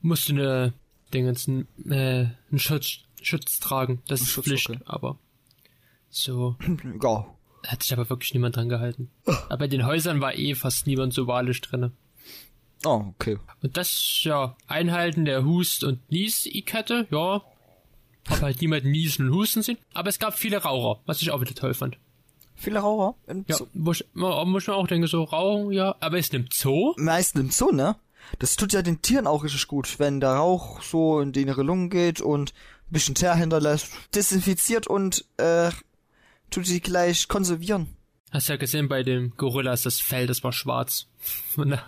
musste 0.02 0.32
eine 0.32 0.72
Dingens, 1.14 1.46
äh, 1.48 1.52
einen 2.50 2.58
Schutz, 2.58 2.98
Schutz 3.22 3.58
tragen. 3.60 4.02
Das 4.08 4.20
Ein 4.20 4.24
ist 4.24 4.30
Schutz, 4.30 4.44
Pflicht. 4.46 4.70
okay. 4.70 4.80
Aber 4.86 5.18
so 6.08 6.56
Ja. 7.02 7.26
hat 7.66 7.82
sich 7.82 7.92
aber 7.92 8.08
wirklich 8.10 8.34
niemand 8.34 8.56
dran 8.56 8.68
gehalten. 8.68 9.10
Aber 9.26 9.58
bei 9.58 9.68
den 9.68 9.86
Häusern 9.86 10.20
war 10.20 10.34
eh 10.36 10.54
fast 10.54 10.86
niemand 10.86 11.12
so 11.14 11.26
wahrlich 11.26 11.60
drinne. 11.60 11.92
Oh, 12.84 13.04
okay. 13.08 13.38
Und 13.62 13.76
das, 13.76 14.20
ja, 14.22 14.56
Einhalten 14.66 15.24
der 15.24 15.44
Hust- 15.44 15.84
und 15.84 16.00
Nies-Ikette, 16.10 17.06
ja, 17.10 17.42
hab 18.28 18.42
halt 18.42 18.60
niemanden 18.60 18.90
niesen 18.90 19.28
und 19.28 19.34
husten 19.34 19.62
sehen. 19.62 19.78
Aber 19.92 20.08
es 20.08 20.18
gab 20.18 20.34
viele 20.34 20.58
Raucher, 20.58 21.00
was 21.06 21.20
ich 21.22 21.30
auch 21.30 21.40
wieder 21.40 21.54
toll 21.54 21.74
fand. 21.74 21.98
Viele 22.54 22.80
Raucher 22.80 23.16
im 23.26 23.44
Ja, 23.48 23.56
Zoo. 23.56 23.66
wo 23.72 23.92
ich 23.92 24.04
mir 24.12 24.26
auch 24.28 24.86
denke, 24.86 25.08
so 25.08 25.24
Rauchen, 25.24 25.72
ja, 25.72 25.94
aber 26.00 26.18
ist 26.18 26.34
im 26.34 26.46
Zoo? 26.52 26.94
Meistens 26.98 27.40
im 27.40 27.50
Zoo, 27.50 27.72
ne? 27.72 27.96
Das 28.38 28.56
tut 28.56 28.72
ja 28.72 28.82
den 28.82 29.00
Tieren 29.02 29.26
auch 29.26 29.44
richtig 29.44 29.66
gut, 29.66 29.98
wenn 29.98 30.20
der 30.20 30.34
Rauch 30.34 30.82
so 30.82 31.20
in 31.20 31.32
die 31.32 31.42
ihre 31.42 31.62
Lungen 31.62 31.88
geht 31.90 32.20
und 32.20 32.50
ein 32.52 32.92
bisschen 32.92 33.14
Teer 33.14 33.34
hinterlässt. 33.34 33.90
Desinfiziert 34.14 34.86
und, 34.86 35.24
äh, 35.38 35.70
tut 36.50 36.66
sie 36.66 36.80
gleich 36.80 37.28
konservieren. 37.28 37.96
Hast 38.30 38.48
ja 38.48 38.56
gesehen 38.56 38.88
bei 38.88 39.02
den 39.02 39.30
Gorillas, 39.36 39.82
das 39.82 40.00
Fell, 40.00 40.26
das 40.26 40.44
war 40.44 40.52
schwarz. 40.52 41.08
Von 41.18 41.70
der, 41.70 41.84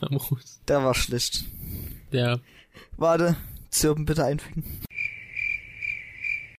am 0.00 0.16
Ruß. 0.16 0.60
Der 0.66 0.82
war 0.82 0.94
schlecht. 0.94 1.44
Der, 2.12 2.40
Warte, 2.96 3.36
Zirpen 3.70 4.04
bitte 4.04 4.24
einfügen. 4.24 4.80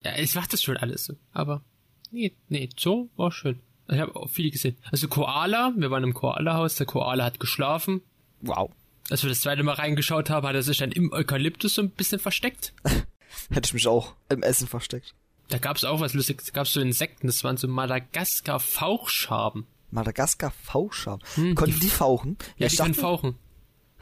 ja, 0.04 0.18
ich 0.18 0.36
mach 0.36 0.48
das 0.48 0.62
schon 0.62 0.78
alles 0.78 1.06
so. 1.06 1.16
Aber, 1.32 1.64
nee, 2.12 2.34
nee, 2.50 2.70
Zoo 2.78 3.10
war 3.16 3.32
schön. 3.32 3.60
Ich 3.88 4.00
habe 4.00 4.16
auch 4.16 4.30
viele 4.30 4.52
gesehen. 4.52 4.78
Also 4.92 5.08
Koala, 5.08 5.74
wir 5.76 5.92
waren 5.92 6.04
im 6.04 6.14
Koala-Haus, 6.14 6.76
der 6.76 6.86
Koala 6.86 7.26
hat 7.26 7.40
geschlafen. 7.40 8.02
Wow. 8.42 8.72
Als 9.10 9.24
wir 9.24 9.30
das 9.30 9.42
zweite 9.42 9.64
Mal 9.64 9.74
reingeschaut 9.76 10.30
haben, 10.30 10.48
hat 10.48 10.56
er 10.56 10.64
sich 10.64 10.78
dann 10.78 10.92
im 10.92 11.12
Eukalyptus 11.12 11.76
so 11.76 11.82
ein 11.82 11.90
bisschen 11.90 12.20
versteckt. 12.20 12.74
Hätte 13.50 13.68
ich 13.68 13.74
mich 13.74 13.88
auch 13.88 14.16
im 14.30 14.44
Essen 14.44 14.68
versteckt. 14.68 15.14
Da 15.50 15.58
gab's 15.58 15.84
auch 15.84 16.00
was 16.00 16.14
Lustiges. 16.14 16.46
Da 16.48 16.52
gab's 16.54 16.74
so 16.74 16.82
Insekten, 16.82 17.28
das 17.28 17.44
waren 17.44 17.58
so 17.58 17.68
Madagaskar-Fauchschaben. 17.68 19.66
Madagaskar 19.92 20.52
Fauchschaben. 20.64 21.22
Hm, 21.36 21.56
Konnten 21.56 21.76
die- 21.76 21.82
die, 21.82 21.90
fauchen? 21.90 22.38
Ja, 22.58 22.66
ich 22.68 22.74
die 22.74 22.78
können 22.78 22.90
dachte, 22.94 23.02
fauchen. 23.02 23.36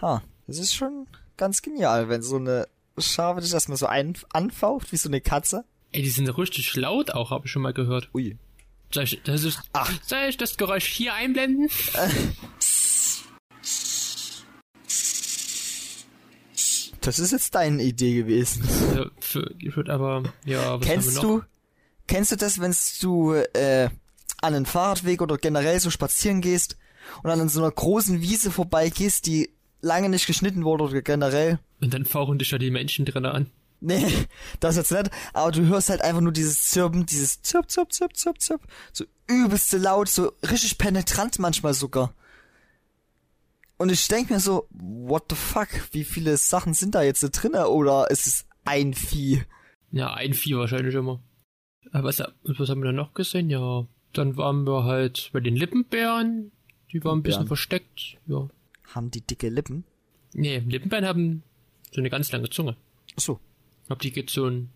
ha, 0.02 0.22
das 0.48 0.58
ist 0.60 0.74
schon 0.74 1.08
ganz 1.38 1.62
genial, 1.62 2.08
wenn 2.10 2.22
so 2.22 2.38
eine 2.38 2.68
Schabe 2.98 3.42
dich 3.42 3.54
erstmal 3.54 3.78
so 3.78 3.88
ein 3.88 4.18
anfaucht, 4.32 4.92
wie 4.92 4.98
so 4.98 5.10
eine 5.10 5.22
Katze. 5.22 5.66
Ey, 5.92 6.02
die 6.02 6.10
sind 6.10 6.28
richtig 6.38 6.74
laut 6.76 7.12
auch, 7.12 7.32
habe 7.32 7.46
ich 7.48 7.52
schon 7.52 7.62
mal 7.62 7.74
gehört. 7.74 8.10
Ui. 8.14 8.38
Soll 8.94 9.04
ich 9.06 9.22
das, 9.24 9.44
ist, 9.44 9.60
Ach. 9.74 9.92
soll 10.06 10.20
ich 10.30 10.38
das 10.38 10.58
Geräusch 10.58 10.86
hier 10.86 11.14
einblenden? 11.14 11.70
Das 17.02 17.18
ist 17.18 17.32
jetzt 17.32 17.56
deine 17.56 17.82
Idee 17.84 18.16
gewesen. 18.16 18.64
Ja, 18.96 19.06
für, 19.20 19.54
ich 19.60 19.76
würd 19.76 19.90
aber, 19.90 20.24
ja, 20.46 20.80
was 20.80 20.88
Kennst 20.88 21.24
du, 21.24 21.42
kennst 22.08 22.32
du 22.32 22.36
das, 22.36 22.60
wenn 22.62 22.76
du 23.02 23.34
äh, 23.34 23.90
an 24.42 24.54
einen 24.54 24.66
Fahrradweg 24.66 25.22
oder 25.22 25.38
generell 25.38 25.80
so 25.80 25.90
spazieren 25.90 26.42
gehst 26.42 26.78
und 27.24 27.30
dann 27.30 27.42
an 27.42 27.50
so 27.50 27.60
einer 27.60 27.72
großen 27.72 28.22
Wiese 28.22 28.52
vorbeigehst, 28.52 29.26
die 29.26 29.50
lange 29.82 30.10
nicht 30.10 30.28
geschnitten 30.28 30.64
wurde 30.64 30.84
oder 30.84 31.02
generell? 31.02 31.60
Und 31.82 31.94
dann 31.94 32.06
fauchen 32.06 32.38
dich 32.38 32.52
ja 32.52 32.60
die 32.60 32.70
Menschen 32.70 33.06
drin 33.06 33.26
an. 33.26 33.50
Nee, 33.84 34.06
das 34.60 34.76
jetzt 34.76 34.92
nicht, 34.92 35.10
aber 35.34 35.52
du 35.52 35.66
hörst 35.66 35.90
halt 35.90 36.04
einfach 36.04 36.22
nur 36.22 36.32
dieses 36.32 36.70
Zirpen, 36.70 37.08
dieses 37.08 37.42
Zirp, 37.42 37.72
Zirp, 37.72 37.92
Zirp, 37.92 38.16
Zirp, 38.16 38.40
Zirp, 38.40 38.62
so 38.94 39.06
übelste 39.28 39.80
laut, 39.80 40.08
so 40.08 40.34
richtig 40.48 40.78
penetrant 40.78 41.40
manchmal 41.40 41.74
sogar. 41.74 42.14
Und 43.82 43.92
ich 43.92 44.08
denk 44.08 44.30
mir 44.30 44.40
so, 44.40 44.68
what 44.72 45.24
the 45.30 45.36
fuck, 45.36 45.70
wie 45.92 46.04
viele 46.04 46.38
Sachen 46.38 46.74
sind 46.74 46.96
da 46.96 47.02
jetzt 47.02 47.22
drinne 47.22 47.68
oder 47.68 48.10
ist 48.12 48.28
es 48.28 48.46
ein 48.64 48.94
Vieh? 48.94 49.44
Ja, 49.92 50.14
ein 50.14 50.34
Vieh 50.34 50.56
wahrscheinlich 50.56 50.96
immer. 50.96 51.22
Aber 51.92 52.06
was, 52.06 52.20
was 52.44 52.70
haben 52.70 52.82
wir 52.82 52.86
da 52.86 52.92
noch 52.92 53.14
gesehen? 53.14 53.50
Ja, 53.50 53.88
dann 54.14 54.38
waren 54.38 54.66
wir 54.66 54.84
halt 54.84 55.30
bei 55.34 55.40
den 55.40 55.56
Lippenbären. 55.56 56.52
Die 56.92 57.04
waren 57.04 57.20
ein 57.20 57.24
bisschen 57.24 57.48
versteckt. 57.48 58.18
Ja. 58.28 58.48
Haben 58.94 59.12
die 59.12 59.22
dicke 59.22 59.50
Lippen? 59.50 59.84
Nee, 60.34 60.60
Lippenbären 60.60 61.06
haben 61.06 61.44
so 61.92 62.00
eine 62.02 62.10
ganz 62.10 62.32
lange 62.32 62.50
Zunge. 62.50 62.78
Achso, 63.18 63.40
Ich 63.82 63.88
glaube, 63.88 64.02
die 64.02 64.12
geht 64.12 64.30
so 64.30 64.46
ein 64.46 64.70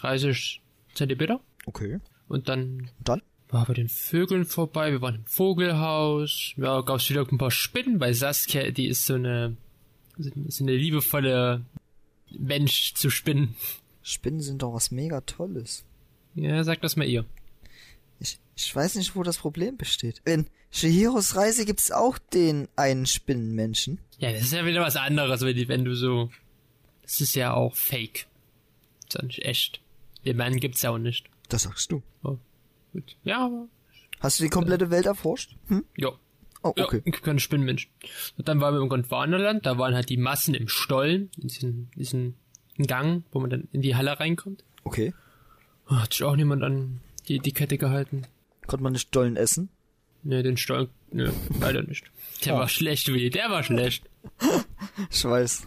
30 0.00 0.60
Zentimeter. 0.94 1.40
okay. 1.66 2.00
Und 2.28 2.48
dann 2.48 2.90
Und 2.98 3.08
dann? 3.08 3.22
War 3.52 3.66
bei 3.66 3.74
den 3.74 3.88
Vögeln 3.88 4.44
vorbei. 4.44 4.92
Wir 4.92 5.02
waren 5.02 5.16
im 5.16 5.26
Vogelhaus. 5.26 6.52
Ja, 6.56 6.80
gab's 6.82 7.08
wieder 7.10 7.26
ein 7.28 7.38
paar 7.38 7.50
Spinnen, 7.50 8.00
weil 8.00 8.14
Saskia, 8.14 8.70
die 8.70 8.86
ist 8.86 9.06
so 9.06 9.14
eine, 9.14 9.56
ist 10.46 10.60
eine 10.60 10.76
liebevolle 10.76 11.64
Mensch 12.30 12.94
zu 12.94 13.10
Spinnen. 13.10 13.56
Spinnen 14.02 14.40
sind 14.40 14.62
doch 14.62 14.72
was 14.72 14.90
mega 14.90 15.20
Tolles. 15.22 15.84
Ja, 16.34 16.62
sag 16.64 16.80
das 16.80 16.96
mal 16.96 17.06
ihr. 17.06 17.24
Ich, 18.20 18.38
ich 18.56 18.74
weiß 18.74 18.94
nicht, 18.96 19.16
wo 19.16 19.22
das 19.22 19.38
Problem 19.38 19.76
besteht. 19.76 20.22
In 20.24 20.46
Shihiros 20.70 21.34
Reise 21.34 21.64
gibt's 21.64 21.90
auch 21.90 22.18
den 22.18 22.68
einen 22.76 23.06
Spinnenmenschen. 23.06 23.98
Ja, 24.18 24.32
das 24.32 24.42
ist 24.42 24.52
ja 24.52 24.64
wieder 24.64 24.80
was 24.80 24.96
anderes, 24.96 25.40
wenn, 25.40 25.68
wenn 25.68 25.84
du 25.84 25.94
so, 25.94 26.30
das 27.02 27.20
ist 27.20 27.34
ja 27.34 27.54
auch 27.54 27.74
fake. 27.74 28.26
ist 29.06 29.14
ja 29.14 29.22
nicht 29.22 29.44
echt. 29.44 29.80
Den 30.24 30.36
Mann 30.36 30.56
gibt's 30.56 30.82
ja 30.82 30.90
auch 30.90 30.98
nicht. 30.98 31.26
Das 31.48 31.62
sagst 31.62 31.90
du. 31.90 32.02
Oh, 32.22 32.38
gut. 32.92 33.16
Ja, 33.24 33.44
aber, 33.46 33.68
Hast 34.20 34.38
du 34.38 34.44
die 34.44 34.50
komplette 34.50 34.90
Welt 34.90 35.06
erforscht? 35.06 35.56
Hm? 35.68 35.84
ja. 35.96 36.10
Oh, 36.62 36.74
Ja, 36.76 36.84
okay. 36.84 37.00
ich 37.06 37.22
kann 37.22 37.38
Spinnenmensch. 37.38 37.88
Und 38.36 38.46
dann 38.48 38.60
waren 38.60 38.74
wir 38.74 38.82
im 38.82 38.90
Gondwanaland, 38.90 39.64
da 39.64 39.78
waren 39.78 39.94
halt 39.94 40.10
die 40.10 40.18
Massen 40.18 40.54
im 40.54 40.68
Stollen, 40.68 41.30
in 41.40 41.48
diesen, 41.48 41.90
diesen 41.96 42.34
Gang, 42.76 43.24
wo 43.32 43.40
man 43.40 43.48
dann 43.48 43.68
in 43.72 43.80
die 43.80 43.96
Halle 43.96 44.20
reinkommt. 44.20 44.62
Okay. 44.84 45.14
Oh, 45.88 45.94
Hat 45.96 46.12
sich 46.12 46.22
auch 46.22 46.36
niemand 46.36 46.62
an 46.62 47.00
die, 47.28 47.38
die 47.38 47.52
Kette 47.52 47.78
gehalten. 47.78 48.26
Konnte 48.66 48.82
man 48.82 48.92
nicht 48.92 49.14
Dollen 49.16 49.36
essen? 49.36 49.70
Ne, 50.22 50.42
den 50.42 50.58
Stollen, 50.58 50.90
ne, 51.12 51.32
leider 51.60 51.82
nicht. 51.82 52.04
Der 52.44 52.54
Oh. 52.56 52.58
war 52.58 52.68
schlecht, 52.68 53.08
Willi, 53.08 53.30
der 53.30 53.48
war 53.50 53.62
schlecht. 53.62 54.04
Ich 55.10 55.24
weiß. 55.24 55.66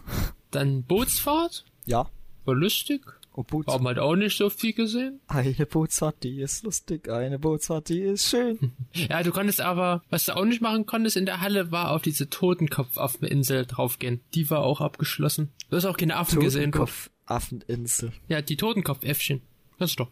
Dann 0.52 0.84
Bootsfahrt, 0.84 1.64
Ja. 1.86 2.08
war 2.44 2.54
lustig. 2.54 3.02
Oh, 3.36 3.42
Boots. 3.42 3.72
Haben 3.72 3.86
halt 3.86 3.98
auch 3.98 4.14
nicht 4.14 4.36
so 4.36 4.48
viel 4.48 4.72
gesehen. 4.72 5.20
Eine 5.26 5.66
Bootsfahrt, 5.66 6.22
die 6.22 6.40
ist 6.40 6.62
lustig. 6.62 7.08
Eine 7.08 7.38
Bootsfahrt, 7.40 7.88
die 7.88 8.00
ist 8.00 8.28
schön. 8.28 8.72
Ja, 8.94 9.22
du 9.24 9.32
konntest 9.32 9.60
aber, 9.60 10.02
was 10.08 10.24
du 10.24 10.36
auch 10.36 10.44
nicht 10.44 10.60
machen 10.60 10.86
konntest 10.86 11.16
in 11.16 11.26
der 11.26 11.40
Halle, 11.40 11.72
war 11.72 11.90
auf 11.90 12.02
diese 12.02 12.30
Totenkopf-Affeninsel 12.30 13.66
draufgehen. 13.66 14.20
Die 14.34 14.48
war 14.50 14.60
auch 14.60 14.80
abgeschlossen. 14.80 15.52
Du 15.68 15.76
hast 15.76 15.84
auch 15.84 15.96
keine 15.96 16.16
Affen 16.16 16.38
gesehen. 16.38 16.70
Totenkopf, 16.70 17.10
Affeninsel. 17.26 18.12
Ja, 18.28 18.40
die 18.40 18.56
Totenkopf-Äffchen. 18.56 19.42
Kannst 19.78 19.98
du 19.98 20.04
doch. 20.04 20.10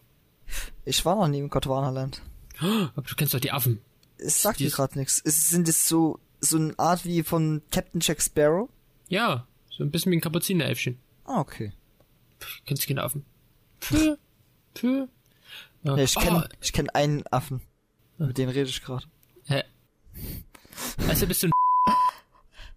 Ich 0.84 1.04
war 1.04 1.14
noch 1.14 1.28
nie 1.28 1.38
im 1.38 1.48
Gondwanaland. 1.48 2.22
Aber 2.58 3.06
du 3.08 3.14
kennst 3.14 3.34
doch 3.34 3.40
die 3.40 3.52
Affen. 3.52 3.80
Es 4.18 4.42
sagt 4.42 4.58
Die 4.58 4.64
mir 4.64 4.70
gerade 4.70 4.98
nichts. 4.98 5.22
Sind 5.24 5.68
es 5.68 5.88
so, 5.88 6.18
so 6.40 6.56
eine 6.56 6.76
Art 6.78 7.04
wie 7.04 7.22
von 7.22 7.62
Captain 7.70 8.00
Jack 8.02 8.20
Sparrow? 8.20 8.68
Ja, 9.08 9.46
so 9.70 9.84
ein 9.84 9.90
bisschen 9.92 10.10
wie 10.10 10.16
ein 10.16 10.20
Kapuzineräffchen. 10.20 10.98
Ah, 11.24 11.40
okay. 11.40 11.72
Pff, 12.42 12.62
Kennst 12.66 12.82
du 12.84 12.88
keine 12.88 13.02
Affen? 13.02 13.24
Pö, 13.80 14.16
pö. 14.74 15.06
Ja. 15.84 15.96
Ja, 15.96 16.02
ich 16.04 16.14
kenne 16.14 16.44
Oh, 16.48 16.56
ich 16.60 16.72
kenn 16.72 16.88
einen 16.90 17.26
Affen. 17.28 17.60
Mit 18.18 18.38
dem 18.38 18.48
rede 18.48 18.68
ich 18.68 18.82
gerade. 18.82 19.04
hä? 19.46 19.64
Also 21.08 21.26
bist 21.26 21.42
du 21.42 21.48
ein 21.48 21.52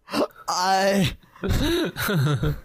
Ei, 0.47 1.17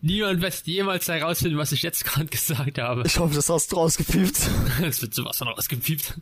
Niemand 0.00 0.40
wird 0.42 0.66
jemals 0.66 1.08
herausfinden, 1.08 1.58
was 1.58 1.72
ich 1.72 1.82
jetzt 1.82 2.04
gerade 2.04 2.26
gesagt 2.26 2.78
habe. 2.78 3.02
Ich 3.06 3.18
hoffe, 3.18 3.34
das 3.34 3.48
hast 3.48 3.72
du 3.72 3.76
rausgepiept. 3.76 4.50
Es 4.82 5.00
wird 5.02 5.14
sowas 5.14 5.38
von 5.38 5.48
rausgepiept. 5.48 6.20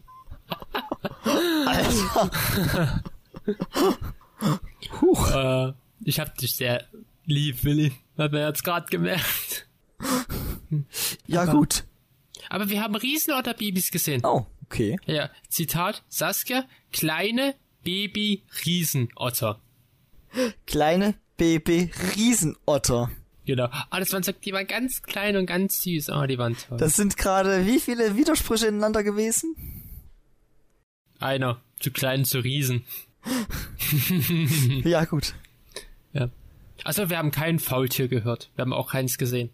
Alter. 1.66 3.02
Huch. 5.00 5.30
Äh, 5.30 5.72
ich 6.04 6.20
hab 6.20 6.36
dich 6.36 6.54
sehr 6.56 6.84
lieb, 7.24 7.64
Willi. 7.64 7.92
Hat 8.16 8.32
man 8.32 8.42
jetzt 8.42 8.64
gerade 8.64 8.86
gemerkt. 8.88 9.66
Ja, 11.26 11.42
Aber- 11.42 11.52
gut. 11.52 11.84
Aber 12.50 12.68
wir 12.68 12.82
haben 12.82 12.94
Riesenotterbabys 12.94 13.90
gesehen. 13.90 14.22
Oh, 14.24 14.46
okay. 14.66 14.98
Ja, 15.06 15.30
Zitat 15.48 16.02
Saskia, 16.08 16.64
kleine 16.92 17.54
Baby 17.84 18.42
Riesenotter. 18.64 19.60
Kleine 20.66 21.14
Baby 21.36 21.90
Riesenotter. 22.16 23.10
Genau. 23.44 23.68
Ah, 23.70 23.98
das 23.98 24.12
waren 24.12 24.22
so, 24.22 24.32
die 24.32 24.52
waren 24.52 24.66
ganz 24.66 25.02
klein 25.02 25.36
und 25.36 25.46
ganz 25.46 25.82
süß. 25.82 26.10
Ah, 26.10 26.26
die 26.26 26.36
waren 26.38 26.56
toll. 26.56 26.76
Das 26.78 26.96
sind 26.96 27.16
gerade 27.16 27.66
wie 27.66 27.80
viele 27.80 28.14
Widersprüche 28.16 28.66
ineinander 28.66 29.02
gewesen? 29.02 29.54
Einer. 31.18 31.60
Zu 31.80 31.90
klein, 31.90 32.24
zu 32.24 32.40
Riesen. 32.40 32.84
Ja, 34.84 35.04
gut. 35.04 35.34
Ja. 36.12 36.28
Also, 36.84 37.08
wir 37.10 37.18
haben 37.18 37.30
kein 37.30 37.58
Faultier 37.58 38.08
gehört. 38.08 38.50
Wir 38.54 38.62
haben 38.62 38.72
auch 38.72 38.90
keins 38.92 39.18
gesehen. 39.18 39.50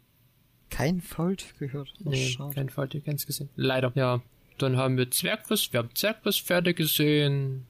Kein 0.70 1.00
Fault 1.00 1.54
gehört. 1.58 1.92
Nee, 2.00 2.28
schade. 2.30 2.54
kein 2.54 2.68
Faultier, 2.68 3.00
keins 3.00 3.26
gesehen. 3.26 3.48
Leider. 3.56 3.92
Ja. 3.94 4.22
Dann 4.58 4.76
haben 4.76 4.96
wir 4.96 5.10
Zwergwurst, 5.10 5.72
wir 5.72 5.78
haben 5.78 5.94
Zwergwurstpferde 5.94 6.74
gesehen. 6.74 7.66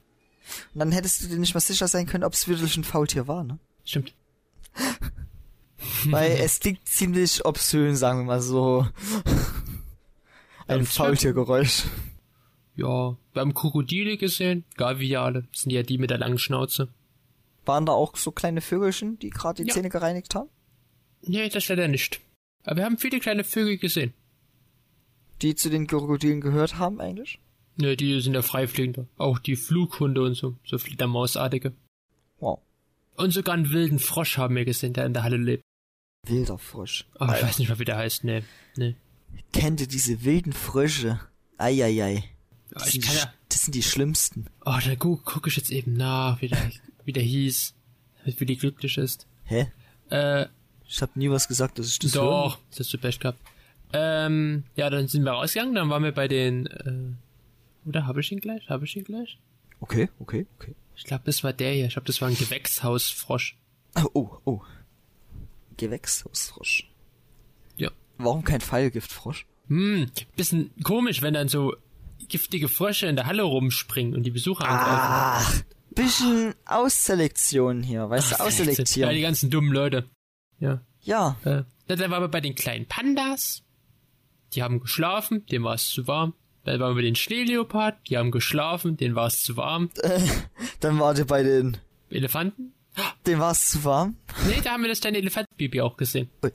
Und 0.73 0.79
dann 0.79 0.91
hättest 0.91 1.23
du 1.23 1.27
dir 1.27 1.37
nicht 1.39 1.53
mal 1.53 1.59
sicher 1.59 1.87
sein 1.87 2.05
können, 2.05 2.23
ob 2.23 2.33
es 2.33 2.47
wirklich 2.47 2.77
ein 2.77 2.83
Faultier 2.83 3.27
war, 3.27 3.43
ne? 3.43 3.57
Stimmt. 3.83 4.13
Weil 6.05 6.31
es 6.31 6.59
klingt 6.59 6.87
ziemlich 6.87 7.45
obszön, 7.45 7.95
sagen 7.95 8.19
wir 8.19 8.25
mal 8.25 8.41
so. 8.41 8.87
Ein 10.67 10.85
Faultiergeräusch. 10.85 11.83
Ja. 12.75 13.17
Wir 13.33 13.39
haben 13.41 13.53
Krokodile 13.53 14.17
gesehen. 14.17 14.65
Gaviale. 14.77 15.47
Das 15.51 15.61
sind 15.61 15.71
ja 15.71 15.83
die 15.83 15.97
mit 15.97 16.09
der 16.09 16.17
langen 16.17 16.37
Schnauze. 16.39 16.89
Waren 17.65 17.85
da 17.85 17.93
auch 17.93 18.15
so 18.15 18.31
kleine 18.31 18.61
Vögelchen, 18.61 19.17
die 19.19 19.29
gerade 19.29 19.63
die 19.63 19.69
Ja. 19.69 19.73
Zähne 19.75 19.89
gereinigt 19.89 20.35
haben? 20.35 20.49
Nee, 21.21 21.49
das 21.49 21.67
leider 21.69 21.87
nicht. 21.87 22.21
Aber 22.65 22.77
wir 22.77 22.85
haben 22.85 22.97
viele 22.97 23.19
kleine 23.19 23.43
Vögel 23.43 23.77
gesehen. 23.77 24.13
Die 25.41 25.55
zu 25.55 25.69
den 25.69 25.87
Krokodilen 25.87 26.41
gehört 26.41 26.77
haben 26.77 26.99
eigentlich? 27.01 27.39
Ne, 27.77 27.95
die 27.97 28.19
sind 28.21 28.33
ja 28.33 28.41
freifliegende. 28.41 29.07
Auch 29.17 29.37
die 29.39 29.55
Flughunde 29.55 30.21
und 30.23 30.35
so. 30.35 30.55
So 30.65 30.77
Fledermausartige. 30.77 31.73
Wow. 32.39 32.59
Und 33.17 33.31
sogar 33.31 33.53
einen 33.55 33.71
wilden 33.71 33.99
Frosch 33.99 34.37
haben 34.37 34.55
wir 34.55 34.65
gesehen, 34.65 34.93
der 34.93 35.05
in 35.05 35.13
der 35.13 35.23
Halle 35.23 35.37
lebt. 35.37 35.63
Wilder 36.27 36.57
Frosch. 36.57 37.05
Aber 37.15 37.37
ich 37.37 37.43
weiß 37.43 37.59
nicht 37.59 37.69
mal, 37.69 37.79
wie 37.79 37.85
der 37.85 37.97
heißt. 37.97 38.23
Nee, 38.23 38.43
nee. 38.77 38.95
Kennt 39.53 39.81
ihr 39.81 39.87
diese 39.87 40.23
wilden 40.23 40.53
Frösche? 40.53 41.19
Eieiei. 41.57 42.13
Ja, 42.15 42.21
Das, 42.71 42.87
ich 42.87 42.91
sind 42.93 43.03
die, 43.03 43.07
kann 43.07 43.15
sch- 43.17 43.25
ja. 43.25 43.33
das 43.49 43.61
sind 43.63 43.75
die 43.75 43.83
schlimmsten. 43.83 44.47
Oh, 44.65 44.77
da 44.83 44.95
gu 44.95 45.17
gucke 45.17 45.49
ich 45.49 45.57
jetzt 45.57 45.69
eben 45.71 45.93
nach, 45.93 46.41
wie 46.41 46.47
der, 46.47 46.71
wie 47.03 47.13
der 47.13 47.23
hieß. 47.23 47.73
Wie 48.25 48.45
die 48.45 48.57
glücklich 48.57 48.97
ist. 48.97 49.27
Hä? 49.43 49.67
Äh, 50.09 50.47
Ich 50.87 51.01
hab 51.01 51.15
nie 51.15 51.29
was 51.29 51.47
gesagt, 51.47 51.79
dass 51.79 51.87
ich 51.89 51.99
das 51.99 52.13
höre. 52.15 52.21
doch, 52.23 52.59
das 52.69 52.79
hast 52.81 52.93
du 52.93 52.97
Pech 52.97 53.19
gehabt. 53.19 53.39
Ähm, 53.93 54.63
ja, 54.75 54.89
dann 54.89 55.07
sind 55.07 55.23
wir 55.23 55.31
rausgegangen, 55.31 55.73
dann 55.75 55.89
waren 55.89 56.03
wir 56.03 56.11
bei 56.11 56.27
den, 56.27 56.65
äh, 56.67 57.87
oder 57.87 58.05
habe 58.07 58.19
ich 58.21 58.31
ihn 58.31 58.39
gleich? 58.39 58.69
Habe 58.69 58.85
ich 58.85 58.95
ihn 58.95 59.03
gleich? 59.03 59.37
Okay, 59.79 60.09
okay, 60.19 60.45
okay. 60.57 60.75
Ich 60.95 61.03
glaube, 61.03 61.23
das 61.25 61.43
war 61.43 61.53
der 61.53 61.73
hier. 61.73 61.85
Ich 61.85 61.93
glaube, 61.93 62.07
das 62.07 62.21
war 62.21 62.27
ein 62.29 62.35
Gewächshausfrosch. 62.37 63.57
Oh, 63.95 64.09
oh, 64.13 64.29
oh. 64.45 64.61
Gewächshausfrosch. 65.77 66.89
Ja. 67.77 67.91
Warum 68.17 68.43
kein 68.43 68.61
Pfeilgiftfrosch? 68.61 69.45
Hm, 69.67 70.09
bisschen 70.35 70.71
komisch, 70.83 71.21
wenn 71.21 71.33
dann 71.33 71.49
so 71.49 71.75
giftige 72.27 72.69
Frösche 72.69 73.07
in 73.07 73.15
der 73.15 73.25
Halle 73.25 73.43
rumspringen 73.43 74.15
und 74.15 74.23
die 74.23 74.31
Besucher 74.31 74.67
angreifen. 74.67 75.63
Ach, 75.69 75.95
bisschen 75.95 76.53
Ausselektion 76.65 77.83
hier, 77.83 78.09
weißt 78.09 78.27
du, 78.31 78.31
Ja, 78.31 78.37
die 78.37 78.43
ausselektieren. 78.43 79.21
ganzen 79.21 79.49
dummen 79.49 79.71
Leute. 79.73 80.05
Ja. 80.59 80.81
Ja, 81.01 81.37
Äh, 81.43 81.63
dann 81.87 81.99
waren 82.11 82.23
wir 82.23 82.27
bei 82.29 82.41
den 82.41 82.55
kleinen 82.55 82.87
Pandas. 82.87 83.61
Die 84.53 84.63
haben 84.63 84.79
geschlafen, 84.79 85.45
denen 85.47 85.63
war 85.63 85.75
es 85.75 85.89
zu 85.89 86.07
warm. 86.07 86.33
Dann 86.63 86.79
waren 86.79 86.91
wir 86.91 87.01
bei 87.01 87.05
den 87.05 87.15
Schneeleopard, 87.15 87.97
die 88.09 88.17
haben 88.17 88.31
geschlafen, 88.31 88.97
denen 88.97 89.13
war 89.15 89.27
es 89.27 89.43
zu 89.43 89.55
warm. 89.57 89.89
dann 90.79 90.97
war 90.99 91.13
der 91.13 91.25
bei 91.25 91.43
den, 91.43 91.77
Elefanten? 92.09 92.73
dem 93.27 93.39
war 93.39 93.51
es 93.51 93.69
zu 93.69 93.83
warm. 93.83 94.15
Nee, 94.47 94.61
da 94.63 94.71
haben 94.71 94.81
wir 94.81 94.89
das 94.89 95.01
kleine 95.01 95.17
Elefantenbaby 95.17 95.81
auch 95.81 95.97
gesehen. 95.97 96.29
Ui. 96.43 96.51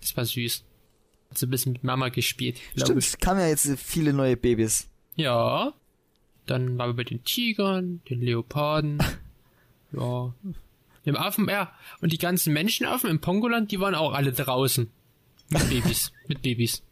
Das 0.00 0.16
war 0.16 0.24
süß. 0.24 0.64
Hat 1.30 1.38
so 1.38 1.46
ein 1.46 1.50
bisschen 1.50 1.72
mit 1.74 1.84
Mama 1.84 2.08
gespielt, 2.08 2.58
Stimmt, 2.76 2.98
ich. 2.98 3.06
es 3.08 3.18
kamen 3.18 3.40
ja 3.40 3.46
jetzt 3.46 3.68
viele 3.78 4.12
neue 4.12 4.36
Babys. 4.36 4.88
Ja. 5.14 5.72
Dann 6.46 6.76
waren 6.78 6.90
wir 6.90 6.94
bei 6.94 7.04
den 7.04 7.22
Tigern, 7.22 8.00
den 8.10 8.20
Leoparden. 8.20 8.98
ja. 9.92 10.34
Dem 11.06 11.16
Affen, 11.16 11.48
ja. 11.48 11.72
Und 12.00 12.12
die 12.12 12.18
ganzen 12.18 12.52
Menschenaffen 12.52 13.10
im 13.10 13.20
Pongoland, 13.20 13.70
die 13.72 13.80
waren 13.80 13.94
auch 13.94 14.12
alle 14.12 14.32
draußen. 14.32 14.90
Mit 15.50 15.70
Babys. 15.70 16.12
mit 16.28 16.42
Babys. 16.42 16.82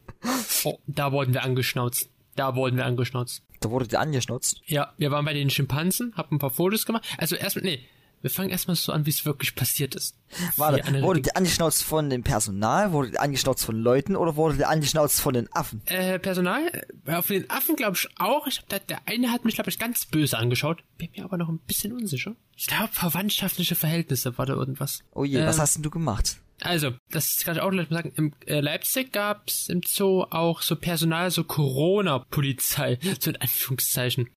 Oh, 0.65 0.79
da 0.87 1.13
wurden 1.13 1.33
wir 1.33 1.45
angeschnauzt. 1.45 2.11
Da 2.37 2.55
wurden 2.57 2.77
wir 2.77 2.85
angeschnauzt. 2.85 3.43
Da 3.61 3.71
wurde 3.71 3.87
der 3.87 4.01
angeschnutzt. 4.01 4.63
Ja, 4.67 4.93
wir 4.97 5.11
waren 5.11 5.25
bei 5.25 5.35
den 5.35 5.51
Schimpansen, 5.51 6.15
haben 6.17 6.37
ein 6.37 6.39
paar 6.39 6.51
Fotos 6.51 6.87
gemacht. 6.87 7.05
Also 7.19 7.37
erstmal, 7.37 7.65
nee, 7.65 7.81
wir 8.23 8.31
fangen 8.31 8.51
erstmal 8.51 8.77
so 8.77 8.93
an, 8.93 9.07
wie 9.07 9.11
es 9.11 9.25
wirklich 9.25 9.55
passiert 9.55 9.95
ist. 9.95 10.17
Warte, 10.57 11.03
wurde 11.03 11.23
der 11.23 11.37
angeschnauzt 11.37 11.83
von 11.83 12.11
dem 12.11 12.23
Personal, 12.23 12.93
wurde 12.93 13.13
der 13.13 13.23
angeschnauzt 13.23 13.65
von 13.65 13.77
Leuten 13.77 14.15
oder 14.17 14.37
wurde 14.37 14.57
der 14.57 14.69
angeschnauzt 14.69 15.21
von 15.21 15.35
den 15.35 15.51
Affen? 15.53 15.83
Äh, 15.87 16.19
Personal, 16.19 16.67
äh, 17.07 17.13
auf 17.15 17.29
den 17.29 17.49
Affen 17.51 17.77
glaube 17.77 17.97
ich 17.97 18.09
auch. 18.19 18.47
Ich 18.47 18.59
hab 18.59 18.69
da, 18.69 18.79
der 18.79 19.01
eine 19.07 19.33
hat 19.33 19.45
mich, 19.45 19.55
glaube 19.55 19.71
ich, 19.71 19.79
ganz 19.79 20.05
böse 20.07 20.39
angeschaut. 20.39 20.83
Bin 20.99 21.09
mir 21.17 21.25
aber 21.25 21.37
noch 21.39 21.49
ein 21.49 21.59
bisschen 21.59 21.93
unsicher. 21.93 22.35
Ich 22.57 22.67
glaube, 22.67 22.91
verwandtschaftliche 22.93 23.75
Verhältnisse 23.75 24.37
war 24.39 24.47
da 24.47 24.55
irgendwas. 24.55 25.03
Oh 25.15 25.25
je, 25.25 25.39
Ähm, 25.39 25.47
was 25.47 25.59
hast 25.59 25.77
denn 25.77 25.83
du 25.83 25.91
gemacht? 25.91 26.37
Also, 26.63 26.91
das 27.11 27.39
kann 27.39 27.57
ich 27.57 27.63
auch 27.63 27.71
gleich 27.71 27.89
mal 27.89 27.97
sagen. 28.03 28.13
Im 28.17 28.35
äh, 28.47 28.61
Leipzig 28.61 29.13
gab's 29.13 29.69
im 29.71 29.81
Zoo 29.87 30.25
auch 30.29 30.61
so 30.61 30.77
Personal, 30.77 31.31
so 31.31 31.43
Corona-Polizei, 31.45 32.99
so 33.19 33.31
in 33.31 33.37
Anführungszeichen. 33.37 34.29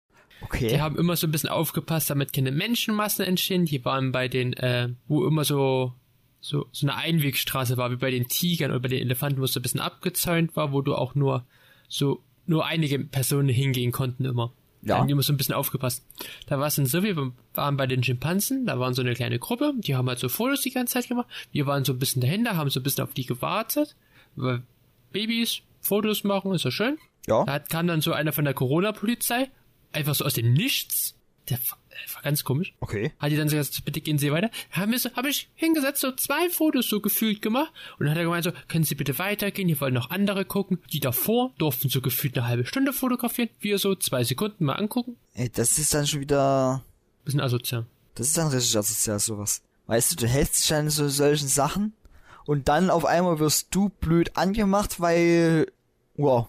Okay. 0.44 0.68
Die 0.70 0.82
haben 0.82 0.98
immer 0.98 1.16
so 1.16 1.28
ein 1.28 1.32
bisschen 1.32 1.50
aufgepasst, 1.50 2.10
damit 2.10 2.34
keine 2.34 2.52
Menschenmassen 2.52 3.26
entstehen. 3.26 3.66
Die 3.66 3.84
waren 3.86 4.12
bei 4.12 4.28
den, 4.28 4.54
äh, 4.54 4.90
wo 5.08 5.26
immer 5.26 5.44
so, 5.44 5.94
so, 6.42 6.66
so 6.72 6.88
eine 6.88 6.96
Einwegstraße 6.96 7.78
war, 7.78 7.92
wie 7.92 7.96
bei 7.96 8.12
den 8.12 8.28
Tigern 8.28 8.72
oder 8.72 8.80
bei 8.82 8.90
den 8.90 9.02
Elefanten, 9.02 9.40
wo 9.40 9.46
es 9.46 9.54
so 9.54 9.60
ein 9.60 9.64
bisschen 9.64 9.80
abgezäunt 9.80 10.56
war, 10.56 10.72
wo 10.72 10.82
du 10.82 10.96
auch 10.96 11.16
nur 11.16 11.46
so, 11.88 12.22
nur 12.46 12.66
einige 12.66 13.00
Personen 13.00 13.50
hingehen 13.50 13.92
konnten 13.92 14.26
immer. 14.26 14.52
Ja. 14.82 14.96
Da 14.96 14.98
haben 15.00 15.08
die 15.08 15.14
immer 15.14 15.24
so 15.24 15.32
ein 15.32 15.38
bisschen 15.38 15.56
aufgepasst. 15.56 16.06
Da 16.48 16.60
war 16.60 16.68
es 16.68 16.76
dann 16.76 16.86
so, 16.86 17.04
wir 17.04 17.32
waren 17.54 17.78
bei 17.78 17.88
den 17.88 18.04
Schimpansen, 18.04 18.66
da 18.66 18.78
waren 18.80 18.94
so 18.94 19.02
eine 19.02 19.14
kleine 19.14 19.40
Gruppe, 19.40 19.72
die 19.78 19.96
haben 19.96 20.10
halt 20.10 20.20
so 20.20 20.28
Fotos 20.28 20.60
die 20.62 20.72
ganze 20.72 20.96
Zeit 20.96 21.08
gemacht. 21.08 21.28
Wir 21.54 21.66
waren 21.68 21.86
so 21.86 21.94
ein 21.94 22.00
bisschen 22.00 22.22
dahinter, 22.22 22.58
haben 22.58 22.70
so 22.70 22.82
ein 22.82 22.84
bisschen 22.84 23.06
auf 23.06 23.14
die 23.14 23.26
gewartet. 23.26 23.96
Babys, 25.12 25.62
Fotos 25.82 26.24
machen, 26.24 26.54
ist 26.54 26.66
ja 26.66 26.72
schön. 26.72 26.98
ja. 27.28 27.44
Da 27.46 27.54
hat- 27.54 27.70
kam 27.70 27.88
dann 27.88 28.02
so 28.02 28.12
einer 28.12 28.34
von 28.34 28.44
der 28.46 28.54
Corona-Polizei, 28.54 29.50
einfach 29.94 30.16
so 30.16 30.26
aus 30.26 30.34
dem 30.34 30.54
Nichts. 30.54 31.16
Der 31.50 31.58
war, 31.70 32.24
ganz 32.24 32.46
komisch. 32.46 32.74
Okay. 32.80 33.12
Hat 33.20 33.32
die 33.32 33.36
dann 33.36 33.50
so 33.50 33.58
gesagt, 33.58 33.84
bitte 33.84 34.00
gehen 34.00 34.18
Sie 34.18 34.32
weiter. 34.32 34.50
Haben 34.72 34.94
wir 34.94 35.00
so, 35.00 35.10
habe 35.14 35.30
ich 35.30 35.50
hingesetzt, 35.56 36.00
so 36.00 36.14
zwei 36.14 36.50
Fotos 36.50 36.88
so 36.88 37.02
gefühlt 37.02 37.42
gemacht. 37.42 37.72
Und 38.00 38.06
dann 38.06 38.12
hat 38.12 38.18
er 38.18 38.24
gemeint 38.24 38.46
so, 38.46 38.52
können 38.70 38.86
Sie 38.86 38.96
bitte 38.96 39.20
weitergehen, 39.20 39.68
hier 39.68 39.80
wollen 39.82 39.94
noch 39.94 40.10
andere 40.10 40.46
gucken. 40.46 40.80
Die 40.94 41.02
davor 41.02 41.52
durften 41.58 41.90
so 41.90 42.00
gefühlt 42.00 42.38
eine 42.38 42.48
halbe 42.48 42.66
Stunde 42.66 42.94
fotografieren. 42.94 43.50
Wir 43.60 43.78
so 43.78 43.94
zwei 43.96 44.24
Sekunden 44.24 44.64
mal 44.64 44.76
angucken. 44.76 45.18
Ey, 45.34 45.50
das 45.50 45.78
ist 45.78 45.94
dann 45.94 46.08
schon 46.08 46.22
wieder, 46.22 46.84
Bisschen 47.26 47.42
asozial. 47.42 47.86
das 48.16 48.28
ist 48.28 48.38
dann 48.38 48.48
richtig 48.48 48.78
asozial, 48.78 49.20
sowas. 49.20 49.62
Weißt 49.88 50.14
du, 50.14 50.16
du 50.16 50.28
hältst 50.28 50.64
dich 50.64 50.74
an 50.74 50.90
so 50.90 51.10
solchen 51.10 51.50
Sachen 51.50 51.92
und 52.46 52.70
dann 52.70 52.90
auf 52.90 53.04
einmal 53.04 53.40
wirst 53.40 53.68
du 53.72 53.90
blöd 53.90 54.38
angemacht, 54.38 55.02
weil, 55.02 55.68
wow. 56.16 56.48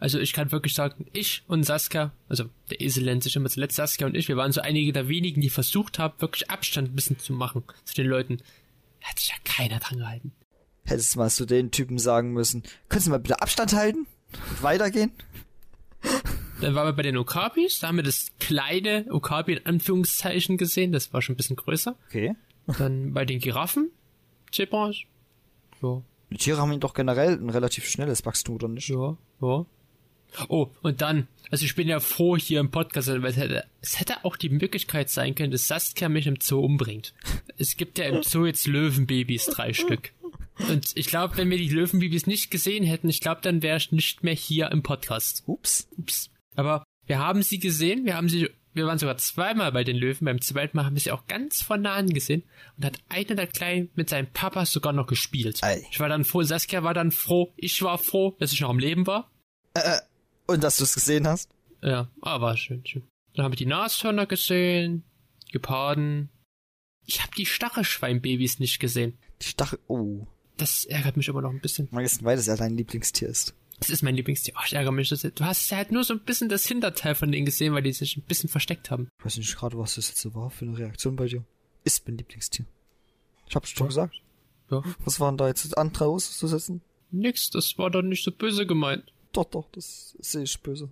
Also 0.00 0.18
ich 0.18 0.32
kann 0.32 0.50
wirklich 0.50 0.74
sagen, 0.74 1.06
ich 1.12 1.42
und 1.46 1.62
Saskia, 1.62 2.12
also 2.28 2.44
der 2.70 2.80
Esel 2.80 3.04
nennt 3.04 3.22
sich 3.22 3.36
immer 3.36 3.50
zuletzt 3.50 3.76
Saskia 3.76 4.06
und 4.06 4.16
ich, 4.16 4.28
wir 4.28 4.36
waren 4.36 4.50
so 4.50 4.62
einige 4.62 4.92
der 4.92 5.08
wenigen, 5.08 5.42
die 5.42 5.50
versucht 5.50 5.98
haben, 5.98 6.14
wirklich 6.20 6.50
Abstand 6.50 6.88
ein 6.90 6.96
bisschen 6.96 7.18
zu 7.18 7.34
machen 7.34 7.62
zu 7.84 7.94
den 7.94 8.06
Leuten. 8.06 8.38
Da 9.02 9.08
hat 9.08 9.18
sich 9.18 9.28
ja 9.28 9.34
keiner 9.44 9.78
dran 9.78 9.98
gehalten. 9.98 10.32
Hättest 10.84 11.16
mal 11.16 11.30
zu 11.30 11.44
den 11.44 11.70
Typen 11.70 11.98
sagen 11.98 12.32
müssen, 12.32 12.62
können 12.88 13.02
Sie 13.02 13.10
mal 13.10 13.20
bitte 13.20 13.42
Abstand 13.42 13.74
halten? 13.74 14.06
Und 14.32 14.62
weitergehen? 14.62 15.12
Dann 16.62 16.74
waren 16.74 16.88
wir 16.88 16.92
bei 16.94 17.02
den 17.02 17.18
Okapis, 17.18 17.80
da 17.80 17.88
haben 17.88 17.96
wir 17.96 18.02
das 18.02 18.28
kleine 18.38 19.06
Okapi 19.10 19.52
in 19.52 19.66
Anführungszeichen 19.66 20.56
gesehen, 20.56 20.92
das 20.92 21.12
war 21.12 21.20
schon 21.20 21.34
ein 21.34 21.36
bisschen 21.36 21.56
größer. 21.56 21.94
Okay. 22.08 22.34
Dann 22.78 23.12
bei 23.12 23.26
den 23.26 23.38
Giraffen, 23.38 23.90
Zebras, 24.50 24.96
ja, 25.82 26.02
Die 26.30 26.36
Tiere 26.36 26.58
haben 26.58 26.80
doch 26.80 26.94
generell 26.94 27.34
ein 27.34 27.50
relativ 27.50 27.86
schnelles 27.88 28.24
Wachstum, 28.24 28.54
oder 28.54 28.68
nicht? 28.68 28.88
ja, 28.88 29.16
ja. 29.42 29.66
Oh, 30.48 30.70
und 30.82 31.00
dann, 31.00 31.28
also 31.50 31.64
ich 31.64 31.74
bin 31.74 31.88
ja 31.88 32.00
froh 32.00 32.36
hier 32.36 32.60
im 32.60 32.70
Podcast, 32.70 33.08
weil 33.08 33.24
es 33.24 33.36
hätte, 33.36 33.64
es 33.80 33.98
hätte 34.00 34.24
auch 34.24 34.36
die 34.36 34.48
Möglichkeit 34.48 35.10
sein 35.10 35.34
können, 35.34 35.50
dass 35.50 35.68
Saskia 35.68 36.08
mich 36.08 36.26
im 36.26 36.38
Zoo 36.40 36.60
umbringt. 36.60 37.14
Es 37.56 37.76
gibt 37.76 37.98
ja 37.98 38.06
im 38.06 38.22
Zoo 38.22 38.46
jetzt 38.46 38.66
Löwenbabys, 38.66 39.46
drei 39.46 39.72
Stück. 39.72 40.12
Und 40.68 40.92
ich 40.94 41.06
glaube, 41.06 41.36
wenn 41.36 41.50
wir 41.50 41.58
die 41.58 41.68
Löwenbabys 41.68 42.26
nicht 42.26 42.50
gesehen 42.50 42.84
hätten, 42.84 43.08
ich 43.08 43.20
glaube, 43.20 43.40
dann 43.42 43.62
wäre 43.62 43.78
ich 43.78 43.92
nicht 43.92 44.22
mehr 44.22 44.34
hier 44.34 44.70
im 44.70 44.82
Podcast. 44.82 45.42
Ups. 45.46 45.88
Ups. 45.96 46.30
Aber 46.54 46.84
wir 47.06 47.18
haben 47.18 47.42
sie 47.42 47.58
gesehen, 47.58 48.04
wir 48.04 48.16
haben 48.16 48.28
sie, 48.28 48.50
wir 48.74 48.86
waren 48.86 48.98
sogar 48.98 49.16
zweimal 49.16 49.72
bei 49.72 49.84
den 49.84 49.96
Löwen, 49.96 50.26
beim 50.26 50.40
zweiten 50.40 50.76
Mal 50.76 50.84
haben 50.84 50.94
wir 50.94 51.00
sie 51.00 51.12
auch 51.12 51.26
ganz 51.26 51.62
von 51.62 51.82
nah 51.82 52.00
gesehen 52.02 52.44
und 52.76 52.84
hat 52.84 52.98
einer 53.08 53.34
der 53.34 53.46
Kleinen 53.46 53.90
mit 53.94 54.08
seinem 54.10 54.28
Papa 54.28 54.66
sogar 54.66 54.92
noch 54.92 55.06
gespielt. 55.06 55.62
Ei. 55.62 55.82
Ich 55.90 56.00
war 56.00 56.08
dann 56.08 56.24
froh, 56.24 56.42
Saskia 56.42 56.82
war 56.82 56.94
dann 56.94 57.10
froh, 57.10 57.52
ich 57.56 57.82
war 57.82 57.98
froh, 57.98 58.36
dass 58.38 58.52
ich 58.52 58.60
noch 58.60 58.70
am 58.70 58.78
Leben 58.78 59.06
war. 59.06 59.30
Und 60.50 60.64
dass 60.64 60.78
du 60.78 60.84
es 60.84 60.94
gesehen 60.94 61.28
hast? 61.28 61.48
Ja, 61.80 62.10
ah, 62.22 62.40
war 62.40 62.56
schön, 62.56 62.84
schön. 62.84 63.04
Dann 63.34 63.44
habe 63.44 63.54
ich 63.54 63.58
die 63.60 63.66
Nashörner 63.66 64.26
gesehen, 64.26 65.04
Geparden. 65.52 66.28
Ich 67.06 67.22
habe 67.22 67.30
die 67.36 67.46
Stachelschweinbabys 67.46 68.58
nicht 68.58 68.80
gesehen. 68.80 69.16
Die 69.42 69.46
Stachel. 69.46 69.78
Oh. 69.86 70.26
Das 70.56 70.84
ärgert 70.86 71.16
mich 71.16 71.28
aber 71.28 71.40
noch 71.40 71.50
ein 71.50 71.60
bisschen. 71.60 71.88
Wissen, 71.92 72.24
weil 72.24 72.36
das 72.36 72.46
ja 72.46 72.56
dein 72.56 72.76
Lieblingstier 72.76 73.28
ist. 73.28 73.54
Das 73.78 73.90
ist 73.90 74.02
mein 74.02 74.16
Lieblingstier. 74.16 74.54
Oh, 74.56 74.62
ich 74.66 74.72
ärgere 74.72 74.90
mich. 74.90 75.08
Das, 75.08 75.22
du 75.22 75.44
hast 75.44 75.70
ja 75.70 75.76
halt 75.76 75.92
nur 75.92 76.02
so 76.02 76.14
ein 76.14 76.20
bisschen 76.20 76.48
das 76.48 76.66
Hinterteil 76.66 77.14
von 77.14 77.30
denen 77.30 77.46
gesehen, 77.46 77.72
weil 77.72 77.82
die 77.82 77.92
sich 77.92 78.16
ein 78.16 78.22
bisschen 78.22 78.48
versteckt 78.48 78.90
haben. 78.90 79.08
Ich 79.20 79.24
weiß 79.24 79.36
nicht 79.36 79.56
gerade, 79.56 79.78
was 79.78 79.94
das 79.94 80.08
jetzt 80.08 80.20
so 80.20 80.34
war 80.34 80.50
für 80.50 80.64
eine 80.64 80.76
Reaktion 80.76 81.14
bei 81.14 81.26
dir. 81.26 81.44
Ist 81.84 82.08
mein 82.08 82.18
Lieblingstier. 82.18 82.66
Ich 83.48 83.54
hab's 83.54 83.70
schon 83.70 83.86
gesagt. 83.86 84.20
Ja. 84.68 84.82
Was 85.04 85.20
waren 85.20 85.36
da 85.36 85.46
jetzt 85.46 85.78
andere 85.78 86.06
auszusetzen? 86.06 86.82
Nix, 87.12 87.50
das 87.50 87.78
war 87.78 87.90
doch 87.90 88.02
nicht 88.02 88.24
so 88.24 88.32
böse 88.32 88.66
gemeint. 88.66 89.12
Doch, 89.32 89.44
doch, 89.46 89.68
das 89.72 90.16
sehe 90.20 90.42
ich 90.42 90.60
böse. 90.60 90.88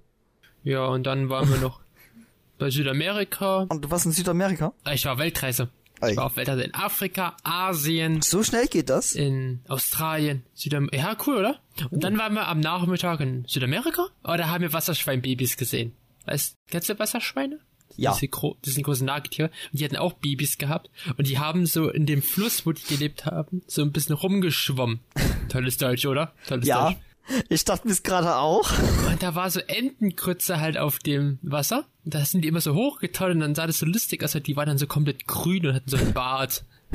Ja, 0.64 0.86
und 0.86 1.05
dann 1.05 1.28
waren 1.28 1.49
wir 1.51 1.59
noch 1.59 1.80
bei 2.59 2.70
Südamerika. 2.70 3.66
Und 3.68 3.84
du 3.84 3.91
warst 3.91 4.07
in 4.07 4.12
Südamerika? 4.12 4.72
Ah, 4.84 4.93
Ich 4.93 5.05
war 5.05 5.18
Weltreise. 5.18 5.68
Ei. 6.01 6.12
Ich 6.12 6.16
war 6.16 6.26
auf 6.26 6.36
Weltreise 6.36 6.62
in 6.62 6.74
Afrika, 6.74 7.36
Asien, 7.43 8.22
So 8.22 8.45
schnell 8.45 8.68
geht 8.68 8.89
das? 8.89 9.16
in 9.16 9.61
Australien, 9.66 10.45
Südamerika. 10.55 10.97
Ja, 10.97 11.16
cool, 11.26 11.36
oder? 11.39 11.61
Und 11.91 12.05
dann 12.05 12.16
waren 12.18 12.34
wir 12.34 12.47
am 12.47 12.61
Nachmittag 12.61 13.18
in 13.20 13.45
Südamerika. 13.49 14.07
Oh, 14.22 14.34
da 14.36 14.49
haben 14.49 14.62
wir 14.62 14.72
Wasserschweinbabys 14.72 15.57
gesehen. 15.57 15.93
Weißt, 16.26 16.55
kennst 16.70 16.89
du 16.89 16.99
Wasserschweine? 16.99 17.59
Ja. 17.97 18.12
Diese, 18.12 18.28
gro 18.28 18.57
das 18.62 18.74
sind 18.74 18.84
große 18.84 19.05
Nagetiere. 19.05 19.51
Und 19.72 19.80
die 19.80 19.84
hatten 19.84 19.97
auch 19.97 20.12
Babys 20.12 20.59
gehabt. 20.59 20.89
Und 21.16 21.26
die 21.26 21.39
haben 21.41 21.66
so 21.66 21.89
in 21.91 22.07
dem 22.07 22.22
Fluss, 22.22 22.64
wo 22.64 22.70
die 22.70 22.82
gelebt 22.84 23.26
haben, 23.26 23.62
so 23.66 23.82
ein 23.82 23.91
bisschen 23.91 24.14
rumgeschwommen. 24.14 25.01
Tolles 25.49 25.78
Deutsch, 25.78 26.07
oder? 26.07 26.32
Tolles 26.47 26.68
Ja. 26.68 26.91
Deutsch. 26.91 26.99
Ich 27.49 27.64
dachte 27.64 27.87
mir 27.89 27.95
gerade 27.95 28.37
auch. 28.37 28.70
Und 29.11 29.22
da 29.22 29.35
war 29.35 29.51
so 29.51 29.61
Entenkrütze 29.61 30.61
halt 30.61 30.79
auf 30.79 30.99
dem 30.99 31.39
Wasser. 31.43 31.85
Und 32.05 32.14
da 32.14 32.24
sind 32.24 32.43
die 32.43 32.49
immer 32.49 32.61
so 32.61 32.74
hochgetaut 32.74 33.31
und 33.33 33.41
dann 33.41 33.55
sah 33.55 33.66
das 33.66 33.79
so 33.79 33.87
lustig 33.87 34.22
aus. 34.24 34.33
Die 34.33 34.57
waren 34.57 34.66
dann 34.66 34.79
so 34.79 34.87
komplett 34.87 35.26
grün 35.26 35.66
und 35.66 35.74
hatten 35.74 35.91
so 35.91 35.97
einen 35.97 36.12
Bart. 36.12 36.64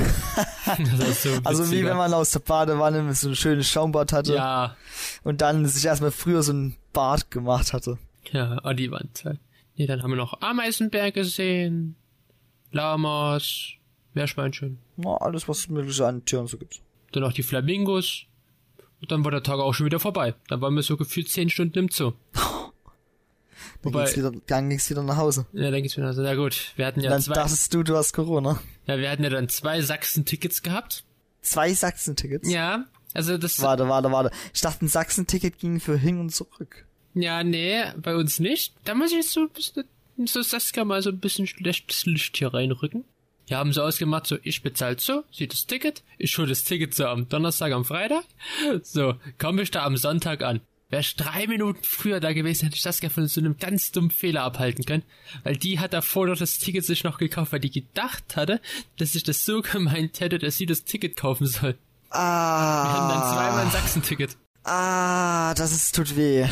so 1.21 1.29
Also 1.43 1.71
wie 1.71 1.83
wenn 1.85 1.97
man 1.97 2.13
aus 2.13 2.31
der 2.31 2.39
Badewanne 2.39 3.03
mit 3.03 3.15
so 3.15 3.29
ein 3.29 3.35
schönes 3.35 3.67
Schaumbad 3.69 4.11
hatte 4.11 4.33
Ja, 4.33 4.75
und 5.23 5.41
dann 5.41 5.67
sich 5.67 5.85
erstmal 5.85 6.09
früher 6.11 6.41
so 6.41 6.51
ein 6.51 6.75
Bart 6.93 7.29
gemacht 7.29 7.73
hatte. 7.73 7.99
ja, 8.31 8.59
oh, 8.63 8.73
die 8.73 8.89
waren 8.89 9.09
toll. 9.13 9.37
Nee, 9.75 9.85
dann 9.85 10.01
haben 10.01 10.09
wir 10.11 10.17
noch 10.17 10.41
Ameisenbär 10.41 11.11
gesehen, 11.11 11.95
Lamas, 12.71 13.73
Meerschweinchen, 14.15 14.79
Na, 14.97 15.15
alles, 15.17 15.47
was 15.47 15.59
es 15.59 15.69
mögliche 15.69 16.05
an 16.07 16.25
Tieren 16.25 16.47
so 16.47 16.57
gibt. 16.57 16.81
dann 17.11 17.23
auch 17.23 17.33
die 17.33 17.43
Flamingos. 17.43 18.23
Und 19.03 19.11
dann 19.11 19.25
war 19.25 19.31
der 19.31 19.43
Tag 19.43 19.59
auch 19.59 19.73
schon 19.73 19.85
wieder 19.85 19.99
vorbei. 19.99 20.33
Dann 20.47 20.61
waren 20.61 20.73
wir 20.75 20.81
so 20.81 20.95
gefühlt 20.95 21.27
zehn 21.29 21.49
Stunden 21.49 21.77
im 21.77 21.89
Zoo. 21.89 22.13
Dann 23.81 23.93
Wobei- 23.93 24.05
ging's 24.05 24.17
wieder, 24.17 24.31
dann 24.47 24.69
ging's 24.69 24.89
wieder 24.89 25.03
nach 25.03 25.17
Hause. 25.17 25.45
Ja, 25.51 25.69
dann 25.69 25.81
geht's 25.83 25.97
wieder 25.97 26.13
so. 26.13 26.21
Na 26.21 26.35
gut, 26.35 26.71
wir 26.77 26.85
hatten 26.85 27.01
ja 27.01 27.09
dann 27.09 27.21
zwei, 27.21 27.33
dachtest 27.33 27.73
du, 27.73 27.83
du 27.83 27.97
hast 27.97 28.13
Corona. 28.13 28.61
ja, 28.87 28.97
wir 28.97 29.09
hatten 29.09 29.23
ja 29.23 29.29
dann 29.29 29.49
zwei 29.49 29.81
Sachsen-Tickets 29.81 30.61
gehabt. 30.63 31.03
Zwei 31.41 31.73
Sachsen-Tickets? 31.73 32.49
Ja, 32.49 32.85
also 33.13 33.37
das, 33.37 33.61
Warte, 33.61 33.89
warte, 33.89 34.09
warte. 34.11 34.31
Ich 34.53 34.61
dachte, 34.61 34.85
ein 34.85 34.87
Sachsen-Ticket 34.87 35.57
ging 35.59 35.81
für 35.81 35.97
hin 35.97 36.17
und 36.19 36.29
zurück. 36.29 36.85
ja, 37.13 37.43
nee, 37.43 37.83
bei 38.01 38.15
uns 38.15 38.39
nicht. 38.39 38.73
Da 38.85 38.95
muss 38.95 39.11
ich 39.11 39.17
jetzt 39.17 39.33
so 39.33 39.41
ein 39.41 39.49
bisschen, 39.49 39.83
so 40.25 40.41
Saskia 40.41 40.85
mal 40.85 41.01
so 41.01 41.09
ein 41.09 41.19
bisschen 41.19 41.45
schlechtes 41.47 42.05
Licht 42.05 42.37
hier 42.37 42.53
reinrücken. 42.53 43.03
Wir 43.47 43.57
haben 43.57 43.73
so 43.73 43.81
ausgemacht, 43.81 44.27
so, 44.27 44.37
ich 44.43 44.61
bezahl 44.63 44.99
so, 44.99 45.23
sie 45.31 45.47
das 45.47 45.65
Ticket, 45.65 46.03
ich 46.17 46.37
hol 46.37 46.47
das 46.47 46.63
Ticket 46.63 46.95
so 46.95 47.05
am 47.07 47.27
Donnerstag, 47.27 47.73
am 47.73 47.83
Freitag. 47.85 48.23
So, 48.83 49.15
komme 49.37 49.63
ich 49.63 49.71
da 49.71 49.83
am 49.85 49.97
Sonntag 49.97 50.43
an. 50.43 50.61
Wäre 50.89 51.01
ich 51.01 51.15
drei 51.15 51.47
Minuten 51.47 51.79
früher 51.81 52.19
da 52.19 52.33
gewesen, 52.33 52.65
hätte 52.65 52.75
ich 52.75 52.83
Saskia 52.83 53.09
von 53.09 53.27
so 53.27 53.41
einem 53.41 53.57
ganz 53.57 53.91
dummen 53.91 54.11
Fehler 54.11 54.43
abhalten 54.43 54.85
können. 54.85 55.03
Weil 55.43 55.57
die 55.57 55.79
hat 55.79 55.91
davor 55.93 56.27
noch 56.27 56.37
das 56.37 56.59
Ticket 56.59 56.85
sich 56.85 57.03
noch 57.03 57.17
gekauft, 57.17 57.51
weil 57.51 57.59
die 57.59 57.71
gedacht 57.71 58.35
hatte, 58.35 58.61
dass 58.97 59.15
ich 59.15 59.23
das 59.23 59.43
so 59.43 59.61
gemeint 59.71 60.19
hätte, 60.19 60.37
dass 60.37 60.57
sie 60.57 60.67
das 60.67 60.83
Ticket 60.83 61.15
kaufen 61.17 61.47
soll. 61.47 61.75
Wir 62.11 62.19
hatten 62.19 63.09
dann 63.09 63.23
zweimal 63.33 63.61
ein 63.61 63.67
Ah, 63.67 63.71
Sachsen-Ticket. 63.71 64.37
Ah, 64.63 65.53
das 65.55 65.71
ist, 65.71 65.95
tut 65.95 66.15
weh. 66.15 66.47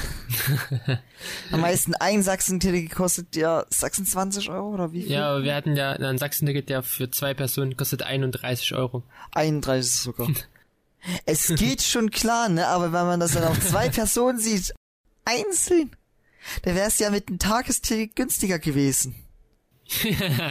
Am 1.51 1.61
meisten 1.61 1.95
ein 1.95 2.23
Sachsen-Ticket 2.23 2.91
kostet 2.95 3.35
ja 3.35 3.65
26 3.69 4.49
Euro 4.49 4.69
oder 4.69 4.91
wie 4.91 5.03
viel? 5.03 5.11
Ja, 5.11 5.29
aber 5.31 5.43
wir 5.43 5.55
hatten 5.55 5.75
ja 5.75 5.91
ein 5.91 6.17
Sachsen-Ticket, 6.17 6.69
der 6.69 6.83
für 6.83 7.09
zwei 7.11 7.33
Personen 7.33 7.77
kostet 7.77 8.03
31 8.03 8.73
Euro. 8.73 9.03
31 9.31 9.91
sogar. 9.93 10.27
es 11.25 11.53
geht 11.55 11.81
schon 11.81 12.11
klar, 12.11 12.49
ne? 12.49 12.67
Aber 12.67 12.93
wenn 12.93 13.05
man 13.05 13.19
das 13.19 13.33
dann 13.33 13.43
auf 13.43 13.59
zwei 13.59 13.89
Personen 13.91 14.39
sieht, 14.39 14.73
einzeln, 15.25 15.95
dann 16.63 16.75
wäre 16.75 16.87
es 16.87 16.99
ja 16.99 17.09
mit 17.09 17.27
einem 17.27 17.39
Tagesticket 17.39 18.15
günstiger 18.15 18.59
gewesen, 18.59 19.15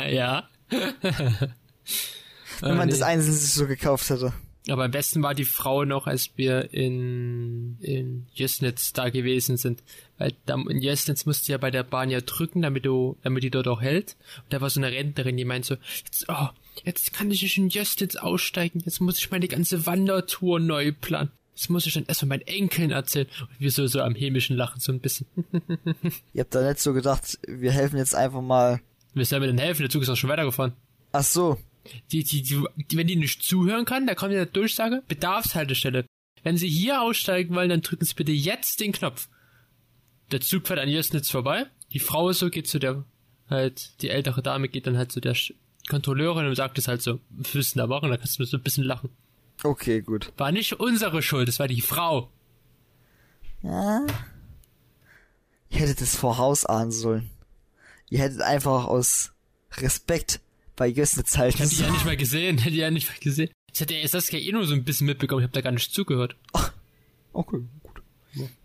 ja. 0.09 0.49
wenn 2.61 2.77
man 2.77 2.89
das 2.89 3.03
einzeln 3.03 3.35
so 3.35 3.67
gekauft 3.67 4.09
hätte. 4.11 4.33
Aber 4.69 4.85
am 4.85 4.91
besten 4.91 5.23
war 5.23 5.35
die 5.35 5.47
Frau 5.47 5.85
noch, 5.85 6.07
als 6.07 6.31
wir 6.37 6.73
in, 6.75 7.79
in 7.81 8.27
Jösnitz 8.35 8.93
da 8.93 9.09
gewesen 9.09 9.57
sind. 9.57 9.83
Weil 10.19 10.35
da, 10.45 10.55
in 10.55 10.83
Jösnitz 10.83 11.25
musst 11.25 11.49
du 11.49 11.53
ja 11.53 11.59
bei 11.59 11.71
der 11.71 11.83
Bahn 11.83 12.11
ja 12.11 12.21
drücken, 12.21 12.61
damit 12.61 12.85
du, 12.85 13.17
damit 13.23 13.43
die 13.43 13.51
dort 13.51 13.69
auch 13.69 13.81
hält. 13.81 14.17
Und 14.45 14.53
da 14.53 14.61
war 14.61 14.69
so 14.69 14.81
eine 14.81 14.93
Rentnerin, 14.93 15.39
die 15.39 15.47
meint 15.47 15.65
so, 15.65 15.77
jetzt, 16.05 16.27
oh, 16.29 16.49
jetzt 16.85 17.15
kann 17.15 17.31
ich 17.31 17.43
nicht 17.43 17.57
in 17.57 17.71
Jösnitz 17.71 18.17
aussteigen, 18.17 18.83
jetzt 18.85 19.01
muss 19.01 19.19
ich 19.19 19.31
meine 19.31 19.49
ganze 19.49 19.87
Wandertour 19.87 20.61
neu 20.61 20.93
planen. 20.93 21.31
Das 21.55 21.69
muss 21.69 21.87
ich 21.87 21.95
dann 21.95 22.07
erstmal 22.07 22.39
meinen 22.39 22.47
Enkeln 22.47 22.91
erzählen. 22.91 23.29
Und 23.41 23.61
wir 23.61 23.71
so, 23.71 23.87
so 23.87 24.01
am 24.03 24.15
hämischen 24.15 24.57
Lachen, 24.57 24.81
so 24.81 24.93
ein 24.93 25.01
bisschen. 25.01 25.27
Ihr 26.33 26.41
habt 26.41 26.55
da 26.55 26.67
nicht 26.67 26.81
so 26.81 26.93
gedacht, 26.93 27.39
wir 27.47 27.73
helfen 27.73 27.99
jetzt 27.99 28.15
einfach 28.15 28.41
mal. 28.41 28.81
Wir 29.15 29.25
sollen 29.25 29.43
mir 29.43 29.49
denn 29.49 29.59
helfen? 29.59 29.83
Der 29.83 29.91
Zug 29.91 30.03
ist 30.03 30.09
auch 30.09 30.17
schon 30.17 30.31
weitergefahren. 30.31 30.73
Ach 31.13 31.25
so, 31.25 31.59
Die, 32.13 32.25
die, 32.25 32.43
die, 32.43 32.63
wenn 32.97 33.07
die 33.07 33.17
nicht 33.17 33.43
zuhören 33.43 33.85
kann, 33.85 34.07
da 34.07 34.15
kommt 34.15 34.33
ja 34.33 34.45
die 34.45 34.53
Durchsage, 34.53 35.03
Bedarfshaltestelle. 35.09 36.05
Wenn 36.43 36.57
Sie 36.57 36.69
hier 36.69 37.03
aussteigen 37.03 37.55
wollen, 37.55 37.71
dann 37.71 37.83
drücken 37.83 38.05
Sie 38.05 38.15
bitte 38.15 38.33
jetzt 38.33 38.81
den 38.81 38.93
Knopf. 38.93 39.29
Der 40.33 40.41
Zug 40.41 40.67
fährt 40.67 40.79
an 40.79 40.89
Jösnitz 40.89 41.31
vorbei. 41.31 41.67
Die 41.93 41.99
Frau 41.99 42.33
so 42.33 42.51
geht 42.51 42.69
zu 42.69 42.79
der, 42.79 43.05
halt, 43.49 44.01
die 44.03 44.11
ältere 44.11 44.43
Dame 44.43 44.69
geht 44.69 44.87
dann 44.87 44.97
halt 44.97 45.13
zu 45.13 45.21
der 45.21 45.37
Kontrolleurin 45.89 46.47
und 46.47 46.55
sagt 46.55 46.79
es 46.79 46.89
halt 46.89 47.03
so, 47.03 47.21
denn 47.31 47.63
da 47.75 47.87
machen? 47.87 48.11
Da 48.11 48.17
kannst 48.17 48.39
du 48.39 48.45
so 48.45 48.57
ein 48.57 48.63
bisschen 48.63 48.85
lachen. 48.85 49.11
okay, 49.65 50.01
gut. 50.01 50.33
War 50.37 50.53
nicht 50.53 50.79
unsere 50.79 51.23
Schuld, 51.23 51.49
es 51.49 51.59
war 51.59 51.69
die 51.69 51.81
Frau. 51.81 52.31
Ja. 53.63 54.07
Ihr 55.71 55.79
hättet 55.81 56.01
es 56.01 56.17
vorausahnen 56.17 56.93
sollen. 56.93 57.31
Ihr 58.09 58.21
hättet 58.21 58.41
einfach 58.41 58.87
aus 58.87 59.33
Respekt 59.73 60.41
bei 60.81 60.89
Jösnitz 60.89 61.37
halten 61.37 61.63
Ich 61.63 61.63
hab 61.65 61.69
die 61.69 61.83
ja 61.83 61.91
nicht 61.91 62.07
mal 62.07 62.17
gesehen, 62.17 62.57
hätte 62.57 62.71
die 62.71 62.79
ja 62.79 62.91
nicht 62.91 63.07
mal 63.07 63.19
gesehen. 63.21 63.51
Das 63.69 63.81
hätte 63.81 64.09
Saskia 64.09 64.39
eh 64.41 64.51
nur 64.51 64.65
so 64.65 64.73
ein 64.73 64.83
bisschen 64.83 65.07
mitbekommen, 65.07 65.43
ich 65.43 65.45
hab 65.45 65.53
da 65.53 65.61
gar 65.61 65.73
nicht 65.73 65.93
zugehört. 65.93 66.37
Okay, 67.35 67.61
gut. 67.83 68.03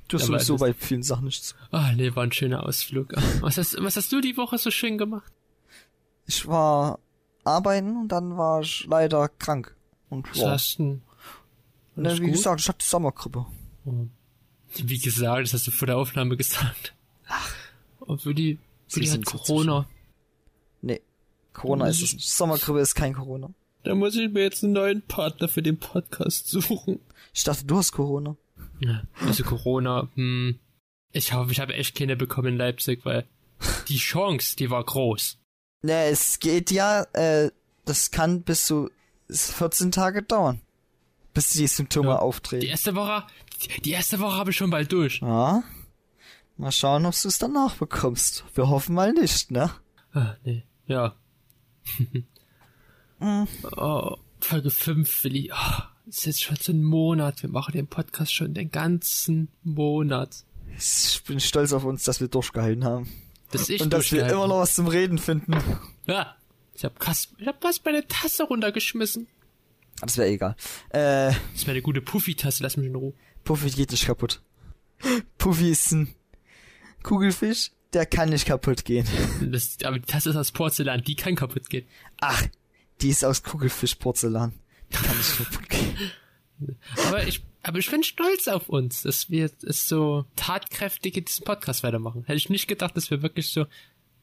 Du 0.08 0.18
hast 0.18 0.28
sowieso 0.28 0.56
es. 0.56 0.62
bei 0.62 0.74
vielen 0.74 1.04
Sachen 1.04 1.26
nichts. 1.26 1.56
Ah, 1.72 1.92
nee, 1.92 2.16
war 2.16 2.24
ein 2.24 2.32
schöner 2.32 2.66
Ausflug. 2.66 3.14
Was 3.42 3.58
hast, 3.58 3.84
was 3.84 3.98
hast 3.98 4.12
du 4.12 4.22
die 4.22 4.38
Woche 4.38 4.58
so 4.58 4.72
schön 4.72 4.98
gemacht? 4.98 5.32
Ich 6.26 6.48
war 6.48 7.00
arbeiten 7.44 7.98
und 7.98 8.08
dann 8.08 8.38
war 8.38 8.62
ich 8.62 8.86
leider 8.88 9.28
krank. 9.28 9.76
Und 10.10 10.30
Was 10.32 10.38
ja, 10.38 10.52
hast 10.52 10.80
du 10.80 10.84
denn? 10.84 11.02
alles 12.06 12.22
wie 12.22 12.28
gut? 12.28 12.36
gesagt, 12.36 12.62
ich 12.62 12.70
hatte 12.70 12.86
Sommergrippe. 12.86 13.46
Wie 14.76 15.00
gesagt, 15.00 15.44
das 15.44 15.54
hast 15.54 15.68
du 15.68 15.72
vor 15.72 15.88
der 15.88 15.98
Aufnahme 15.98 16.38
gesagt. 16.38 16.94
Ach. 17.28 17.54
Und 18.00 18.22
für 18.22 18.34
die, 18.34 18.58
für 18.88 19.02
die 19.02 19.12
hat 19.12 19.26
Corona. 19.26 19.86
Corona 21.56 21.88
ist 21.88 22.02
es. 22.02 22.38
Sommergrippe 22.38 22.80
ist 22.80 22.96
kein 22.96 23.14
Corona. 23.14 23.50
Da 23.84 23.96
muss 23.96 24.16
ich 24.16 24.32
mir 24.32 24.44
jetzt 24.44 24.64
einen 24.64 24.74
neuen 24.74 25.02
Partner 25.02 25.48
für 25.48 25.62
den 25.62 25.78
Podcast 25.80 26.48
suchen. 26.50 27.00
Ich 27.34 27.44
dachte, 27.44 27.66
du 27.66 27.78
hast 27.78 27.92
Corona. 27.92 28.36
Ja, 28.80 29.04
also 29.26 29.44
Corona, 29.44 30.10
hm. 30.16 30.60
Ich 31.12 31.32
hoffe, 31.34 31.52
ich 31.52 31.60
habe 31.62 31.74
echt 31.76 31.96
keine 31.96 32.18
bekommen 32.18 32.50
in 32.50 32.58
Leipzig, 32.58 33.06
weil 33.06 33.26
die 33.88 33.98
Chance, 33.98 34.56
die 34.58 34.70
war 34.70 34.84
groß. 34.84 35.38
Ne, 35.84 36.06
es 36.08 36.40
geht 36.40 36.72
ja, 36.72 37.04
äh, 37.14 37.52
das 37.86 38.12
kann 38.12 38.42
bis 38.42 38.66
zu 38.66 38.90
14 39.30 39.92
Tage 39.92 40.24
dauern. 40.24 40.62
Bis 41.34 41.50
die 41.50 41.68
Symptome 41.68 42.10
Ja. 42.10 42.20
auftreten. 42.20 42.62
Die 42.62 42.68
erste 42.68 42.96
Woche, 42.96 43.24
die 43.84 43.92
erste 43.92 44.20
Woche 44.20 44.36
habe 44.36 44.52
ich 44.52 44.58
schon 44.58 44.70
bald 44.72 44.92
durch. 44.92 45.20
Ja. 45.22 45.64
Mal 46.58 46.72
schauen, 46.72 47.06
ob 47.06 47.14
du 47.22 47.28
es 47.28 47.38
danach 47.38 47.76
bekommst. 47.76 48.44
Wir 48.56 48.70
hoffen 48.70 48.96
mal 48.96 49.14
nicht, 49.14 49.52
ne? 49.52 49.72
Ah, 50.14 50.36
nee. 50.44 50.64
Ja. 50.88 51.16
oh, 53.78 54.18
Folge 54.40 54.70
5, 54.70 55.24
Willi. 55.24 55.52
Oh, 55.54 55.82
ist 56.08 56.26
jetzt 56.26 56.44
schon 56.44 56.58
so 56.58 56.72
ein 56.72 56.84
Monat. 56.84 57.42
Wir 57.42 57.50
machen 57.50 57.72
den 57.74 57.88
Podcast 57.88 58.34
schon 58.34 58.54
den 58.54 58.72
ganzen 58.72 59.50
Monat. 59.64 60.44
Ich 60.78 61.24
bin 61.26 61.40
stolz 61.40 61.74
auf 61.74 61.84
uns, 61.86 62.04
dass 62.04 62.20
wir 62.20 62.28
durchgehalten 62.28 62.84
haben. 62.84 63.10
Dass 63.52 63.70
ich 63.70 63.82
Und 63.82 63.94
dass 63.94 64.12
wir 64.12 64.28
immer 64.28 64.48
noch 64.48 64.60
was 64.60 64.76
zum 64.76 64.88
Reden 64.88 65.18
finden. 65.18 65.56
Ja. 66.06 66.36
Ich 66.76 66.84
hab, 66.84 67.00
Kas 67.00 67.30
ich 67.38 67.48
hab 67.48 67.62
fast 67.62 67.86
meine 67.86 68.06
Tasse 68.06 68.44
runtergeschmissen. 68.44 69.28
Das 70.02 70.18
wäre 70.18 70.28
egal. 70.28 70.56
Äh, 70.90 71.32
Das 71.32 71.38
ist 71.56 71.68
meine 71.68 71.82
gute 71.82 72.02
Puffy-Tasse, 72.02 72.62
lass 72.62 72.76
mich 72.76 72.88
in 72.88 72.96
Ruhe. 72.96 73.14
Puffy 73.46 73.70
geht 73.70 73.92
nicht 73.92 74.06
kaputt. 74.06 74.42
Puffy 75.38 75.72
ist 75.72 75.92
ein 75.94 76.14
Kugelfisch, 77.02 77.72
der 77.94 78.06
kann 78.06 78.30
nicht 78.30 78.46
kaputt 78.46 78.86
gehen. 78.86 79.08
Das, 79.42 79.78
aber 79.84 80.00
die 80.00 80.06
Tasse 80.06 80.30
ist 80.30 80.36
aus 80.36 80.52
Porzellan, 80.52 81.04
die 81.04 81.16
kann 81.16 81.36
kaputt 81.36 81.70
gehen. 81.70 81.86
Ach, 82.20 82.44
die 83.02 83.10
ist 83.10 83.24
aus 83.24 83.44
Kugelfischporzellan. 83.44 84.54
Die 84.92 84.98
kann 84.98 85.18
nicht 85.18 85.38
kaputt 85.38 85.70
gehen. 85.70 86.12
Aber 87.08 87.28
ich, 87.28 87.44
aber 87.64 87.80
ich 87.80 87.92
bin 87.92 88.02
stolz 88.02 88.48
auf 88.48 88.70
uns, 88.70 89.02
dass 89.02 89.30
wir 89.30 89.50
es 89.64 89.90
so 89.90 90.24
tatkräftig 90.38 91.18
in 91.18 91.26
diesem 91.26 91.44
Podcast 91.44 91.84
weitermachen. 91.84 92.24
Hätte 92.26 92.38
ich 92.38 92.50
nicht 92.50 92.70
gedacht, 92.70 92.96
dass 92.96 93.12
wir 93.12 93.22
wirklich 93.22 93.50
so 93.50 93.66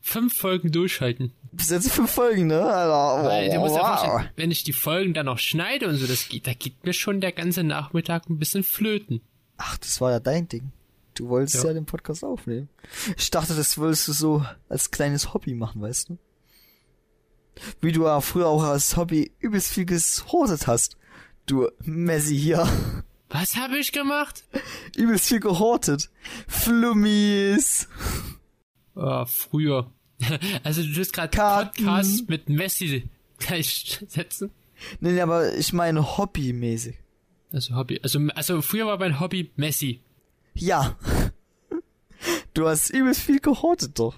fünf 0.01 0.37
Folgen 0.37 0.73
durchhalten. 0.73 1.33
Bis 1.53 1.71
jetzt 1.71 1.91
fünf 1.91 2.11
Folgen, 2.11 2.47
ne? 2.47 2.63
Alter, 2.63 3.29
Weil 3.29 3.51
du 3.51 3.57
wow, 3.57 3.61
musst 3.61 3.77
wow. 3.77 4.25
wenn 4.37 4.51
ich 4.51 4.65
die 4.65 4.73
Folgen 4.73 5.13
dann 5.13 5.27
noch 5.27 5.39
schneide 5.39 5.89
und 5.89 5.97
so, 5.97 6.07
das 6.07 6.29
geht, 6.29 6.47
da 6.47 6.55
geht 6.55 6.85
mir 6.85 6.93
schon 6.93 7.21
der 7.21 7.33
ganze 7.33 7.63
Nachmittag 7.65 8.31
ein 8.31 8.39
bisschen 8.39 8.65
flöten. 8.65 9.21
Ach, 9.59 9.77
das 9.77 10.01
war 10.01 10.11
ja 10.11 10.21
dein 10.21 10.49
Ding. 10.49 10.73
Du 11.15 11.29
wolltest 11.29 11.63
ja. 11.63 11.71
Ja. 11.71 11.75
den 11.75 11.85
Podcast 11.87 12.25
aufnehmen. 12.25 12.69
Ich 13.17 13.31
dachte, 13.31 13.55
das 13.55 13.77
wolltest 13.79 14.09
du 14.09 14.13
so 14.13 14.47
als 14.69 14.91
kleines 14.91 15.35
Hobby 15.35 15.55
machen, 15.55 15.83
weißt 15.83 16.11
du? 16.11 16.19
Wie 17.81 17.93
du 17.93 18.05
ja 18.05 18.21
früher 18.21 18.47
auch 18.47 18.63
als 18.63 18.97
Hobby 18.97 19.33
übelst 19.39 19.71
viel 19.71 19.85
gehortet 19.85 20.67
hast. 20.67 20.97
Du 21.47 21.69
Messi 21.81 22.39
hier. 22.39 22.67
Was 23.29 23.57
habe 23.57 23.79
ich 23.79 23.93
gemacht? 23.93 24.45
übelst 24.97 25.27
viel 25.29 25.41
gehortet. 25.41 26.11
Flummis. 26.49 27.89
Oh, 28.95 29.25
früher. 29.27 29.91
Also 30.63 30.83
du 30.83 30.95
willst 30.97 31.13
gerade. 31.13 31.71
Podcast 31.75 32.29
mit 32.29 32.49
Messi 32.49 33.09
gleichsetzen? 33.39 34.51
Nee, 35.01 35.13
nee, 35.13 35.21
aber 35.21 35.55
ich 35.55 35.73
meine 35.73 36.17
hobbymäßig. 36.17 36.97
Also 37.53 37.75
Hobby. 37.75 38.01
Also, 38.03 38.21
also 38.35 38.63
früher 38.63 38.87
war 38.87 38.99
mein 38.99 39.21
Hobby 39.21 39.51
Messi. 39.57 40.01
Ja. 40.55 40.97
Du 42.55 42.69
hast 42.69 42.91
übelst 42.91 43.23
viel 43.23 43.41
gehortet 43.41 43.99
doch. 43.99 44.15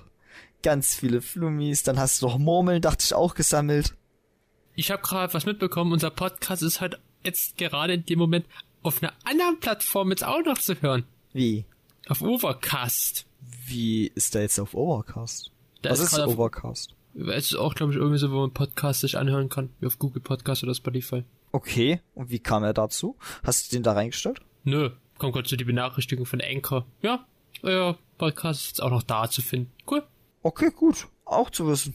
Ganz 0.62 0.94
viele 0.94 1.22
Flummis, 1.22 1.84
dann 1.84 1.98
hast 1.98 2.20
du 2.20 2.26
doch 2.26 2.36
Murmeln, 2.36 2.82
dachte 2.82 3.02
ich, 3.02 3.14
auch 3.14 3.34
gesammelt. 3.34 3.96
Ich 4.74 4.90
habe 4.90 5.02
gerade 5.02 5.32
was 5.32 5.46
mitbekommen, 5.46 5.92
unser 5.92 6.10
Podcast 6.10 6.62
ist 6.62 6.80
halt 6.80 7.00
jetzt 7.24 7.56
gerade 7.56 7.94
in 7.94 8.04
dem 8.04 8.18
Moment 8.18 8.46
auf 8.82 9.02
einer 9.02 9.12
anderen 9.24 9.60
Plattform 9.60 10.10
jetzt 10.10 10.24
auch 10.24 10.42
noch 10.44 10.58
zu 10.58 10.74
hören. 10.82 11.04
Wie? 11.32 11.64
Auf 12.08 12.20
Overcast. 12.20 13.24
Wie 13.66 14.08
ist 14.14 14.34
da 14.34 14.40
jetzt 14.40 14.58
auf 14.58 14.74
Overcast? 14.74 15.50
Da 15.82 15.90
Was 15.90 16.00
ist 16.00 16.12
ist 16.12 16.18
Overcast? 16.18 16.94
Es 17.14 17.52
ist 17.52 17.56
auch, 17.56 17.74
glaube 17.74 17.92
ich, 17.92 17.98
irgendwie 17.98 18.18
so, 18.18 18.30
wo 18.32 18.40
man 18.40 18.52
Podcast 18.52 19.00
sich 19.00 19.16
anhören 19.16 19.48
kann, 19.48 19.70
wie 19.80 19.86
auf 19.86 19.98
Google 19.98 20.20
Podcast 20.20 20.64
oder 20.64 20.74
Spotify. 20.74 21.24
Okay, 21.52 22.00
und 22.14 22.30
wie 22.30 22.40
kam 22.40 22.64
er 22.64 22.74
dazu? 22.74 23.16
Hast 23.44 23.70
du 23.70 23.76
den 23.76 23.84
da 23.84 23.92
reingestellt? 23.92 24.40
Nö, 24.64 24.90
kommt 25.18 25.34
gerade 25.34 25.48
so 25.48 25.56
die 25.56 25.64
Benachrichtigung 25.64 26.26
von 26.26 26.40
Anchor. 26.40 26.86
Ja, 27.02 27.26
euer 27.62 27.98
Podcast 28.18 28.60
ist 28.62 28.66
jetzt 28.68 28.82
auch 28.82 28.90
noch 28.90 29.02
da 29.02 29.28
zu 29.30 29.42
finden. 29.42 29.72
Cool. 29.90 30.02
Okay, 30.42 30.70
gut. 30.74 31.08
Auch 31.24 31.50
zu 31.50 31.66
wissen. 31.66 31.94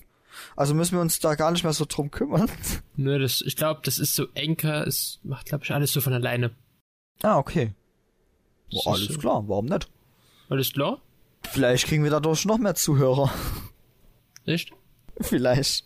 Also 0.55 0.73
müssen 0.73 0.95
wir 0.95 1.01
uns 1.01 1.19
da 1.19 1.35
gar 1.35 1.51
nicht 1.51 1.63
mehr 1.63 1.73
so 1.73 1.85
drum 1.87 2.11
kümmern. 2.11 2.49
Nö, 2.95 3.19
das, 3.19 3.41
ich 3.41 3.55
glaube, 3.55 3.81
das 3.83 3.99
ist 3.99 4.15
so 4.15 4.27
Anchor, 4.37 4.87
es 4.87 5.19
macht, 5.23 5.47
glaube 5.47 5.63
ich, 5.63 5.71
alles 5.71 5.91
so 5.91 6.01
von 6.01 6.13
alleine. 6.13 6.51
ah, 7.23 7.37
okay. 7.37 7.73
Ist 8.71 8.87
alles 8.87 9.07
so. 9.07 9.19
klar, 9.19 9.43
warum 9.47 9.65
nicht? 9.65 9.89
Alles 10.49 10.71
klar? 10.73 11.01
Vielleicht 11.43 11.87
kriegen 11.87 12.03
wir 12.03 12.11
dadurch 12.11 12.45
noch 12.45 12.57
mehr 12.57 12.75
Zuhörer. 12.75 13.31
Echt? 14.45 14.71
Vielleicht. 15.19 15.85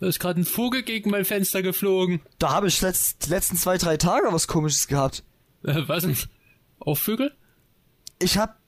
Da 0.00 0.06
ist 0.06 0.20
gerade 0.20 0.40
ein 0.40 0.44
Vogel 0.44 0.82
gegen 0.82 1.10
mein 1.10 1.24
Fenster 1.24 1.62
geflogen. 1.62 2.20
Da 2.38 2.50
habe 2.50 2.68
ich 2.68 2.80
letzt, 2.80 3.26
die 3.26 3.30
letzten 3.30 3.56
zwei, 3.56 3.78
drei 3.78 3.96
Tage 3.96 4.28
was 4.30 4.46
komisches 4.46 4.86
gehabt. 4.86 5.24
Äh, 5.64 5.82
was 5.86 6.04
denn? 6.04 6.16
Auch 6.80 6.96
Vögel? 6.96 7.34
Ich 8.18 8.38
hab, 8.38 8.58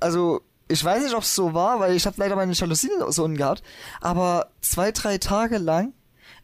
also, 0.00 0.42
ich 0.68 0.84
weiß 0.84 1.02
nicht, 1.02 1.14
ob 1.14 1.22
es 1.22 1.34
so 1.34 1.54
war, 1.54 1.80
weil 1.80 1.94
ich 1.94 2.06
habe 2.06 2.16
leider 2.18 2.36
meine 2.36 2.52
Jalousien 2.52 2.90
so 3.08 3.28
gehabt, 3.28 3.62
aber 4.00 4.50
zwei, 4.60 4.92
drei 4.92 5.18
Tage 5.18 5.58
lang 5.58 5.92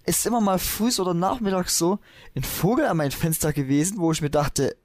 ist 0.07 0.27
immer 0.27 0.41
mal 0.41 0.59
früh 0.59 0.91
oder 0.99 1.15
nachmittags 1.15 1.79
so 1.79 1.99
ein 2.35 2.43
Vogel 2.43 2.87
an 2.87 2.97
mein 2.97 3.11
Fenster 3.11 3.53
gewesen, 3.53 3.99
wo 3.99 4.13
ich 4.13 4.21
mir 4.21 4.31
dachte, 4.31 4.77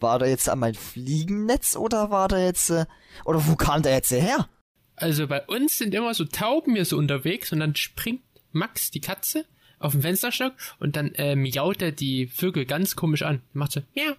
war 0.00 0.18
der 0.18 0.28
jetzt 0.28 0.48
an 0.48 0.58
mein 0.58 0.74
Fliegennetz 0.74 1.76
oder 1.76 2.10
war 2.10 2.28
der 2.28 2.44
jetzt, 2.44 2.70
äh, 2.70 2.86
oder 3.24 3.46
wo 3.46 3.56
kam 3.56 3.82
der 3.82 3.92
jetzt 3.92 4.10
her? 4.10 4.48
Also 4.96 5.26
bei 5.26 5.44
uns 5.46 5.78
sind 5.78 5.94
immer 5.94 6.14
so 6.14 6.24
Tauben 6.24 6.74
hier 6.74 6.84
so 6.84 6.96
unterwegs 6.96 7.52
und 7.52 7.60
dann 7.60 7.76
springt 7.76 8.22
Max, 8.52 8.90
die 8.90 9.00
Katze, 9.00 9.46
auf 9.78 9.92
den 9.92 10.02
Fensterstock 10.02 10.54
und 10.78 10.96
dann 10.96 11.14
äh, 11.14 11.34
miaut 11.36 11.82
er 11.82 11.92
die 11.92 12.26
Vögel 12.26 12.66
ganz 12.66 12.96
komisch 12.96 13.22
an. 13.22 13.42
Macht 13.52 13.72
so, 13.72 13.80
miau. 13.94 14.14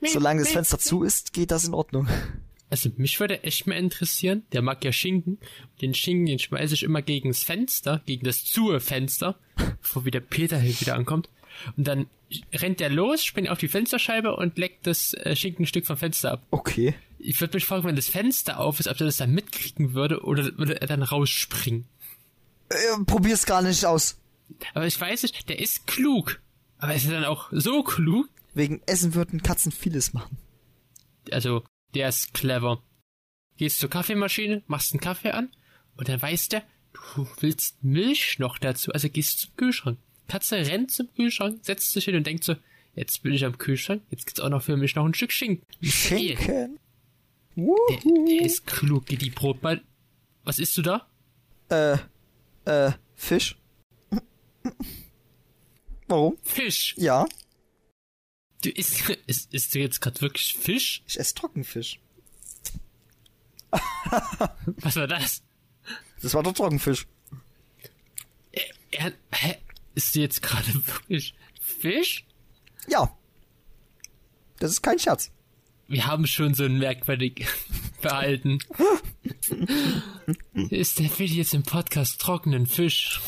Solange 0.00 0.42
das. 0.42 0.52
Fenster 0.52 0.78
zu 0.78 1.02
ist, 1.02 1.32
geht 1.32 1.50
das 1.50 1.64
in 1.64 1.74
Ordnung. 1.74 2.08
Also 2.70 2.90
mich 2.96 3.20
würde 3.20 3.42
echt 3.44 3.66
mal 3.66 3.76
interessieren, 3.76 4.42
der 4.52 4.62
mag 4.62 4.84
ja 4.84 4.92
Schinken. 4.92 5.38
Den 5.80 5.94
Schinken, 5.94 6.26
den 6.26 6.38
schmeiße 6.38 6.74
ich 6.74 6.82
immer 6.82 7.02
gegen 7.02 7.28
das 7.30 7.42
Fenster, 7.42 8.02
gegen 8.06 8.24
das 8.24 8.44
zuhe 8.44 8.80
Fenster, 8.80 9.38
bevor 9.80 10.04
wieder 10.04 10.20
Peter 10.20 10.58
hier 10.58 10.80
wieder 10.80 10.96
ankommt. 10.96 11.28
Und 11.76 11.86
dann 11.86 12.06
rennt 12.52 12.80
der 12.80 12.90
los, 12.90 13.24
springt 13.24 13.48
auf 13.48 13.58
die 13.58 13.68
Fensterscheibe 13.68 14.34
und 14.34 14.58
leckt 14.58 14.86
das 14.86 15.14
äh, 15.14 15.36
Schinkenstück 15.36 15.86
vom 15.86 15.96
Fenster 15.96 16.32
ab. 16.32 16.42
Okay. 16.50 16.94
Ich 17.18 17.40
würde 17.40 17.56
mich 17.56 17.64
fragen, 17.64 17.84
wenn 17.84 17.96
das 17.96 18.08
Fenster 18.08 18.58
auf 18.58 18.80
ist, 18.80 18.88
ob 18.88 19.00
er 19.00 19.06
das 19.06 19.18
dann 19.18 19.32
mitkriegen 19.32 19.94
würde 19.94 20.24
oder 20.24 20.58
würde 20.58 20.80
er 20.80 20.86
dann 20.86 21.02
rausspringen. 21.02 21.86
Äh, 22.70 23.04
probier's 23.06 23.46
gar 23.46 23.62
nicht 23.62 23.84
aus. 23.84 24.18
Aber 24.74 24.86
ich 24.86 25.00
weiß 25.00 25.22
nicht, 25.22 25.48
der 25.48 25.58
ist 25.58 25.86
klug. 25.86 26.40
Aber 26.78 26.94
ist 26.94 27.06
er 27.06 27.12
dann 27.12 27.24
auch 27.24 27.48
so 27.50 27.82
klug? 27.82 28.28
Wegen 28.54 28.80
Essen 28.86 29.14
würden 29.14 29.42
Katzen 29.42 29.72
vieles 29.72 30.12
machen. 30.12 30.38
Also, 31.30 31.64
der 31.94 32.08
ist 32.08 32.34
clever. 32.34 32.82
Gehst 33.56 33.78
zur 33.78 33.90
Kaffeemaschine, 33.90 34.62
machst 34.66 34.92
einen 34.92 35.00
Kaffee 35.00 35.30
an 35.30 35.50
und 35.96 36.08
dann 36.08 36.20
weiß 36.20 36.48
der, 36.48 36.62
du 36.92 37.26
willst 37.40 37.82
Milch 37.82 38.38
noch 38.38 38.58
dazu. 38.58 38.92
Also 38.92 39.08
gehst 39.08 39.40
zum 39.40 39.56
Kühlschrank. 39.56 39.98
Katze 40.26 40.56
rennt 40.56 40.90
zum 40.90 41.12
Kühlschrank, 41.14 41.64
setzt 41.64 41.92
sich 41.92 42.04
hin 42.04 42.16
und 42.16 42.26
denkt 42.26 42.44
so, 42.44 42.56
jetzt 42.94 43.22
bin 43.22 43.32
ich 43.32 43.44
am 43.44 43.58
Kühlschrank, 43.58 44.02
jetzt 44.10 44.26
gibt's 44.26 44.40
auch 44.40 44.48
noch 44.48 44.62
für 44.62 44.76
mich 44.76 44.94
noch 44.94 45.04
ein 45.04 45.14
Stück 45.14 45.32
Schinken. 45.32 45.66
Schinken. 45.82 46.78
Der, 47.56 47.98
der 48.28 48.44
ist 48.44 48.66
klug, 48.66 49.06
geh 49.06 49.16
die 49.16 49.30
Brot 49.30 49.62
mal. 49.62 49.82
Was 50.44 50.58
isst 50.58 50.76
du 50.76 50.82
da? 50.82 51.06
Äh, 51.68 51.98
äh, 52.64 52.92
Fisch. 53.14 53.56
Warum? 56.08 56.36
Fisch. 56.42 56.94
Ja, 56.96 57.26
Du 58.64 58.70
isst, 58.70 59.08
isst, 59.26 59.52
isst 59.52 59.74
du 59.74 59.78
jetzt 59.78 60.00
gerade 60.00 60.20
wirklich 60.22 60.56
Fisch? 60.56 61.02
ich 61.06 61.20
esse 61.20 61.34
Trockenfisch. 61.34 62.00
Was 63.70 64.96
war 64.96 65.06
das? 65.06 65.42
Das 66.22 66.32
war 66.32 66.42
der 66.42 66.54
Trockenfisch. 66.54 67.06
Er, 68.90 69.12
hä? 69.32 69.56
Isst 69.94 70.14
du 70.14 70.20
jetzt 70.20 70.40
gerade 70.40 70.72
wirklich 70.86 71.34
Fisch? 71.60 72.24
Ja. 72.88 73.14
Das 74.58 74.70
ist 74.70 74.82
kein 74.82 74.98
Scherz. 74.98 75.30
Wir 75.86 76.06
haben 76.06 76.26
schon 76.26 76.54
so 76.54 76.64
ein 76.64 76.78
merkwürdig 76.78 77.46
Verhalten. 78.00 78.58
Ist 80.70 80.98
der 80.98 81.18
Willi 81.18 81.34
jetzt 81.34 81.52
im 81.52 81.62
Podcast 81.62 82.18
trockenen 82.18 82.66
Fisch? 82.66 83.20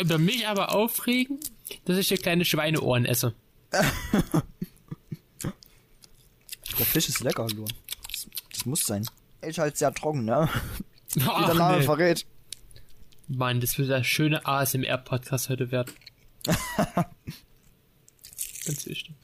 Über 0.00 0.18
mich 0.18 0.46
aber 0.46 0.72
aufregen, 0.74 1.40
dass 1.84 1.98
ich 1.98 2.08
hier 2.08 2.18
kleine 2.18 2.44
Schweineohren 2.44 3.04
esse. 3.04 3.34
Der 6.78 6.86
Fisch 6.86 7.08
ist 7.08 7.20
lecker, 7.20 7.46
Luan. 7.48 7.72
Das, 8.10 8.26
das 8.52 8.66
muss 8.66 8.84
sein. 8.84 9.06
Ich 9.42 9.58
halt 9.58 9.76
sehr 9.76 9.92
trocken, 9.94 10.24
ne? 10.24 10.48
Wie 11.14 11.20
der 11.20 11.32
Ach, 11.32 11.54
Name 11.54 11.78
nee. 11.78 11.84
verrät. 11.84 12.26
Mann, 13.28 13.60
das 13.60 13.78
wird 13.78 13.88
der 13.88 14.04
schöne 14.04 14.46
ASMR-Podcast 14.46 15.48
heute 15.48 15.70
werden. 15.70 15.92
Ganz 18.66 18.86
wichtig. 18.86 19.14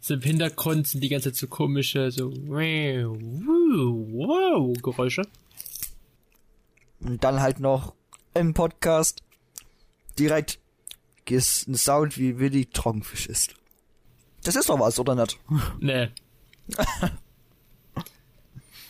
So 0.00 0.14
im 0.14 0.22
Hintergrund 0.22 0.86
sind 0.86 1.02
die 1.02 1.08
ganze 1.08 1.32
Zeit 1.32 1.38
so 1.38 1.48
komische, 1.48 2.10
so 2.10 2.32
wow, 2.32 3.16
Geräusche. 4.80 5.22
Und 7.00 7.24
dann 7.24 7.40
halt 7.40 7.60
noch 7.60 7.94
im 8.34 8.54
Podcast 8.54 9.22
direkt 10.18 10.59
ist 11.32 11.68
ein 11.68 11.74
Sound, 11.74 12.18
wie 12.18 12.38
Willi 12.38 12.66
Trockenfisch 12.66 13.26
ist. 13.26 13.54
Das 14.44 14.56
ist 14.56 14.68
doch 14.68 14.80
was, 14.80 14.98
oder 14.98 15.14
nicht? 15.14 15.38
Nee. 15.80 16.08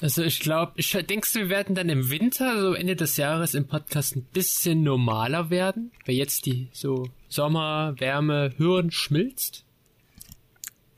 Also 0.03 0.23
ich 0.23 0.41
glaube, 0.41 0.73
ich 0.77 0.93
denkst 0.93 1.35
du, 1.35 1.41
wir 1.41 1.49
werden 1.51 1.75
dann 1.75 1.91
im 1.91 2.09
Winter, 2.09 2.59
so 2.59 2.73
Ende 2.73 2.97
des 2.97 3.19
Jahres 3.19 3.53
im 3.53 3.67
Podcast 3.67 4.17
ein 4.17 4.23
bisschen 4.25 4.83
normaler 4.83 5.51
werden, 5.51 5.93
weil 6.07 6.15
jetzt 6.15 6.47
die 6.47 6.69
so 6.73 7.11
Sommer, 7.29 7.95
Wärme, 7.99 8.55
Hören 8.57 8.91
schmilzt? 8.91 9.67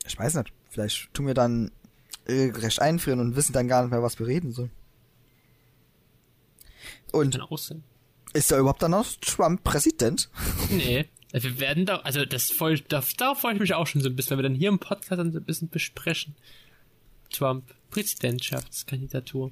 Ich 0.06 0.16
weiß 0.16 0.34
nicht. 0.34 0.52
Vielleicht 0.70 1.12
tun 1.14 1.26
wir 1.26 1.34
dann 1.34 1.72
recht 2.28 2.80
einfrieren 2.80 3.18
und 3.18 3.34
wissen 3.34 3.52
dann 3.52 3.66
gar 3.66 3.82
nicht 3.82 3.90
mehr, 3.90 4.04
was 4.04 4.20
wir 4.20 4.28
reden 4.28 4.52
sollen. 4.52 4.70
Und 7.10 7.38
ist 8.32 8.50
da 8.50 8.58
überhaupt 8.58 8.82
dann 8.82 8.92
noch 8.92 9.06
Trump 9.20 9.64
Präsident? 9.64 10.30
Nee. 10.70 11.06
Also 11.32 11.48
wir 11.48 11.60
werden 11.60 11.86
da, 11.86 11.96
also 11.98 12.24
das 12.24 12.50
voll, 12.50 12.78
da, 12.80 13.02
da 13.16 13.34
freue 13.34 13.54
ich 13.54 13.60
mich 13.60 13.74
auch 13.74 13.86
schon 13.86 14.02
so 14.02 14.08
ein 14.08 14.16
bisschen, 14.16 14.32
wenn 14.32 14.44
wir 14.44 14.50
dann 14.50 14.54
hier 14.54 14.68
im 14.68 14.78
Podcast 14.78 15.12
dann 15.12 15.32
so 15.32 15.38
ein 15.38 15.44
bisschen 15.44 15.70
besprechen. 15.70 16.34
Trump, 17.30 17.74
Präsidentschaftskandidatur. 17.90 19.50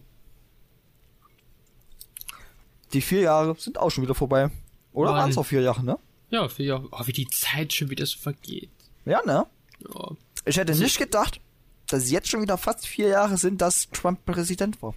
Die 2.93 3.01
vier 3.01 3.21
Jahre 3.23 3.55
sind 3.59 3.79
auch 3.79 3.91
schon 3.91 4.05
wieder 4.05 4.15
vorbei. 4.15 4.51
Oder 4.93 5.13
waren 5.13 5.31
es 5.31 5.39
auch 5.39 5.47
vier 5.47 5.63
Jahre, 5.63 5.85
ne? 5.85 5.99
Ja, 6.31 6.49
für 6.49 6.63
ja, 6.63 6.83
oh, 6.91 7.07
wie 7.07 7.13
die 7.13 7.29
Zeit 7.29 7.73
schon 7.73 7.91
wieder 7.91 8.05
so 8.05 8.19
vergeht. 8.19 8.71
Ja, 9.05 9.23
ne? 9.25 9.47
Ja. 9.89 10.11
Ich 10.45 10.57
hätte 10.57 10.77
nicht 10.77 10.99
gedacht, 10.99 11.41
dass 11.87 12.11
jetzt 12.11 12.29
schon 12.29 12.43
wieder 12.43 12.59
fast 12.59 12.87
vier 12.87 13.09
Jahre 13.09 13.37
sind, 13.37 13.61
dass 13.61 13.89
Trump 13.91 14.25
Präsident 14.27 14.83
war. 14.83 14.95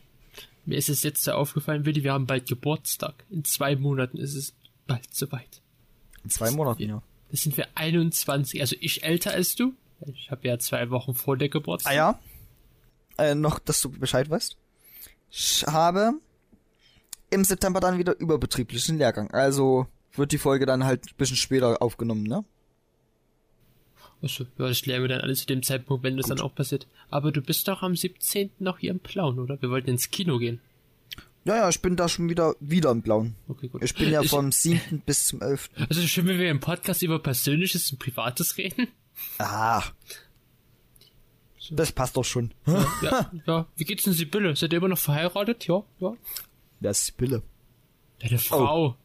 Mir 0.66 0.78
ist 0.78 0.90
es 0.90 1.04
jetzt 1.04 1.24
so 1.24 1.32
aufgefallen, 1.32 1.86
Willi, 1.86 2.04
wir 2.04 2.14
haben 2.14 2.28
bald 2.28 2.48
Geburtstag. 2.48 3.26
In 3.30 3.44
zwei 3.46 3.76
Monaten 3.76 4.18
ist 4.18 4.36
es 4.36 4.54
bald 4.88 5.14
soweit. 5.14 5.62
In 6.24 6.30
zwei 6.30 6.52
Monaten, 6.52 6.84
ja. 6.84 7.02
Das 7.32 7.42
sind 7.42 7.58
wir 7.58 7.68
21, 7.76 8.62
also 8.62 8.76
ich 8.80 9.04
älter 9.04 9.32
als 9.32 9.56
du. 9.56 9.74
Ich 10.06 10.30
habe 10.30 10.48
ja 10.48 10.60
zwei 10.60 10.90
Wochen 10.90 11.14
vor 11.14 11.38
der 11.38 11.50
Geburtstag. 11.50 11.92
Ah 11.92 11.96
ja. 11.96 12.20
Äh, 13.18 13.36
noch, 13.36 13.60
dass 13.60 13.82
du 13.82 13.90
Bescheid 13.90 14.30
weißt. 14.30 14.58
Ich 15.32 15.66
habe 15.68 16.14
im 17.30 17.44
September 17.44 17.80
dann 17.80 17.98
wieder 17.98 18.18
überbetrieblichen 18.20 18.98
Lehrgang. 18.98 19.32
Also 19.32 19.88
wird 20.14 20.32
die 20.32 20.38
Folge 20.38 20.66
dann 20.66 20.84
halt 20.84 21.08
ein 21.08 21.16
bisschen 21.18 21.38
später 21.38 21.82
aufgenommen, 21.82 22.24
ne? 22.24 22.44
Achso, 24.22 24.46
ja, 24.58 24.68
das 24.68 24.86
lernen 24.86 25.04
wir 25.04 25.10
dann 25.10 25.22
alles 25.22 25.40
zu 25.40 25.48
dem 25.48 25.64
Zeitpunkt, 25.64 26.04
wenn 26.04 26.16
das 26.16 26.28
dann 26.28 26.40
auch 26.40 26.56
passiert. 26.56 26.88
Aber 27.10 27.32
du 27.32 27.42
bist 27.42 27.68
doch 27.68 27.82
am 27.82 27.96
17. 27.96 28.52
noch 28.60 28.80
hier 28.80 28.92
im 28.92 29.00
Plauen, 29.00 29.40
oder? 29.40 29.62
Wir 29.62 29.70
wollten 29.70 29.90
ins 29.90 30.12
Kino 30.12 30.38
gehen. 30.38 30.62
Ja, 31.46 31.58
ja, 31.58 31.70
ich 31.70 31.82
bin 31.82 31.96
da 31.98 32.08
schon 32.08 32.30
wieder, 32.30 32.56
wieder 32.60 32.91
im 32.91 33.02
Blauen. 33.02 33.36
Okay, 33.50 33.68
gut. 33.68 33.84
Ich 33.84 33.94
bin 33.94 34.10
ja 34.10 34.24
vom 34.24 34.52
7. 34.52 35.02
bis 35.06 35.26
zum 35.26 35.41
11. 35.41 35.70
Also 35.89 36.02
schön, 36.08 36.28
wenn 36.28 36.39
wir 36.39 36.50
im 36.50 36.62
Podcast 36.62 37.02
über 37.02 37.20
Persönliches 37.20 37.91
und 37.91 38.00
Privates 38.00 38.58
reden. 38.58 38.88
Ah. 39.39 39.84
Das 41.72 41.91
passt 41.91 42.18
doch 42.18 42.24
schon. 42.24 42.54
Ja, 43.02 43.32
ja. 43.46 43.68
Wie 43.76 43.84
geht's 43.84 44.04
denn 44.04 44.14
Sibylle? 44.14 44.56
Seid 44.56 44.74
ihr 44.74 44.78
immer 44.78 44.89
noch 44.89 44.98
verheiratet? 44.98 45.68
Ja, 45.68 45.84
ja. 46.00 46.14
Wer 46.80 46.91
ist 46.91 47.06
Sibylle? 47.06 47.44
Deine 48.20 48.38
Frau, 48.38 48.96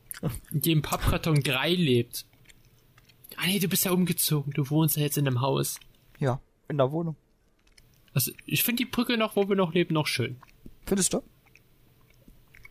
die 0.50 0.72
im 0.72 0.82
Pappkarton 0.82 1.42
3 1.42 1.74
lebt. 1.74 2.24
Ah 3.36 3.46
nee, 3.46 3.58
du 3.58 3.68
bist 3.68 3.84
ja 3.84 3.92
umgezogen. 3.92 4.52
Du 4.52 4.68
wohnst 4.70 4.96
ja 4.96 5.02
jetzt 5.02 5.18
in 5.18 5.26
einem 5.26 5.40
Haus. 5.40 5.78
Ja, 6.18 6.40
in 6.68 6.78
der 6.78 6.90
Wohnung. 6.90 7.16
Also, 8.14 8.32
ich 8.46 8.64
finde 8.64 8.84
die 8.84 8.90
Brücke 8.90 9.16
noch, 9.16 9.36
wo 9.36 9.48
wir 9.48 9.56
noch 9.56 9.74
leben, 9.74 9.94
noch 9.94 10.06
schön. 10.08 10.36
Findest 10.86 11.14
du? 11.14 11.22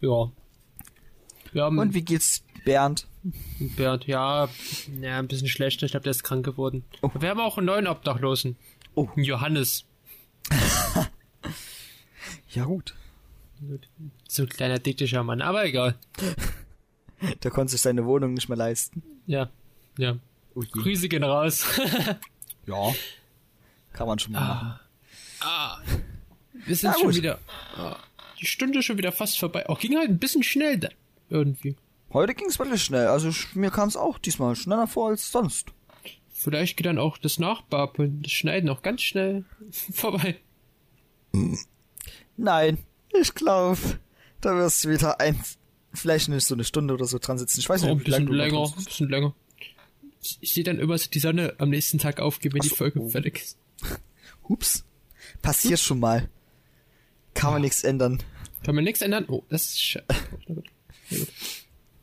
Ja. 0.02 0.32
Haben 1.56 1.80
Und 1.80 1.93
wie 1.93 2.04
geht's 2.04 2.43
Bernd? 2.66 3.08
Bernd, 3.60 4.06
ja, 4.06 4.48
ja, 5.02 5.20
ein 5.20 5.28
bisschen 5.28 5.48
schlechter. 5.48 5.86
Ich 5.86 5.91
glaube, 5.91 6.04
der 6.04 6.12
ist 6.12 6.24
krank 6.24 6.45
geworden. 6.45 6.84
Oh. 7.02 7.10
Wir 7.20 7.30
haben 7.30 7.39
auch 7.39 7.58
einen 7.58 7.66
neuen 7.68 7.88
Obdachlosen. 7.88 8.58
Oh. 8.95 9.10
Johannes. 9.16 9.86
Ja 12.50 12.64
gut. 12.66 12.93
So 14.28 14.43
ein 14.43 14.50
kleiner 14.50 14.80
dicklicher 14.80 15.24
Mann, 15.24 15.41
aber 15.41 15.66
egal. 15.66 15.95
Der 17.43 17.52
konnte 17.52 17.72
sich 17.72 17.82
seine 17.82 18.06
Wohnung 18.06 18.34
nicht 18.34 18.48
mehr 18.50 18.58
leisten. 18.58 19.04
Ja, 19.26 19.50
ja. 19.98 20.18
Oh. 20.56 20.62
Grüße 20.72 21.10
gehen 21.10 21.24
raus. 21.24 21.66
Ja. 22.66 22.93
Kann 23.93 24.08
man 24.08 24.20
schon 24.20 24.34
mal 24.34 24.41
machen. 24.41 24.80
ah, 25.39 25.78
wir 26.66 26.76
sind 26.76 26.93
schon 27.00 27.16
wieder. 27.16 27.39
Ah, 27.78 27.95
die 28.39 28.45
Stunde 28.45 28.79
ist 28.79 28.85
schon 28.85 28.97
wieder 28.97 29.11
fast 29.11 29.39
vorbei. 29.39 29.67
Auch 29.69 29.79
ging 29.79 29.95
halt 29.97 30.09
ein 30.09 30.19
bisschen 30.19 30.43
schnell 30.43 30.77
da. 30.77 30.89
Irgendwie. 31.29 31.75
Heute 32.13 32.33
ging's 32.35 32.59
wirklich 32.59 32.83
schnell. 32.83 33.07
Also 33.07 33.31
mir 33.53 33.71
kam's 33.71 33.97
auch 33.97 34.17
diesmal 34.17 34.55
schneller 34.55 34.88
vor 34.88 35.09
als 35.09 35.31
sonst. 35.31 35.73
Vielleicht 36.31 36.77
geht 36.77 36.85
dann 36.85 36.99
auch 36.99 37.17
das 37.17 37.39
Nachbapeln, 37.39 38.21
das 38.21 38.31
Schneiden 38.31 38.69
auch 38.69 38.81
ganz 38.81 39.01
schnell 39.01 39.43
vorbei. 39.71 40.38
Nein, 42.38 42.77
ich 43.19 43.33
glaube, 43.33 43.99
da 44.39 44.55
wirst 44.55 44.83
du 44.83 44.89
wieder 44.89 45.19
ein, 45.19 45.39
vielleicht 45.93 46.29
nicht 46.29 46.45
so 46.45 46.53
eine 46.53 46.63
Stunde 46.63 46.93
oder 46.93 47.05
so 47.05 47.17
dran 47.17 47.38
sitzen. 47.38 47.59
Ich 47.59 47.67
weiß 47.67 47.83
Oh, 47.83 47.95
nicht, 47.95 48.05
wie 48.05 48.11
lange 48.11 48.25
bisschen 48.25 48.27
du 48.27 48.33
länger, 48.33 48.73
ein 48.77 48.83
bisschen 48.85 49.09
länger. 49.09 49.35
Ich, 50.21 50.38
ich 50.41 50.53
sehe 50.53 50.63
dann 50.63 50.79
immer 50.79 50.97
so 50.97 51.09
die 51.09 51.19
Sonne 51.19 51.55
am 51.57 51.69
nächsten 51.69 51.97
Tag 51.97 52.19
aufgehen, 52.19 52.53
wenn 52.53 52.61
die 52.61 52.69
so, 52.69 52.75
Folge 52.75 52.99
oh. 53.01 53.09
fertig 53.09 53.41
ist. 53.41 53.57
Hups. 54.49 54.85
Passiert 55.41 55.79
schon 55.79 55.99
mal. 55.99 56.29
Kann 57.38 57.53
man 57.53 57.61
nichts 57.61 57.83
ändern. 57.83 58.21
Kann 58.63 58.75
man 58.75 58.83
nichts 58.83 59.01
ändern? 59.01 59.25
Oh, 59.29 59.43
das 59.49 59.73
ist 59.75 59.97
gut. 60.47 60.69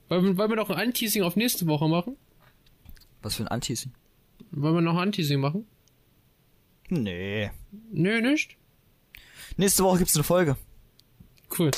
Wollen, 0.09 0.25
wir- 0.25 0.37
wollen 0.37 0.51
wir 0.51 0.57
noch 0.57 0.71
ein 0.71 0.79
Anteasing 0.79 1.23
auf 1.23 1.37
nächste 1.37 1.67
Woche 1.67 1.89
machen? 1.89 2.17
Was 3.23 3.37
für 3.37 3.43
ein 3.45 3.49
Anteasing? 3.49 3.93
Wollen 4.51 4.75
wir 4.75 4.81
noch 4.81 4.93
ein 4.95 5.09
Anteasing 5.09 5.41
machen? 5.41 5.67
Nee. 6.89 7.51
Nö, 7.91 8.21
nicht? 8.21 8.57
Nächste 9.57 9.83
Woche 9.85 9.99
gibt's 9.99 10.15
eine 10.17 10.25
Folge. 10.25 10.57
Cool. 11.59 11.71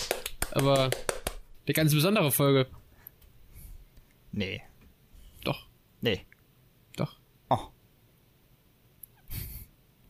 Aber 0.53 0.85
eine 1.67 1.75
ganz 1.75 1.93
besondere 1.93 2.31
Folge. 2.33 2.67
Nee. 4.33 4.63
Doch, 5.45 5.67
Nee. 6.01 6.21
doch, 6.97 7.17
Oh. 7.49 7.69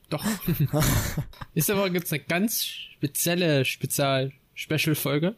Doch. 0.08 0.24
Nächste 1.54 1.76
Woche 1.76 1.90
gibt's 1.90 2.12
eine 2.12 2.22
ganz 2.22 2.64
spezielle 2.64 3.64
Spezial-Special-Folge. 3.64 5.36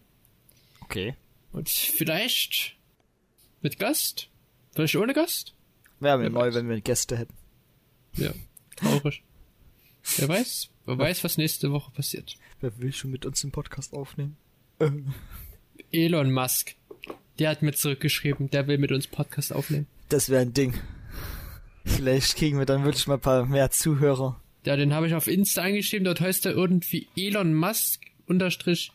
Okay. 0.81 1.15
Und 1.53 1.69
vielleicht 1.69 2.77
mit 3.63 3.79
Gast? 3.79 4.29
Vielleicht 4.75 4.97
ohne 4.97 5.15
Gast? 5.15 5.55
Wäre 6.01 6.19
mir 6.19 6.31
neu, 6.31 6.55
wenn 6.55 6.69
wir 6.69 6.81
Gäste 6.81 7.17
hätten. 7.17 7.35
Ja, 8.15 8.33
traurig. 8.77 9.23
Wer 10.17 10.29
weiß, 10.29 10.71
wer 10.87 10.99
weiß, 10.99 11.25
was 11.25 11.37
nächste 11.37 11.73
Woche 11.73 11.91
passiert. 11.91 12.37
Wer 12.61 12.79
will 12.79 12.93
schon 12.93 13.11
mit 13.11 13.27
uns 13.27 13.41
den 13.41 13.51
Podcast 13.51 13.93
aufnehmen? 13.93 14.37
Elon 15.93 16.33
Musk. 16.33 16.75
Der 17.39 17.51
hat 17.51 17.63
mir 17.63 17.73
zurückgeschrieben, 17.73 18.51
der 18.51 18.67
will 18.67 18.79
mit 18.79 18.93
uns 18.93 19.07
Podcast 19.07 19.53
aufnehmen. 19.53 19.87
Das 20.09 20.29
wäre 20.29 20.43
ein 20.43 20.55
Ding. 20.55 20.75
Vielleicht 21.85 22.37
kriegen 22.37 22.59
wir 22.59 22.67
dann 22.67 22.85
wirklich 22.85 23.07
mal 23.07 23.15
ein 23.15 23.21
paar 23.21 23.47
mehr 23.47 23.71
Zuhörer. 23.71 24.41
Ja, 24.69 24.77
den 24.77 24.93
habe 24.93 25.07
ich 25.07 25.15
auf 25.15 25.29
Insta 25.29 25.63
eingeschrieben, 25.63 26.05
dort 26.05 26.21
heißt 26.21 26.45
er 26.45 26.53
irgendwie 26.53 27.09
Elon 27.17 27.55
Musk 27.55 28.03
unterstrich 28.27 28.93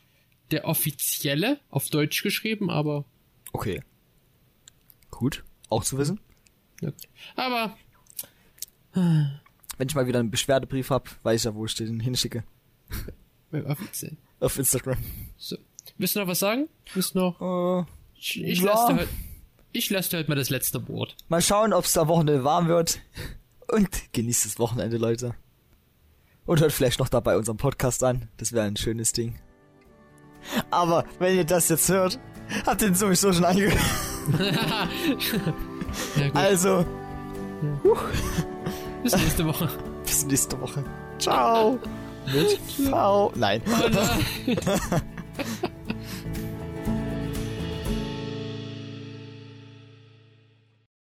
der 0.51 0.65
offizielle, 0.67 1.59
auf 1.71 1.89
Deutsch 1.89 2.21
geschrieben, 2.21 2.69
aber 2.69 3.05
Okay. 3.53 3.81
Gut. 5.09 5.43
Auch 5.69 5.83
zu 5.83 5.97
wissen. 5.97 6.19
ja. 6.81 6.91
aber 7.35 7.75
Wenn 8.93 9.87
ich 9.87 9.95
mal 9.95 10.05
wieder 10.05 10.19
einen 10.19 10.29
Beschwerdebrief 10.29 10.91
hab, 10.91 11.09
weiß 11.25 11.41
ich 11.41 11.45
ja, 11.45 11.55
wo 11.55 11.65
ich 11.65 11.73
den 11.73 11.99
hinschicke. 11.99 12.43
offiziell. 13.51 14.15
Auf 14.41 14.59
Instagram. 14.59 14.97
So. 15.37 15.57
Willst 15.97 16.15
du 16.15 16.19
noch 16.19 16.27
was 16.27 16.37
sagen? 16.37 16.69
Willst 16.93 17.15
du 17.15 17.19
noch? 17.19 17.85
Äh, 17.87 17.91
Ich, 18.15 18.39
ich 18.43 18.59
Ja. 18.59 18.65
lasse 18.65 18.93
dir 18.93 18.99
heute, 18.99 19.09
ich 19.71 19.89
lasse 19.89 20.09
dir 20.11 20.17
heute 20.19 20.29
mal 20.29 20.35
das 20.35 20.51
letzte 20.51 20.87
Wort. 20.87 21.15
mal 21.29 21.41
schauen, 21.41 21.73
ob 21.73 21.85
es 21.85 21.97
am 21.97 22.07
Wochenende 22.09 22.43
warm 22.43 22.67
wird. 22.67 22.99
Und 23.69 23.89
genießt 24.13 24.45
das 24.45 24.59
Wochenende, 24.59 24.97
Leute. 24.97 25.33
Und 26.45 26.61
hört 26.61 26.71
vielleicht 26.71 26.99
noch 26.99 27.09
dabei 27.09 27.37
unseren 27.37 27.57
Podcast 27.57 28.03
an. 28.03 28.29
Das 28.37 28.51
wäre 28.51 28.65
ein 28.65 28.75
schönes 28.75 29.13
Ding. 29.13 29.39
Aber 30.71 31.05
wenn 31.19 31.37
ihr 31.37 31.45
das 31.45 31.69
jetzt 31.69 31.87
hört, 31.89 32.19
habt 32.65 32.81
ihr 32.81 32.89
ihn 32.89 32.95
sowieso 32.95 33.31
schon 33.33 33.45
angehört. 33.45 33.79
Ja. 36.15 36.31
Also, 36.33 36.83
Bis 39.03 39.15
nächste 39.15 39.45
Woche. 39.45 39.69
bis 40.03 40.25
nächste 40.25 40.59
Woche. 40.59 40.83
Ciao. 41.19 41.79
Mit 42.25 42.59
V. 42.89 43.31
Nein. 43.35 43.61
Oh 43.67 43.89
nein. 43.91 44.57